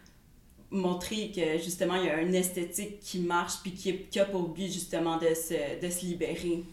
montrer 0.70 1.30
que 1.34 1.58
justement 1.58 1.94
il 1.96 2.06
y 2.06 2.10
a 2.10 2.20
une 2.20 2.34
esthétique 2.34 2.98
qui 3.00 3.20
marche 3.20 3.60
puis 3.62 3.72
qui, 3.72 3.96
qui 4.10 4.18
a 4.18 4.24
pour 4.24 4.48
but 4.48 4.70
justement 4.70 5.16
de 5.16 5.28
se, 5.34 5.80
de 5.84 5.90
se 5.90 6.04
libérer. 6.04 6.64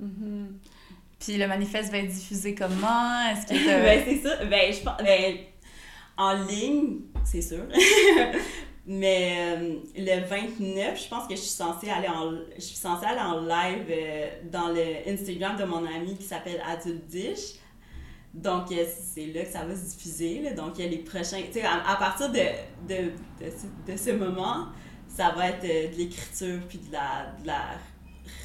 Mhm. 0.00 0.58
Puis 1.18 1.36
le 1.36 1.46
manifeste 1.46 1.90
va 1.92 1.98
être 1.98 2.08
diffusé 2.10 2.54
comment? 2.54 3.28
Est-ce 3.30 3.46
que 3.46 3.54
ben 3.84 4.02
c'est 4.06 4.22
ça. 4.26 4.44
Ben 4.46 4.72
je 4.72 4.80
pense 4.80 4.96
ben, 5.02 5.36
en 6.16 6.34
ligne, 6.44 7.00
c'est 7.24 7.42
sûr. 7.42 7.64
Mais 8.86 9.36
euh, 9.38 9.74
le 9.96 10.24
29, 10.26 11.00
je 11.02 11.08
pense 11.08 11.28
que 11.28 11.36
je 11.36 11.40
suis 11.40 11.50
censée 11.50 11.90
aller 11.90 12.08
en 12.08 12.32
je 12.56 12.60
suis 12.60 12.76
censée 12.76 13.06
aller 13.06 13.20
en 13.20 13.40
live 13.40 13.86
euh, 13.90 14.28
dans 14.50 14.68
le 14.68 15.08
Instagram 15.08 15.56
de 15.56 15.64
mon 15.64 15.84
ami 15.86 16.16
qui 16.16 16.24
s'appelle 16.24 16.60
Adulte 16.66 17.06
Dish. 17.06 17.56
Donc, 18.32 18.72
euh, 18.72 18.84
c'est 19.14 19.26
là 19.26 19.44
que 19.44 19.50
ça 19.52 19.64
va 19.64 19.74
se 19.74 19.90
diffuser. 19.96 20.40
là. 20.42 20.54
Donc, 20.54 20.78
il 20.78 20.84
y 20.84 20.88
a 20.88 20.90
les 20.90 20.98
prochains. 20.98 21.42
Tu 21.52 21.60
sais, 21.60 21.62
à, 21.62 21.86
à 21.88 21.96
partir 21.96 22.30
de, 22.30 22.38
de, 22.88 23.10
de, 23.44 23.50
ce, 23.50 23.92
de 23.92 23.96
ce 23.96 24.10
moment, 24.10 24.68
ça 25.08 25.30
va 25.36 25.48
être 25.50 25.62
de 25.62 25.96
l'écriture 25.96 26.60
puis 26.68 26.78
de 26.78 26.92
la, 26.92 27.34
de 27.42 27.46
la 27.46 27.64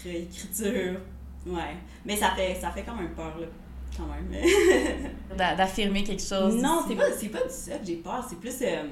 réécriture. 0.04 1.00
Ouais. 1.46 1.76
Mais 2.06 2.16
ça 2.16 2.32
fait, 2.32 2.56
ça 2.56 2.72
fait 2.72 2.84
quand 2.84 2.96
même 2.96 3.14
peur, 3.14 3.38
là. 3.40 3.48
Quand 3.96 4.08
même. 4.08 4.30
d'a- 5.38 5.56
d'affirmer 5.56 6.04
quelque 6.04 6.24
chose? 6.24 6.56
non, 6.56 6.84
c'est 6.88 6.96
pas, 6.96 7.12
c'est 7.18 7.30
pas 7.30 7.44
du 7.44 7.50
ça 7.50 7.78
que 7.78 7.86
j'ai 7.86 7.96
peur. 7.98 8.26
C'est 8.28 8.40
plus. 8.40 8.56
euh, 8.62 8.84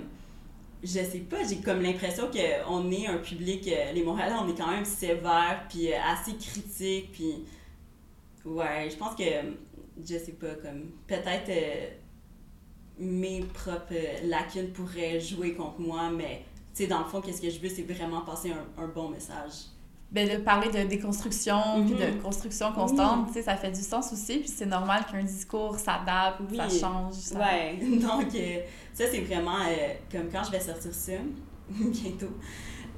je 0.81 0.87
sais 0.99 1.25
pas, 1.29 1.37
j'ai 1.47 1.57
comme 1.57 1.81
l'impression 1.81 2.29
qu'on 2.31 2.91
est 2.91 3.07
un 3.07 3.17
public. 3.17 3.67
euh, 3.67 3.91
les 3.93 4.03
Montréalais, 4.03 4.35
on 4.41 4.47
est 4.49 4.57
quand 4.57 4.69
même 4.71 4.85
sévère 4.85 5.65
puis 5.69 5.91
euh, 5.91 5.97
assez 6.11 6.35
critique. 6.35 7.11
Puis. 7.11 7.45
Ouais, 8.45 8.89
je 8.89 8.95
pense 8.97 9.15
que. 9.15 9.23
Je 9.99 10.17
sais 10.17 10.33
pas, 10.39 10.55
comme. 10.55 10.91
Peut-être. 11.07 11.51
mes 12.99 13.41
propres 13.53 13.93
lacunes 14.25 14.71
pourraient 14.71 15.19
jouer 15.19 15.53
contre 15.55 15.79
moi, 15.79 16.09
mais. 16.09 16.45
Tu 16.75 16.83
sais, 16.83 16.87
dans 16.87 16.99
le 16.99 17.05
fond, 17.05 17.21
qu'est-ce 17.21 17.41
que 17.41 17.49
je 17.49 17.59
veux, 17.59 17.69
c'est 17.69 17.83
vraiment 17.83 18.21
passer 18.21 18.51
un, 18.51 18.81
un 18.83 18.87
bon 18.87 19.09
message. 19.09 19.53
Ben, 20.13 20.29
de 20.29 20.43
parler 20.43 20.69
de 20.69 20.87
déconstruction 20.87 21.83
puis 21.85 21.95
Mhm. 21.95 21.99
de 22.17 22.21
construction 22.21 22.71
constante, 22.71 23.27
tu 23.27 23.33
sais, 23.33 23.41
ça 23.41 23.55
fait 23.57 23.71
du 23.71 23.81
sens 23.81 24.13
aussi. 24.13 24.39
Puis 24.39 24.47
c'est 24.55 24.67
normal 24.67 25.05
qu'un 25.11 25.23
discours 25.23 25.75
s'adapte, 25.79 26.39
Oui. 26.51 26.57
ça 26.57 26.69
change. 26.69 27.13
ça- 27.15 27.39
Ouais, 27.39 27.79
donc 27.99 28.27
euh, 28.35 28.59
ça 28.93 29.05
c'est 29.11 29.21
vraiment 29.21 29.57
euh, 29.67 29.93
comme 30.11 30.29
quand 30.31 30.43
je 30.43 30.51
vais 30.51 30.59
sortir 30.59 30.93
ça, 30.93 31.13
bientôt, 31.69 32.27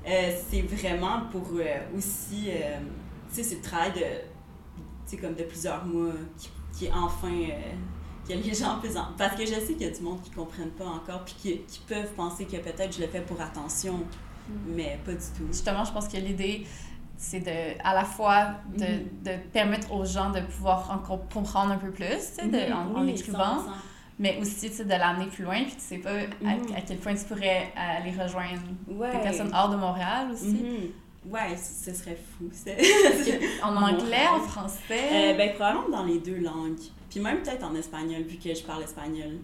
euh, 0.08 0.32
c'est 0.52 0.62
vraiment 0.64 1.22
pour 1.32 1.44
aussi, 1.96 2.50
tu 2.50 3.36
sais, 3.36 3.44
c'est 3.44 3.56
le 3.56 3.62
travail 3.62 3.92
de, 3.94 4.00
tu 4.00 4.04
sais, 5.06 5.18
comme 5.18 5.36
de 5.36 5.44
plusieurs 5.44 5.86
mois 5.86 6.12
qui, 6.38 6.50
qui 6.78 6.86
est 6.88 6.92
enfin, 6.92 7.32
que 8.28 8.34
les 8.34 8.54
gens 8.54 8.80
plus 8.80 8.98
en- 8.98 9.14
Parce 9.18 9.36
que 9.36 9.46
je 9.46 9.54
sais 9.54 9.74
qu'il 9.74 9.84
y 9.84 9.86
a 9.86 9.92
du 9.92 10.02
monde 10.02 10.22
qui 10.22 10.32
comprennent 10.32 10.72
pas 10.72 10.86
encore 10.86 11.24
puis 11.24 11.36
qui, 11.38 11.58
qui 11.60 11.80
peuvent 11.88 12.12
penser 12.16 12.44
que 12.46 12.58
peut-être 12.58 12.94
je 12.94 13.02
le 13.02 13.08
fais 13.08 13.22
pour 13.22 13.40
attention, 13.40 14.00
mais 14.68 15.00
pas 15.06 15.12
du 15.14 15.18
tout. 15.38 15.48
Justement, 15.52 15.86
je 15.86 15.92
pense 15.94 16.08
que 16.10 16.18
l'idée, 16.18 16.66
c'est 17.18 17.40
de, 17.40 17.80
à 17.84 17.94
la 17.94 18.04
fois 18.04 18.48
de, 18.78 18.84
Mhm. 18.86 19.24
de 19.24 19.32
permettre 19.54 19.92
aux 19.94 20.06
gens 20.06 20.32
de 20.32 20.42
pouvoir 20.42 20.92
en 20.92 20.98
comprendre 21.34 21.72
un 21.72 21.78
peu 21.78 21.92
plus, 21.92 22.06
tu 22.06 22.42
sais, 22.44 22.48
de- 22.48 22.74
en, 22.74 22.96
en 22.96 23.04
Oui, 23.04 23.12
écrivant, 23.12 23.60
100%. 23.60 23.64
mais 24.20 24.38
aussi, 24.42 24.70
tu 24.70 24.76
sais, 24.78 24.84
de 24.86 24.90
l'amener 24.90 25.28
plus 25.28 25.44
loin. 25.44 25.64
Puis 25.64 25.76
tu 25.76 25.82
sais 25.82 25.98
pas 26.00 26.12
à, 26.12 26.56
Mhm. 26.56 26.76
à 26.76 26.82
quel 26.82 26.98
point 26.98 27.16
tu 27.16 27.26
pourrais 27.26 27.72
euh, 27.76 27.98
aller 28.02 28.12
rejoindre 28.12 28.62
Ouais. 28.88 29.12
des 29.12 29.20
personnes 29.20 29.52
hors 29.54 29.70
de 29.70 29.76
Montréal 29.78 30.28
aussi. 30.34 30.48
Mhm. 30.48 31.32
Ouais, 31.32 31.58
ce 31.58 31.92
serait 31.94 32.18
fou. 32.38 32.50
En 33.64 33.76
anglais, 33.76 34.28
en 34.32 34.40
français? 34.42 35.10
Euh, 35.12 35.34
ben, 35.38 35.54
probablement 35.56 35.90
dans 35.90 36.04
les 36.06 36.20
deux 36.20 36.38
langues. 36.40 36.78
Puis 37.10 37.20
même 37.20 37.42
peut-être 37.42 37.64
en 37.64 37.74
espagnol, 37.76 38.22
vu 38.24 38.38
que 38.38 38.54
je 38.54 38.62
parle 38.64 38.84
espagnol. 38.84 39.40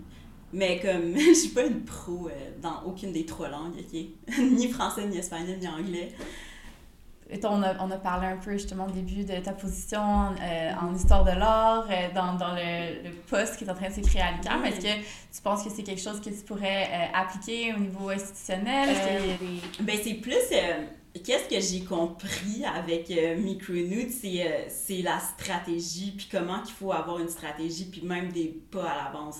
Mais 0.53 0.79
comme 0.79 1.15
je 1.17 1.33
suis 1.33 1.49
pas 1.49 1.65
une 1.65 1.81
pro 1.83 2.27
euh, 2.27 2.31
dans 2.61 2.83
aucune 2.85 3.13
des 3.13 3.25
trois 3.25 3.47
langues, 3.49 3.75
ok? 3.79 3.99
ni 4.51 4.67
français, 4.69 5.05
ni 5.05 5.17
espagnol, 5.17 5.57
ni 5.59 5.67
anglais. 5.67 6.11
On 7.43 7.63
a, 7.63 7.77
on 7.79 7.91
a 7.91 7.97
parlé 7.97 8.27
un 8.27 8.37
peu 8.37 8.53
justement 8.53 8.85
au 8.87 8.91
début 8.91 9.23
de 9.23 9.37
ta 9.39 9.53
position 9.53 10.33
euh, 10.41 10.71
en 10.81 10.93
histoire 10.93 11.23
de 11.23 11.31
l'art, 11.31 11.87
euh, 11.89 12.13
dans, 12.13 12.35
dans 12.35 12.53
le, 12.53 13.03
le, 13.03 13.11
poste 13.29 13.57
qui 13.57 13.63
est 13.63 13.69
en 13.69 13.73
train 13.73 13.89
de 13.89 13.93
se 13.93 14.01
créer 14.01 14.21
à 14.21 14.31
l'UQAM. 14.31 14.65
Est-ce 14.65 14.81
que 14.81 15.01
tu 15.35 15.41
penses 15.43 15.63
que 15.63 15.69
c'est 15.69 15.83
quelque 15.83 16.01
chose 16.01 16.19
que 16.19 16.29
tu 16.29 16.43
pourrais 16.45 16.83
euh, 16.83 17.05
appliquer 17.13 17.73
au 17.73 17.79
niveau 17.79 18.09
institutionnel? 18.09 18.95
Ben, 19.79 19.97
c'est 20.03 20.15
plus... 20.15 20.35
Qu'est-ce 21.25 21.49
que 21.49 21.59
j'ai 21.59 21.83
compris 21.83 22.63
avec 22.63 23.11
Micronude, 23.37 24.09
c'est 24.09 24.67
c'est 24.69 25.01
la 25.01 25.19
stratégie, 25.19 26.13
puis 26.15 26.29
comment 26.31 26.61
qu'il 26.61 26.73
faut 26.73 26.93
avoir 26.93 27.19
une 27.19 27.27
stratégie, 27.27 27.83
puis 27.91 28.01
même 28.01 28.31
des 28.31 28.47
pas 28.71 28.89
à 28.89 29.03
l'avance. 29.03 29.39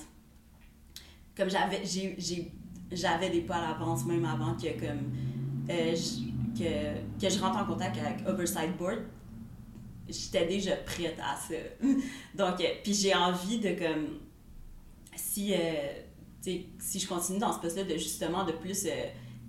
Comme 1.33 1.49
j'avais 1.49 1.81
j'avais 2.91 3.29
des 3.29 3.39
pas 3.39 3.55
à 3.55 3.69
l'avance, 3.69 4.05
même 4.05 4.25
avant 4.25 4.53
que 4.55 4.67
comme 4.85 5.13
que, 6.57 7.19
que 7.19 7.29
je 7.29 7.39
rentre 7.39 7.57
en 7.57 7.65
contact 7.65 7.97
avec 7.97 8.27
Oversight 8.27 8.77
Board, 8.77 8.99
j'étais 10.07 10.45
déjà 10.47 10.75
prête 10.77 11.17
à 11.19 11.35
ça. 11.35 11.55
Donc, 12.35 12.61
euh, 12.61 12.67
puis 12.83 12.93
j'ai 12.93 13.13
envie 13.15 13.59
de 13.59 13.69
comme 13.69 14.19
si 15.15 15.53
euh, 15.53 15.57
si 16.79 16.99
je 16.99 17.07
continue 17.07 17.39
dans 17.39 17.53
ce 17.53 17.59
poste-là 17.59 17.83
de 17.83 17.97
justement 17.97 18.43
de 18.43 18.51
plus 18.51 18.85
euh, 18.85 18.89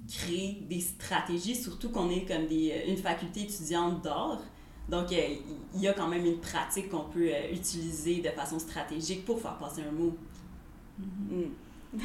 créer 0.08 0.62
des 0.68 0.80
stratégies, 0.80 1.54
surtout 1.54 1.90
qu'on 1.90 2.10
est 2.10 2.24
comme 2.26 2.46
des, 2.46 2.84
une 2.88 2.98
faculté 2.98 3.42
étudiante 3.42 4.02
d'art. 4.02 4.42
Donc, 4.88 5.12
il 5.12 5.80
y 5.80 5.86
a 5.86 5.92
quand 5.94 6.08
même 6.08 6.26
une 6.26 6.40
pratique 6.40 6.90
qu'on 6.90 7.04
peut 7.04 7.30
utiliser 7.52 8.20
de 8.20 8.28
façon 8.30 8.58
stratégique 8.58 9.24
pour 9.24 9.40
faire 9.40 9.56
passer 9.56 9.80
un 9.88 9.92
mot. 9.92 10.12
Mm-hmm. 11.00 11.46
Mm. 11.46 11.50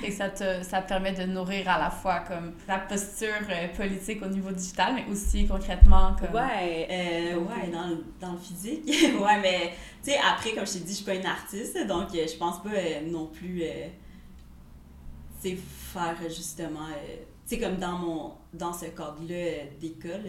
Et 0.04 0.12
ça 0.12 0.30
te, 0.30 0.64
ça 0.64 0.82
permet 0.82 1.14
de 1.14 1.24
nourrir 1.24 1.70
à 1.70 1.80
la 1.80 1.90
fois 1.90 2.20
comme 2.22 2.54
la 2.68 2.80
posture 2.80 3.30
euh, 3.50 3.68
politique 3.70 4.22
au 4.22 4.28
niveau 4.28 4.52
digital, 4.52 4.94
mais 4.96 5.06
aussi 5.10 5.48
concrètement 5.48 6.14
comme... 6.16 6.36
Ouais, 6.36 6.88
euh, 6.92 7.38
ouais 7.38 7.72
dans, 7.72 7.88
le, 7.88 8.04
dans 8.20 8.34
le 8.34 8.38
physique. 8.38 8.86
ouais, 9.22 9.42
mais 9.42 9.74
tu 10.04 10.12
sais, 10.12 10.18
après, 10.18 10.54
comme 10.54 10.68
je 10.68 10.74
t'ai 10.74 10.80
dit, 10.80 10.90
je 10.90 10.96
suis 10.96 11.06
pas 11.06 11.16
une 11.16 11.26
artiste, 11.26 11.78
donc 11.88 12.14
euh, 12.14 12.28
je 12.28 12.36
pense 12.38 12.62
pas 12.62 13.02
non 13.06 13.28
plus, 13.28 13.64
tu 15.42 15.50
sais, 15.50 15.56
faire 15.56 16.18
justement, 16.28 16.88
tu 17.48 17.56
sais, 17.56 17.60
comme 17.60 17.78
dans 17.78 17.98
mon, 17.98 18.34
dans 18.54 18.74
ce 18.74 18.88
cadre-là 18.88 19.70
d'école, 19.80 20.26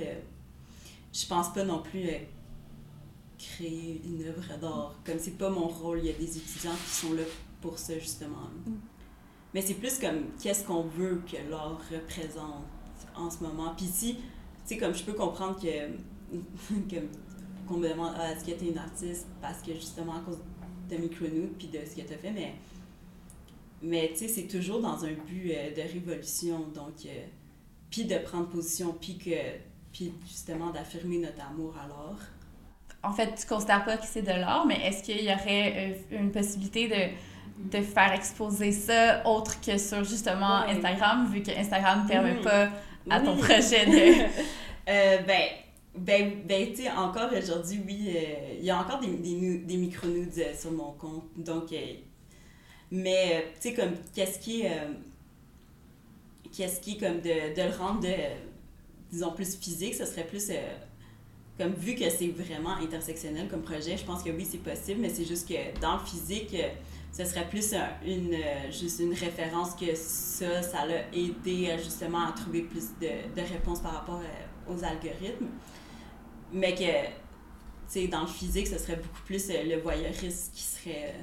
je 1.13 1.27
pense 1.27 1.53
pas 1.53 1.65
non 1.65 1.83
plus 1.83 2.09
créer 3.39 4.03
une 4.05 4.25
œuvre 4.29 4.57
d'art. 4.61 4.95
Comme 5.05 5.19
c'est 5.19 5.37
pas 5.37 5.51
mon 5.51 5.67
rôle, 5.67 5.99
il 5.99 6.07
y 6.07 6.11
a 6.11 6.13
des 6.13 6.37
étudiants 6.37 6.77
qui 6.85 6.91
sont 6.91 7.13
là 7.15 7.23
pour 7.61 7.79
ça, 7.79 7.99
justement. 7.99 8.51
Mm. 8.67 8.75
Mais 9.55 9.63
c'est 9.63 9.75
plus 9.75 9.99
comme 9.99 10.27
qu'est-ce 10.43 10.65
qu'on 10.65 10.83
veut 10.83 11.23
que 11.31 11.51
l'art 11.51 11.81
représente 11.91 12.65
en 13.17 13.31
ce 13.31 13.43
moment? 13.43 13.75
Puis 13.77 13.87
si, 13.87 14.15
tu 14.17 14.21
sais, 14.65 14.79
comme 14.79 14.95
je 14.95 15.03
peux 15.05 15.15
comprendre 15.15 15.59
que, 15.61 16.37
qu'on 17.67 17.77
me 17.77 17.89
demande 17.89 18.15
ah, 18.19 18.33
est-ce 18.33 18.45
que 18.45 18.59
tu 18.59 18.67
une 18.67 18.79
artiste 18.79 19.27
parce 19.41 19.63
que 19.63 19.73
justement 19.75 20.17
à 20.17 20.21
cause 20.21 20.39
de 20.91 20.97
Micronude 20.97 21.53
puis 21.59 21.69
de 21.69 21.79
ce 21.79 21.97
que 21.97 22.07
tu 22.07 22.15
fait, 22.15 22.31
mais, 22.31 22.55
mais 23.83 24.11
tu 24.11 24.19
sais, 24.19 24.29
c'est 24.29 24.47
toujours 24.47 24.81
dans 24.81 25.05
un 25.05 25.13
but 25.13 25.53
euh, 25.53 25.75
de 25.75 25.83
révolution. 25.83 26.61
Donc, 26.75 27.07
euh, 27.07 27.27
puis 27.91 28.05
de 28.05 28.19
prendre 28.19 28.49
position, 28.49 28.95
puis 29.01 29.19
que 29.19 29.31
puis 29.93 30.13
justement 30.27 30.71
d'affirmer 30.71 31.19
notre 31.19 31.41
amour 31.43 31.75
à 31.83 31.89
l'art. 31.89 32.21
En 33.03 33.13
fait, 33.13 33.35
tu 33.35 33.47
considères 33.47 33.85
pas 33.85 33.97
que 33.97 34.07
c'est 34.07 34.23
de 34.23 34.29
l'art, 34.29 34.67
mais 34.67 34.87
est-ce 34.87 35.03
qu'il 35.03 35.23
y 35.23 35.33
aurait 35.33 35.95
euh, 36.13 36.19
une 36.19 36.33
possibilité 36.33 36.89
de 36.89 37.15
de 37.59 37.81
faire 37.83 38.13
exposer 38.13 38.73
ça 38.73 39.23
autre 39.27 39.61
que 39.61 39.77
sur 39.79 40.05
justement 40.05 40.63
Instagram, 40.63 41.29
vu 41.31 41.43
que 41.43 41.51
Instagram 41.51 42.05
ne 42.05 42.09
permet 42.09 42.41
pas 42.41 42.69
à 43.11 43.21
ton 43.21 43.37
projet 43.37 43.87
de. 43.87 44.23
euh, 44.89 45.19
ben, 45.27 45.43
ben, 45.95 46.43
ben 46.47 46.73
tu 46.73 46.83
sais, 46.83 46.91
encore 46.91 47.31
aujourd'hui, 47.33 47.81
oui, 47.85 48.11
euh, 48.15 48.57
il 48.59 48.65
y 48.65 48.71
a 48.71 48.79
encore 48.79 49.01
des, 49.01 49.09
des, 49.09 49.59
des 49.59 49.77
micro-nudes 49.77 50.39
euh, 50.39 50.55
sur 50.57 50.71
mon 50.71 50.93
compte. 50.93 51.25
Donc, 51.37 51.73
euh, 51.73 51.95
mais, 52.91 53.47
tu 53.61 53.69
sais, 53.71 53.75
comme, 53.75 53.95
qu'est-ce 54.15 54.39
qui 54.39 54.63
est. 54.63 54.71
qu'est-ce 56.57 56.81
qui 56.81 56.93
est 56.93 56.99
comme 56.99 57.21
de, 57.21 57.55
de 57.55 57.69
le 57.69 57.77
rendre, 57.77 58.01
de, 58.01 58.15
disons, 59.11 59.33
plus 59.33 59.57
physique, 59.57 59.95
ce 59.95 60.07
serait 60.07 60.27
plus 60.27 60.51
comme 61.59 61.73
vu 61.73 61.97
que 61.97 62.09
c'est 62.09 62.29
vraiment 62.29 62.77
intersectionnel 62.77 63.49
comme 63.49 63.63
projet, 63.63 63.97
je 63.97 64.05
pense 64.05 64.23
que 64.23 64.31
oui, 64.31 64.47
c'est 64.49 64.63
possible, 64.63 65.01
mais 65.01 65.09
c'est 65.09 65.25
juste 65.25 65.49
que 65.49 65.79
dans 65.81 65.95
le 65.95 66.05
physique, 66.07 66.55
ce 67.19 67.25
serait 67.25 67.49
plus 67.49 67.75
une, 68.07 68.33
euh, 68.33 68.71
juste 68.71 69.01
une 69.01 69.13
référence 69.13 69.75
que 69.75 69.93
ça, 69.97 70.63
ça 70.63 70.87
l'a 70.87 71.09
aidé 71.13 71.69
euh, 71.69 71.79
justement 71.79 72.29
à 72.29 72.33
trouver 72.33 72.63
plus 72.63 72.91
de, 73.01 73.35
de 73.35 73.41
réponses 73.41 73.81
par 73.81 73.93
rapport 73.95 74.21
euh, 74.21 74.73
aux 74.73 74.85
algorithmes. 74.85 75.49
Mais 76.53 76.77
que, 76.77 76.79
tu 76.79 77.09
sais, 77.89 78.07
dans 78.07 78.21
le 78.21 78.29
physique, 78.29 78.69
ce 78.69 78.79
serait 78.79 78.97
beaucoup 78.97 79.23
plus 79.27 79.49
le 79.49 79.81
voyeurisme 79.81 80.53
qui 80.55 80.63
serait, 80.63 81.17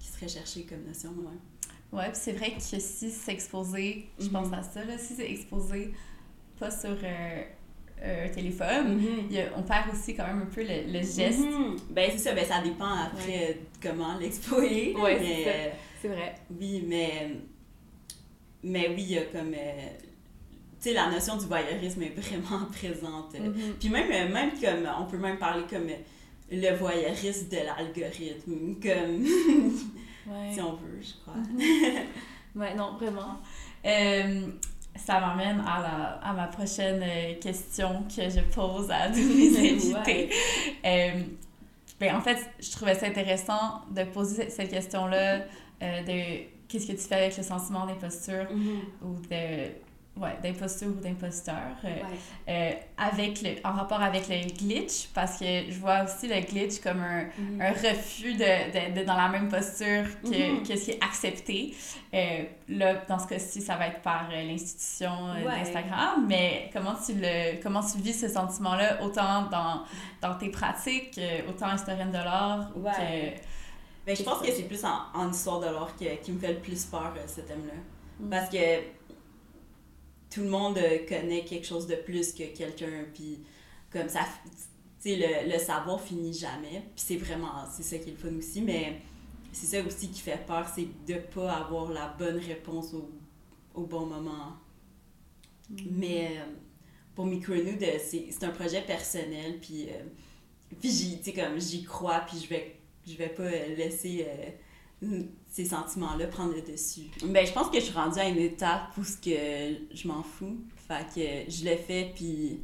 qui 0.00 0.08
serait 0.08 0.28
cherché 0.28 0.64
comme 0.64 0.82
notion, 0.82 1.10
ouais. 1.10 1.96
Ouais, 1.96 2.10
puis 2.10 2.20
c'est 2.20 2.32
vrai 2.32 2.52
que 2.54 2.60
si 2.60 2.80
c'est 2.80 3.32
exposé, 3.32 4.08
je 4.18 4.28
pense 4.28 4.48
mm-hmm. 4.48 4.58
à 4.58 4.62
ça, 4.62 4.84
là, 4.84 4.98
si 4.98 5.14
c'est 5.14 5.30
exposé 5.30 5.94
pas 6.58 6.70
sur 6.72 6.90
euh, 6.90 7.42
un 8.02 8.28
téléphone, 8.28 9.00
mm-hmm. 9.00 9.48
on 9.56 9.62
perd 9.62 9.92
aussi 9.92 10.14
quand 10.14 10.26
même 10.26 10.42
un 10.42 10.54
peu 10.54 10.62
le, 10.62 10.92
le 10.92 11.00
geste. 11.00 11.40
Mm-hmm. 11.40 11.76
Ben, 11.90 12.10
c'est 12.12 12.18
ça, 12.18 12.32
ben, 12.32 12.44
ça 12.44 12.60
dépend 12.62 12.94
après 12.94 13.58
comment 13.82 14.16
l'expo 14.18 14.60
est. 14.62 14.94
Oui, 14.94 15.12
c'est 16.00 16.08
vrai. 16.08 16.34
Oui, 16.58 16.84
mais, 16.86 17.30
mais 18.62 18.88
oui, 18.88 19.02
il 19.02 19.12
y 19.12 19.18
a 19.18 19.24
comme. 19.24 19.52
Euh, 19.54 19.88
tu 20.80 20.90
sais, 20.90 20.92
la 20.94 21.10
notion 21.10 21.36
du 21.36 21.46
voyeurisme 21.46 22.02
est 22.02 22.14
vraiment 22.16 22.66
présente. 22.72 23.34
Mm-hmm. 23.34 23.72
Puis 23.80 23.88
même, 23.88 24.10
euh, 24.10 24.32
même 24.32 24.50
comme, 24.60 24.88
on 25.00 25.06
peut 25.06 25.18
même 25.18 25.38
parler 25.38 25.64
comme 25.68 25.88
le 26.50 26.76
voyeurisme 26.76 27.48
de 27.48 27.56
l'algorithme, 27.56 28.76
comme. 28.80 29.24
si 30.52 30.60
on 30.60 30.72
veut, 30.74 31.00
je 31.00 31.12
crois. 31.22 31.34
ouais, 32.54 32.74
non, 32.74 32.96
vraiment 32.96 33.40
ça 34.98 35.20
m'amène 35.20 35.60
à, 35.60 35.80
la, 35.80 36.28
à 36.28 36.32
ma 36.32 36.46
prochaine 36.46 37.02
euh, 37.02 37.34
question 37.40 38.04
que 38.14 38.28
je 38.28 38.40
pose 38.54 38.90
à 38.90 39.08
tous 39.12 39.16
mes 39.16 39.72
invités. 39.72 40.30
Euh, 40.84 41.22
ben, 42.00 42.16
en 42.16 42.20
fait, 42.20 42.38
je 42.60 42.70
trouvais 42.70 42.94
ça 42.94 43.06
intéressant 43.06 43.82
de 43.90 44.04
poser 44.04 44.50
cette 44.50 44.70
question-là 44.70 45.40
euh, 45.82 46.02
de 46.02 46.44
qu'est-ce 46.68 46.86
que 46.86 46.92
tu 46.92 47.08
fais 47.08 47.16
avec 47.16 47.36
le 47.36 47.42
sentiment 47.42 47.86
d'imposture 47.86 48.46
mm-hmm. 48.52 49.04
ou 49.04 49.20
de 49.28 49.72
ouais, 50.20 50.36
d'imposture 50.42 50.88
ou 50.88 51.00
d'imposteur 51.00 51.54
euh, 51.84 51.88
euh, 52.48 52.72
avec 52.96 53.42
le, 53.42 53.50
en 53.64 53.72
rapport 53.72 54.02
avec 54.02 54.28
le 54.28 54.46
glitch 54.56 55.08
parce 55.14 55.38
que 55.38 55.70
je 55.70 55.78
vois 55.78 56.04
aussi 56.04 56.28
le 56.28 56.40
glitch 56.40 56.80
comme 56.80 57.00
un, 57.00 57.24
mhm. 57.38 57.60
un 57.60 57.70
refus 57.70 58.34
de, 58.34 58.94
de, 58.94 59.04
dans 59.04 59.16
la 59.16 59.28
même 59.28 59.48
posture 59.48 60.04
que, 60.22 60.58
mhm. 60.58 60.62
que 60.62 60.76
ce 60.76 60.84
qui 60.84 60.90
est 60.92 61.04
accepté. 61.04 61.74
Euh, 62.14 62.44
là, 62.68 62.94
dans 63.08 63.18
ce 63.18 63.26
cas-ci, 63.26 63.60
ça 63.60 63.76
va 63.76 63.88
être 63.88 64.00
par 64.00 64.28
l'institution 64.30 65.34
d'Instagram, 65.44 66.26
mais 66.26 66.70
comment 66.72 66.94
tu, 66.94 67.12
le, 67.14 67.62
comment 67.62 67.82
tu 67.82 67.98
vis 67.98 68.14
ce 68.14 68.28
sentiment-là 68.28 69.02
autant 69.02 69.46
dans, 69.50 69.82
dans 70.20 70.34
tes 70.36 70.50
pratiques, 70.50 71.20
autant 71.48 71.74
historienne 71.74 72.10
de 72.10 72.18
l'art 72.18 72.70
ouais. 72.76 72.92
que... 72.92 73.48
Ben, 74.06 74.16
je 74.16 74.22
pense 74.22 74.40
que 74.40 74.50
c'est 74.50 74.62
plus 74.62 74.82
en, 74.86 75.00
en, 75.14 75.30
histoire 75.30 75.60
de 75.60 75.66
l'art 75.66 75.94
qui, 75.94 76.06
qui 76.22 76.32
me 76.32 76.38
fait 76.38 76.54
le 76.54 76.60
plus 76.60 76.86
peur, 76.86 77.12
ce 77.26 77.42
thème-là. 77.42 77.74
Mhm. 78.20 78.30
Parce 78.30 78.48
que 78.48 78.56
tout 80.30 80.42
le 80.42 80.48
monde 80.48 80.78
euh, 80.78 80.98
connaît 81.08 81.44
quelque 81.44 81.66
chose 81.66 81.86
de 81.86 81.96
plus 81.96 82.32
que 82.32 82.44
quelqu'un, 82.44 83.04
puis 83.14 83.40
comme 83.90 84.08
ça, 84.08 84.20
tu 85.00 85.10
sais, 85.10 85.16
le, 85.16 85.52
le, 85.52 85.58
savoir 85.58 86.00
finit 86.00 86.34
jamais, 86.34 86.82
puis 86.94 87.04
c'est 87.06 87.16
vraiment, 87.16 87.64
c'est 87.70 87.82
ça 87.82 87.98
qui 87.98 88.10
est 88.10 88.12
le 88.12 88.18
fun 88.18 88.36
aussi, 88.36 88.60
mais 88.60 89.00
c'est 89.52 89.66
ça 89.66 89.86
aussi 89.86 90.10
qui 90.10 90.20
fait 90.20 90.44
peur, 90.46 90.70
c'est 90.74 90.88
de 91.06 91.18
pas 91.34 91.52
avoir 91.52 91.90
la 91.90 92.08
bonne 92.18 92.38
réponse 92.38 92.92
au, 92.92 93.10
au 93.74 93.86
bon 93.86 94.06
moment. 94.06 94.56
Mm-hmm. 95.72 95.86
Mais 95.92 96.38
euh, 96.38 96.44
pour 97.14 97.26
Micronude, 97.26 97.84
c'est 97.98 98.44
un 98.44 98.50
projet 98.50 98.82
personnel, 98.82 99.58
puis, 99.60 99.88
euh, 99.88 100.02
puis 100.80 100.90
j'y, 100.90 101.32
comme, 101.32 101.58
j'y 101.58 101.84
crois, 101.84 102.20
puis 102.20 102.38
je 102.42 102.48
vais, 102.48 102.80
je 103.06 103.16
vais 103.16 103.30
pas 103.30 103.48
laisser 103.50 104.26
ces 105.58 105.64
sentiments-là 105.64 106.28
prendre 106.28 106.54
le 106.54 106.62
dessus. 106.62 107.10
Ben, 107.24 107.44
je 107.44 107.52
pense 107.52 107.68
que 107.68 107.80
je 107.80 107.86
suis 107.86 107.94
rendue 107.94 108.20
à 108.20 108.28
une 108.28 108.38
étape 108.38 108.96
où 108.96 109.02
ce 109.02 109.16
que 109.16 109.76
je 109.92 110.06
m'en 110.06 110.22
fous. 110.22 110.56
Fait 110.86 111.04
que 111.12 111.50
je 111.50 111.64
le 111.64 111.76
fais, 111.76 112.12
puis 112.14 112.60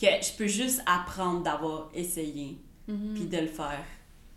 que 0.00 0.06
je 0.06 0.36
peux 0.36 0.46
juste 0.46 0.80
apprendre 0.86 1.42
d'avoir 1.42 1.90
essayé, 1.92 2.56
mm-hmm. 2.88 3.14
puis 3.14 3.26
de 3.26 3.36
le 3.36 3.48
faire. 3.48 3.84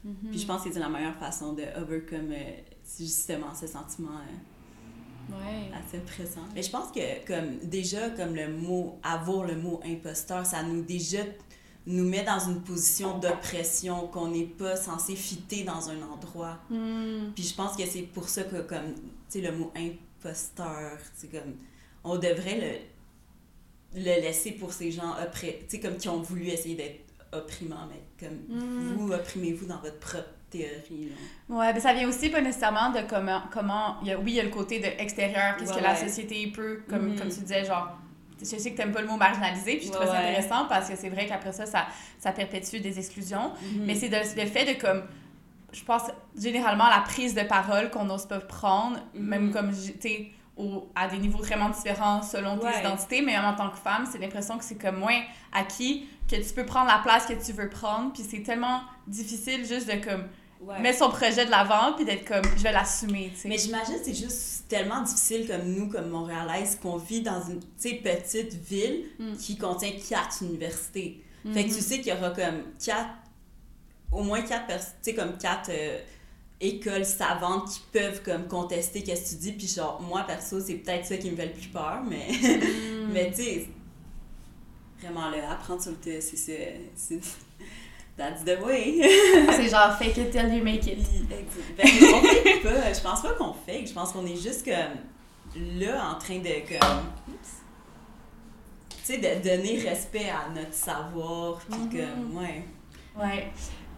Mm-hmm. 0.06 0.30
Puis 0.32 0.40
je 0.40 0.48
pense 0.48 0.64
que 0.64 0.74
c'est 0.74 0.80
la 0.80 0.90
meilleure 0.90 1.18
façon 1.18 1.54
de 1.54 1.64
overcome 1.80 2.32
euh, 2.32 2.52
justement 3.00 3.54
ce 3.54 3.68
sentiment 3.68 4.10
euh, 4.10 5.34
ouais. 5.34 5.72
assez 5.78 6.00
présent. 6.00 6.46
Mais 6.56 6.64
je 6.64 6.72
pense 6.72 6.92
que 6.92 7.28
comme 7.28 7.60
déjà 7.60 8.10
comme 8.10 8.36
le 8.36 8.52
mot 8.52 9.00
avoir 9.04 9.46
le 9.46 9.56
mot 9.56 9.80
imposteur, 9.86 10.48
ça 10.48 10.64
nous 10.64 10.82
déjà 10.82 11.20
nous 11.88 12.04
met 12.08 12.24
dans 12.24 12.40
une 12.40 12.62
position 12.62 13.20
d'oppression, 13.20 14.08
qu'on 14.08 14.30
n'est 14.30 14.46
pas 14.46 14.76
censé 14.76 15.16
fitter 15.16 15.64
dans 15.64 15.90
un 15.90 16.02
endroit. 16.02 16.58
Hmm. 16.70 17.32
Puis 17.36 17.44
je 17.44 17.54
pense 17.56 17.76
que 17.78 17.86
c'est 17.86 18.02
pour 18.02 18.28
ça 18.28 18.44
que, 18.44 18.62
comme, 18.62 18.94
tu 18.96 19.02
sais, 19.30 19.42
le 19.42 19.52
mot 19.56 19.72
imposteur, 19.76 20.98
c'est 21.16 21.30
comme, 21.32 21.56
on 22.04 22.18
devrait 22.18 22.82
le 23.94 24.02
laisser 24.22 24.52
pour 24.54 24.74
ces 24.74 24.92
gens 24.92 25.14
tu 25.40 25.48
sais, 25.68 25.80
comme 25.80 25.98
qui 25.98 26.10
ont 26.10 26.22
voulu 26.22 26.48
essayer 26.48 26.76
d'être 26.76 27.02
opprimants, 27.32 27.88
mais 27.90 28.02
comme 28.28 28.38
Mm. 28.48 28.94
vous 28.96 29.12
opprimez-vous 29.12 29.66
dans 29.66 29.80
votre 29.80 30.00
propre 30.00 30.30
théorie. 30.50 31.10
là. 31.10 31.56
Ouais, 31.56 31.74
mais 31.74 31.80
ça 31.80 31.94
vient 31.94 32.08
aussi 32.08 32.30
pas 32.30 32.42
nécessairement 32.42 32.92
de 32.92 33.00
comment, 33.10 33.42
comment 33.52 34.02
y 34.04 34.12
a, 34.12 34.18
oui, 34.20 34.32
il 34.32 34.36
y 34.36 34.40
a 34.40 34.44
le 34.44 34.50
côté 34.50 34.80
de 34.80 34.86
extérieur, 34.86 35.58
qu'est-ce 35.58 35.72
Ouais, 35.72 35.78
que 35.80 35.84
la 35.84 35.96
société 35.96 36.48
peut, 36.48 36.82
comme, 36.90 37.16
comme 37.18 37.30
tu 37.30 37.40
disais, 37.42 37.66
genre, 37.66 37.98
je 38.40 38.46
sais 38.46 38.72
que 38.72 38.78
t'aimes 38.78 38.92
pas 38.92 39.02
le 39.02 39.08
mot 39.08 39.18
marginalisé, 39.18 39.78
puis 39.78 39.88
je 39.88 39.92
trouve 39.92 40.06
ça 40.08 40.14
ouais. 40.14 40.30
intéressant 40.30 40.66
parce 40.68 40.90
que 40.90 40.96
c'est 40.96 41.10
vrai 41.10 41.26
qu'après 41.28 41.54
ça, 41.54 41.66
ça, 41.66 41.88
ça 42.20 42.32
perpétue 42.32 42.80
des 42.80 42.98
exclusions. 43.00 43.52
Mhm. 43.62 43.86
Mais 43.86 43.96
c'est 43.96 44.10
le 44.10 44.46
fait 44.50 44.66
de 44.74 44.80
comme 44.80 45.04
je 45.72 45.84
pense 45.84 46.04
généralement 46.40 46.88
la 46.90 47.02
prise 47.02 47.34
de 47.36 47.44
parole 47.44 47.90
qu'on 47.90 48.06
n'ose 48.06 48.26
pas 48.26 48.40
prendre 48.40 48.98
Mhm. 49.14 49.22
même 49.26 49.52
comme 49.52 49.72
tu 49.72 49.94
sais 50.00 50.28
au- 50.58 50.88
à 50.96 51.10
des 51.10 51.18
niveaux 51.18 51.40
vraiment 51.40 51.68
différents 51.70 52.22
selon 52.22 52.58
tes 52.58 52.68
Ouais. 52.68 52.80
identités 52.80 53.22
mais 53.22 53.34
même 53.34 53.44
en 53.44 53.56
tant 53.56 53.70
que 53.70 53.78
femme 53.78 54.08
c'est 54.10 54.18
l'impression 54.20 54.58
que 54.58 54.64
c'est 54.64 54.78
comme 54.82 54.96
moins 55.00 55.20
acquis 55.52 56.08
que 56.32 56.38
tu 56.38 56.54
peux 56.54 56.66
prendre 56.66 56.88
la 56.88 57.00
place 57.00 57.26
que 57.26 57.34
tu 57.34 57.52
veux 57.52 57.68
prendre 57.70 58.14
puis 58.14 58.24
c'est 58.24 58.42
tellement 58.42 58.80
difficile 59.06 59.66
juste 59.66 59.88
de 59.94 60.02
comme 60.02 60.24
Ouais. 60.62 60.80
mettre 60.80 61.00
son 61.00 61.10
projet 61.10 61.46
de 61.46 61.52
l'avant 61.52 61.94
puis 61.96 62.06
d'être 62.06 62.26
comme 62.26 62.44
je 62.58 62.64
vais 62.64 62.72
l'assumer 62.72 63.30
tu 63.36 63.42
sais 63.42 63.48
Mais 63.50 63.58
j'imagine 63.58 63.96
que 64.00 64.06
c'est 64.06 64.14
juste 64.16 64.64
tellement 64.70 65.02
difficile 65.02 65.46
comme 65.48 65.66
nous, 65.66 65.90
comme 65.90 66.10
Montréalaises, 66.10 66.78
qu'on 66.82 66.98
vit 66.98 67.22
dans 67.22 67.44
une 67.48 67.60
petite 67.60 68.54
ville 68.54 69.06
Mm. 69.20 69.36
qui 69.38 69.58
contient 69.58 69.92
quatre 70.10 70.42
universités. 70.42 71.22
Fait 71.54 71.66
que 71.66 71.70
tu 71.74 71.82
sais 71.82 72.00
qu'il 72.00 72.08
y 72.14 72.18
aura 72.18 72.32
comme 72.32 72.64
quatre, 72.84 73.10
au 74.12 74.24
moins 74.24 74.42
quatre 74.42 74.66
personnes, 74.66 74.94
tu 75.04 75.12
sais, 75.12 75.16
comme 75.16 75.38
quatre 75.38 75.70
euh, 75.70 76.00
écoles 76.60 77.06
savantes 77.06 77.70
qui 77.70 77.82
peuvent 77.92 78.24
comme 78.24 78.48
contester 78.48 79.04
qu'est-ce 79.04 79.24
que 79.26 79.30
tu 79.36 79.36
dis. 79.36 79.52
Puis 79.52 79.68
genre, 79.68 80.02
moi 80.02 80.24
perso, 80.24 80.60
c'est 80.62 80.76
peut-être 80.76 81.06
ça 81.06 81.18
qui 81.18 81.30
me 81.30 81.36
fait 81.36 81.48
le 81.48 81.54
plus 81.54 81.68
peur, 81.68 82.02
mais, 82.10 82.28
mais 83.14 83.30
tu 83.30 83.44
sais, 83.44 83.68
vraiment 85.02 85.30
là, 85.30 85.52
apprendre 85.52 85.82
sur 85.84 85.92
le 85.92 85.98
c'est- 86.22 87.20
That's 88.18 88.44
the 88.46 88.58
way. 88.64 89.02
c'est 89.52 89.70
genre 89.70 89.98
fake 89.98 90.18
it 90.18 90.32
till 90.32 90.54
you 90.54 90.64
make 90.64 90.88
it 90.88 91.00
Ben, 91.28 91.86
on 92.14 92.22
pas. 92.64 92.94
Je 92.94 93.02
pense 93.02 93.22
pas 93.22 93.34
qu'on 93.34 93.54
fait. 93.54 93.86
Je 93.86 93.94
pense 93.94 94.12
qu'on 94.14 94.26
est 94.26 94.42
juste 94.42 94.64
comme 94.66 95.74
là 95.80 96.12
en 96.12 96.18
train 96.18 96.38
de 96.40 96.50
comme. 96.68 97.04
Tu 98.90 99.14
sais, 99.14 99.18
de 99.18 99.44
donner 99.44 99.80
respect 99.88 100.30
à 100.30 100.50
notre 100.50 100.74
savoir. 100.74 101.58
Puis 101.60 101.78
Mhm. 101.78 101.90
comme, 101.92 102.38
ouais. 102.42 102.66
Ouais. 103.20 103.52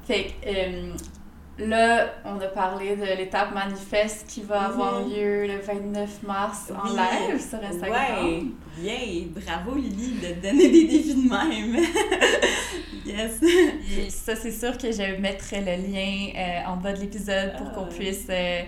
Fait 0.05 0.25
que 0.25 0.47
euh, 0.47 0.93
là, 1.59 2.13
on 2.25 2.39
a 2.39 2.47
parlé 2.47 2.95
de 2.95 3.03
l'étape 3.17 3.53
manifeste 3.53 4.25
qui 4.27 4.41
va 4.41 4.61
avoir 4.63 5.01
Mhm. 5.01 5.09
lieu 5.13 5.47
le 5.47 5.59
29 5.59 6.23
mars 6.23 6.71
en 6.71 6.87
Oui. 6.89 6.95
live 6.95 7.39
sur 7.41 7.59
Instagram. 7.63 8.51
Ouais. 8.83 9.27
Bravo 9.35 9.75
Lily 9.75 10.19
de 10.21 10.41
donner 10.41 10.69
des 10.69 10.83
défis 10.87 11.15
de 11.15 11.29
même. 11.29 11.75
yes. 13.05 13.41
Et 13.97 14.09
ça, 14.09 14.35
c'est 14.35 14.51
sûr 14.51 14.77
que 14.77 14.91
je 14.91 15.19
mettrai 15.19 15.61
le 15.61 15.81
lien 15.91 16.29
euh, 16.35 16.69
en 16.71 16.77
bas 16.77 16.93
de 16.93 16.99
l'épisode 17.01 17.55
pour 17.57 17.71
qu'on 17.71 17.85
Ah. 17.85 17.93
puisse, 17.97 18.25
euh, 18.29 18.61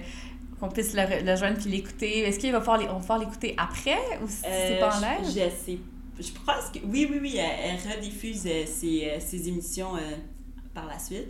qu'on 0.60 0.70
puisse 0.70 0.94
le, 0.94 1.02
re- 1.04 1.24
le 1.24 1.36
joindre 1.36 1.58
puis 1.60 1.70
l'écouter. 1.70 2.20
Est-ce 2.20 2.40
qu'il 2.40 2.52
va 2.52 2.60
falloir, 2.60 2.78
les- 2.80 2.88
on 2.88 2.94
va 2.94 3.00
pouvoir 3.00 3.20
l'écouter 3.20 3.54
après 3.58 3.98
ou 4.24 4.28
si 4.28 4.38
c'est 4.42 4.78
Euh, 4.78 4.80
pas 4.80 4.96
en 4.96 5.00
live? 5.00 5.26
Je 5.28 5.66
sais. 5.66 5.78
Je 6.20 6.32
pense 6.46 6.70
que. 6.74 6.80
Oui, 6.86 7.08
oui, 7.10 7.20
oui. 7.22 7.38
Elle, 7.38 7.78
elle 7.86 7.96
rediffuse 7.98 8.42
ses, 8.66 9.14
ses 9.20 9.48
émissions 9.48 9.92
par 10.74 10.86
la 10.88 10.98
suite. 11.00 11.28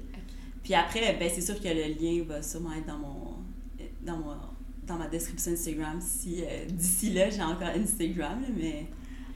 Puis 0.70 0.76
après, 0.76 1.18
ben, 1.20 1.28
c'est 1.34 1.42
sûr 1.42 1.60
que 1.60 1.68
le 1.68 1.96
lien 2.00 2.24
va 2.28 2.44
sûrement 2.44 2.74
être 2.74 2.86
dans 2.86 3.00
mon. 3.00 3.38
dans, 4.06 4.18
mon, 4.18 4.36
dans 4.86 4.98
ma 4.98 5.08
description 5.08 5.52
Instagram 5.54 5.98
si 6.00 6.44
euh, 6.44 6.66
d'ici 6.68 7.10
là 7.12 7.32
j'ai 7.32 7.42
encore 7.42 7.70
Instagram, 7.76 8.40
là, 8.40 8.48
mais. 8.56 8.86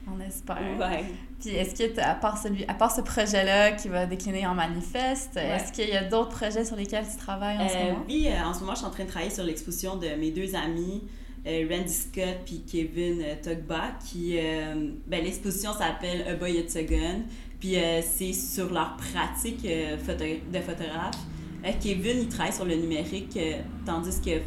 On 0.06 0.20
espère. 0.20 0.58
Ouais. 0.78 1.06
Puis 1.40 1.48
est-ce 1.56 1.74
que, 1.74 2.00
à 2.00 2.14
part, 2.14 2.40
celui, 2.40 2.64
à 2.66 2.74
part 2.74 2.92
ce 2.94 3.00
projet-là 3.00 3.72
qui 3.72 3.88
va 3.88 4.06
décliner 4.06 4.46
en 4.46 4.54
manifeste, 4.54 5.32
Ouais. 5.34 5.56
est-ce 5.56 5.72
qu'il 5.72 5.88
y 5.88 5.96
a 5.96 6.04
d'autres 6.04 6.28
projets 6.36 6.64
sur 6.64 6.76
lesquels 6.76 7.06
tu 7.10 7.16
travailles 7.16 7.58
en 7.58 7.68
ce 7.68 7.74
Euh, 7.74 7.84
moment? 7.94 8.04
oui, 8.06 8.28
euh, 8.28 8.44
en 8.44 8.54
ce 8.54 8.60
moment, 8.60 8.74
je 8.74 8.78
suis 8.78 8.86
en 8.86 8.90
train 8.90 9.04
de 9.04 9.08
travailler 9.08 9.32
sur 9.32 9.42
l'exposition 9.42 9.96
de 9.96 10.06
mes 10.20 10.30
deux 10.30 10.54
amis, 10.54 11.02
Randy 11.46 11.92
Scott 11.92 12.38
puis 12.46 12.62
Kevin 12.70 13.20
euh, 13.22 13.34
Togba, 13.42 13.92
qui, 14.06 14.38
euh, 14.38 14.90
ben, 15.06 15.22
l'exposition 15.24 15.72
s'appelle 15.72 16.26
A 16.28 16.34
Boy 16.36 16.58
It's 16.58 16.74
a 16.76 16.82
Gun, 16.84 17.22
puis 17.60 17.76
euh, 17.76 18.00
c'est 18.02 18.32
sur 18.32 18.72
leur 18.72 18.96
pratique 18.96 19.64
euh, 19.66 19.96
photo- 19.98 20.24
de 20.52 20.58
photographe. 20.60 21.18
Euh, 21.64 21.70
Kevin, 21.82 22.18
il 22.20 22.28
travaille 22.28 22.52
sur 22.52 22.64
le 22.64 22.76
numérique, 22.76 23.36
euh, 23.36 23.60
tandis 23.86 24.20
que 24.20 24.40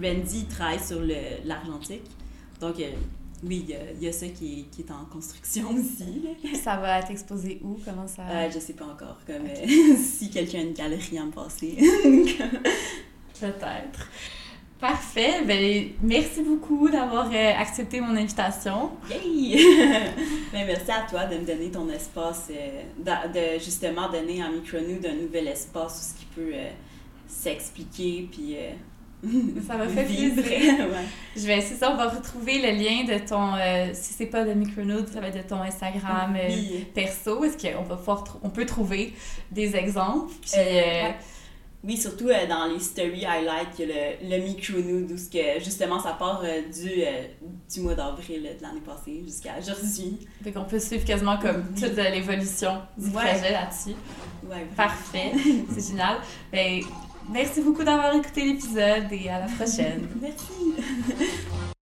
Randy, 0.00 0.40
il 0.40 0.46
travaille 0.46 0.80
sur 0.80 1.00
l'argentique. 1.44 2.02
Donc, 2.60 2.78
euh, 2.80 2.90
oui, 3.44 3.64
il 3.64 3.70
y 3.70 3.74
a, 3.74 3.78
il 3.98 4.02
y 4.02 4.08
a 4.08 4.12
ça 4.12 4.26
qui 4.28 4.60
est, 4.60 4.62
qui 4.74 4.82
est 4.82 4.90
en 4.90 5.04
construction 5.04 5.68
aussi. 5.74 6.22
là. 6.24 6.58
Ça 6.62 6.76
va 6.78 6.98
être 7.00 7.10
exposé 7.10 7.60
où? 7.62 7.76
Comment 7.84 8.06
ça... 8.08 8.22
Euh, 8.28 8.50
je 8.52 8.58
sais 8.58 8.72
pas 8.72 8.86
encore, 8.86 9.18
comme 9.26 9.46
euh, 9.46 9.96
si 9.96 10.30
quelqu'un 10.30 10.58
a 10.58 10.62
une 10.62 10.72
galerie 10.72 11.18
à 11.18 11.24
me 11.24 11.30
passer. 11.32 11.76
Peut-être. 13.40 14.08
Parfait. 14.80 15.42
Ben, 15.46 15.88
merci 16.02 16.42
beaucoup 16.42 16.88
d'avoir 16.88 17.30
euh, 17.32 17.52
accepté 17.58 18.00
mon 18.00 18.16
invitation. 18.16 18.90
Yay! 19.10 19.56
Ben, 20.52 20.64
merci 20.66 20.90
à 20.90 21.06
toi 21.08 21.24
de 21.26 21.36
me 21.36 21.44
donner 21.44 21.70
ton 21.70 21.88
espace, 21.90 22.50
euh, 22.50 22.82
de, 23.28 23.58
justement 23.62 24.08
donner 24.10 24.42
à 24.42 24.48
Micronew 24.48 24.98
d'un 25.00 25.14
nouvel 25.14 25.48
espace 25.48 25.94
où 25.98 26.14
ce 26.14 26.20
qui 26.20 26.26
peut 26.34 26.54
euh, 26.54 26.70
s'expliquer, 27.26 28.28
puis 28.30 28.56
Ça 29.66 29.76
m'a 29.76 29.88
fait 29.88 30.04
plaisir. 30.04 30.34
Ouais. 30.86 31.04
Je 31.36 31.46
vais, 31.46 31.60
c'est 31.60 31.74
ça, 31.74 31.90
on 31.92 31.96
va 31.96 32.08
retrouver 32.08 32.58
le 32.58 32.78
lien 32.78 33.04
de 33.04 33.18
ton, 33.26 33.54
euh, 33.54 33.90
si 33.92 34.12
c'est 34.12 34.26
pas 34.26 34.44
de 34.44 34.52
Micronote, 34.52 35.08
ça 35.08 35.20
va 35.20 35.28
être 35.28 35.42
de 35.42 35.48
ton 35.48 35.60
Instagram 35.60 36.36
euh, 36.36 36.48
Oui. 36.48 36.86
perso. 36.94 37.42
Est-ce 37.44 37.56
qu'on 37.56 37.82
va 37.82 37.96
pouvoir, 37.96 38.24
on 38.42 38.50
peut 38.50 38.66
trouver 38.66 39.12
des 39.50 39.74
exemples? 39.76 40.32
Puis, 40.42 40.52
euh, 40.56 40.62
ouais. 40.62 41.14
Oui, 41.86 41.96
surtout 41.96 42.28
euh, 42.28 42.46
dans 42.48 42.66
les 42.66 42.80
story 42.80 43.24
highlights, 43.24 43.78
il 43.78 43.86
y 43.88 43.92
a 43.92 43.94
le, 44.20 44.36
le 44.36 44.42
Micronew, 44.42 45.06
d'où 45.06 45.16
ce 45.16 45.30
que, 45.30 45.62
justement 45.64 46.00
ça 46.00 46.14
part 46.18 46.42
euh, 46.44 46.62
du, 46.62 46.90
euh, 47.02 47.22
du 47.72 47.80
mois 47.80 47.94
d'avril 47.94 48.42
de 48.42 48.62
l'année 48.62 48.80
passée 48.84 49.22
jusqu'à 49.24 49.52
aujourd'hui. 49.60 50.18
fait 50.42 50.50
qu'on 50.50 50.64
peut 50.64 50.80
suivre 50.80 51.04
quasiment 51.04 51.36
comme 51.38 51.64
toute 51.74 51.96
l'évolution 51.96 52.80
du 52.98 53.06
Ouais. 53.10 53.22
projet 53.24 53.52
là-dessus. 53.52 53.94
Ouais. 54.50 54.66
Parfait, 54.76 55.30
c'est 55.78 55.90
génial. 55.92 56.16
Ben, 56.52 56.80
merci 57.30 57.60
beaucoup 57.60 57.84
d'avoir 57.84 58.12
écouté 58.16 58.44
l'épisode 58.46 59.06
et 59.12 59.28
à 59.28 59.40
la 59.40 59.46
prochaine. 59.46 60.08
Merci! 60.20 60.74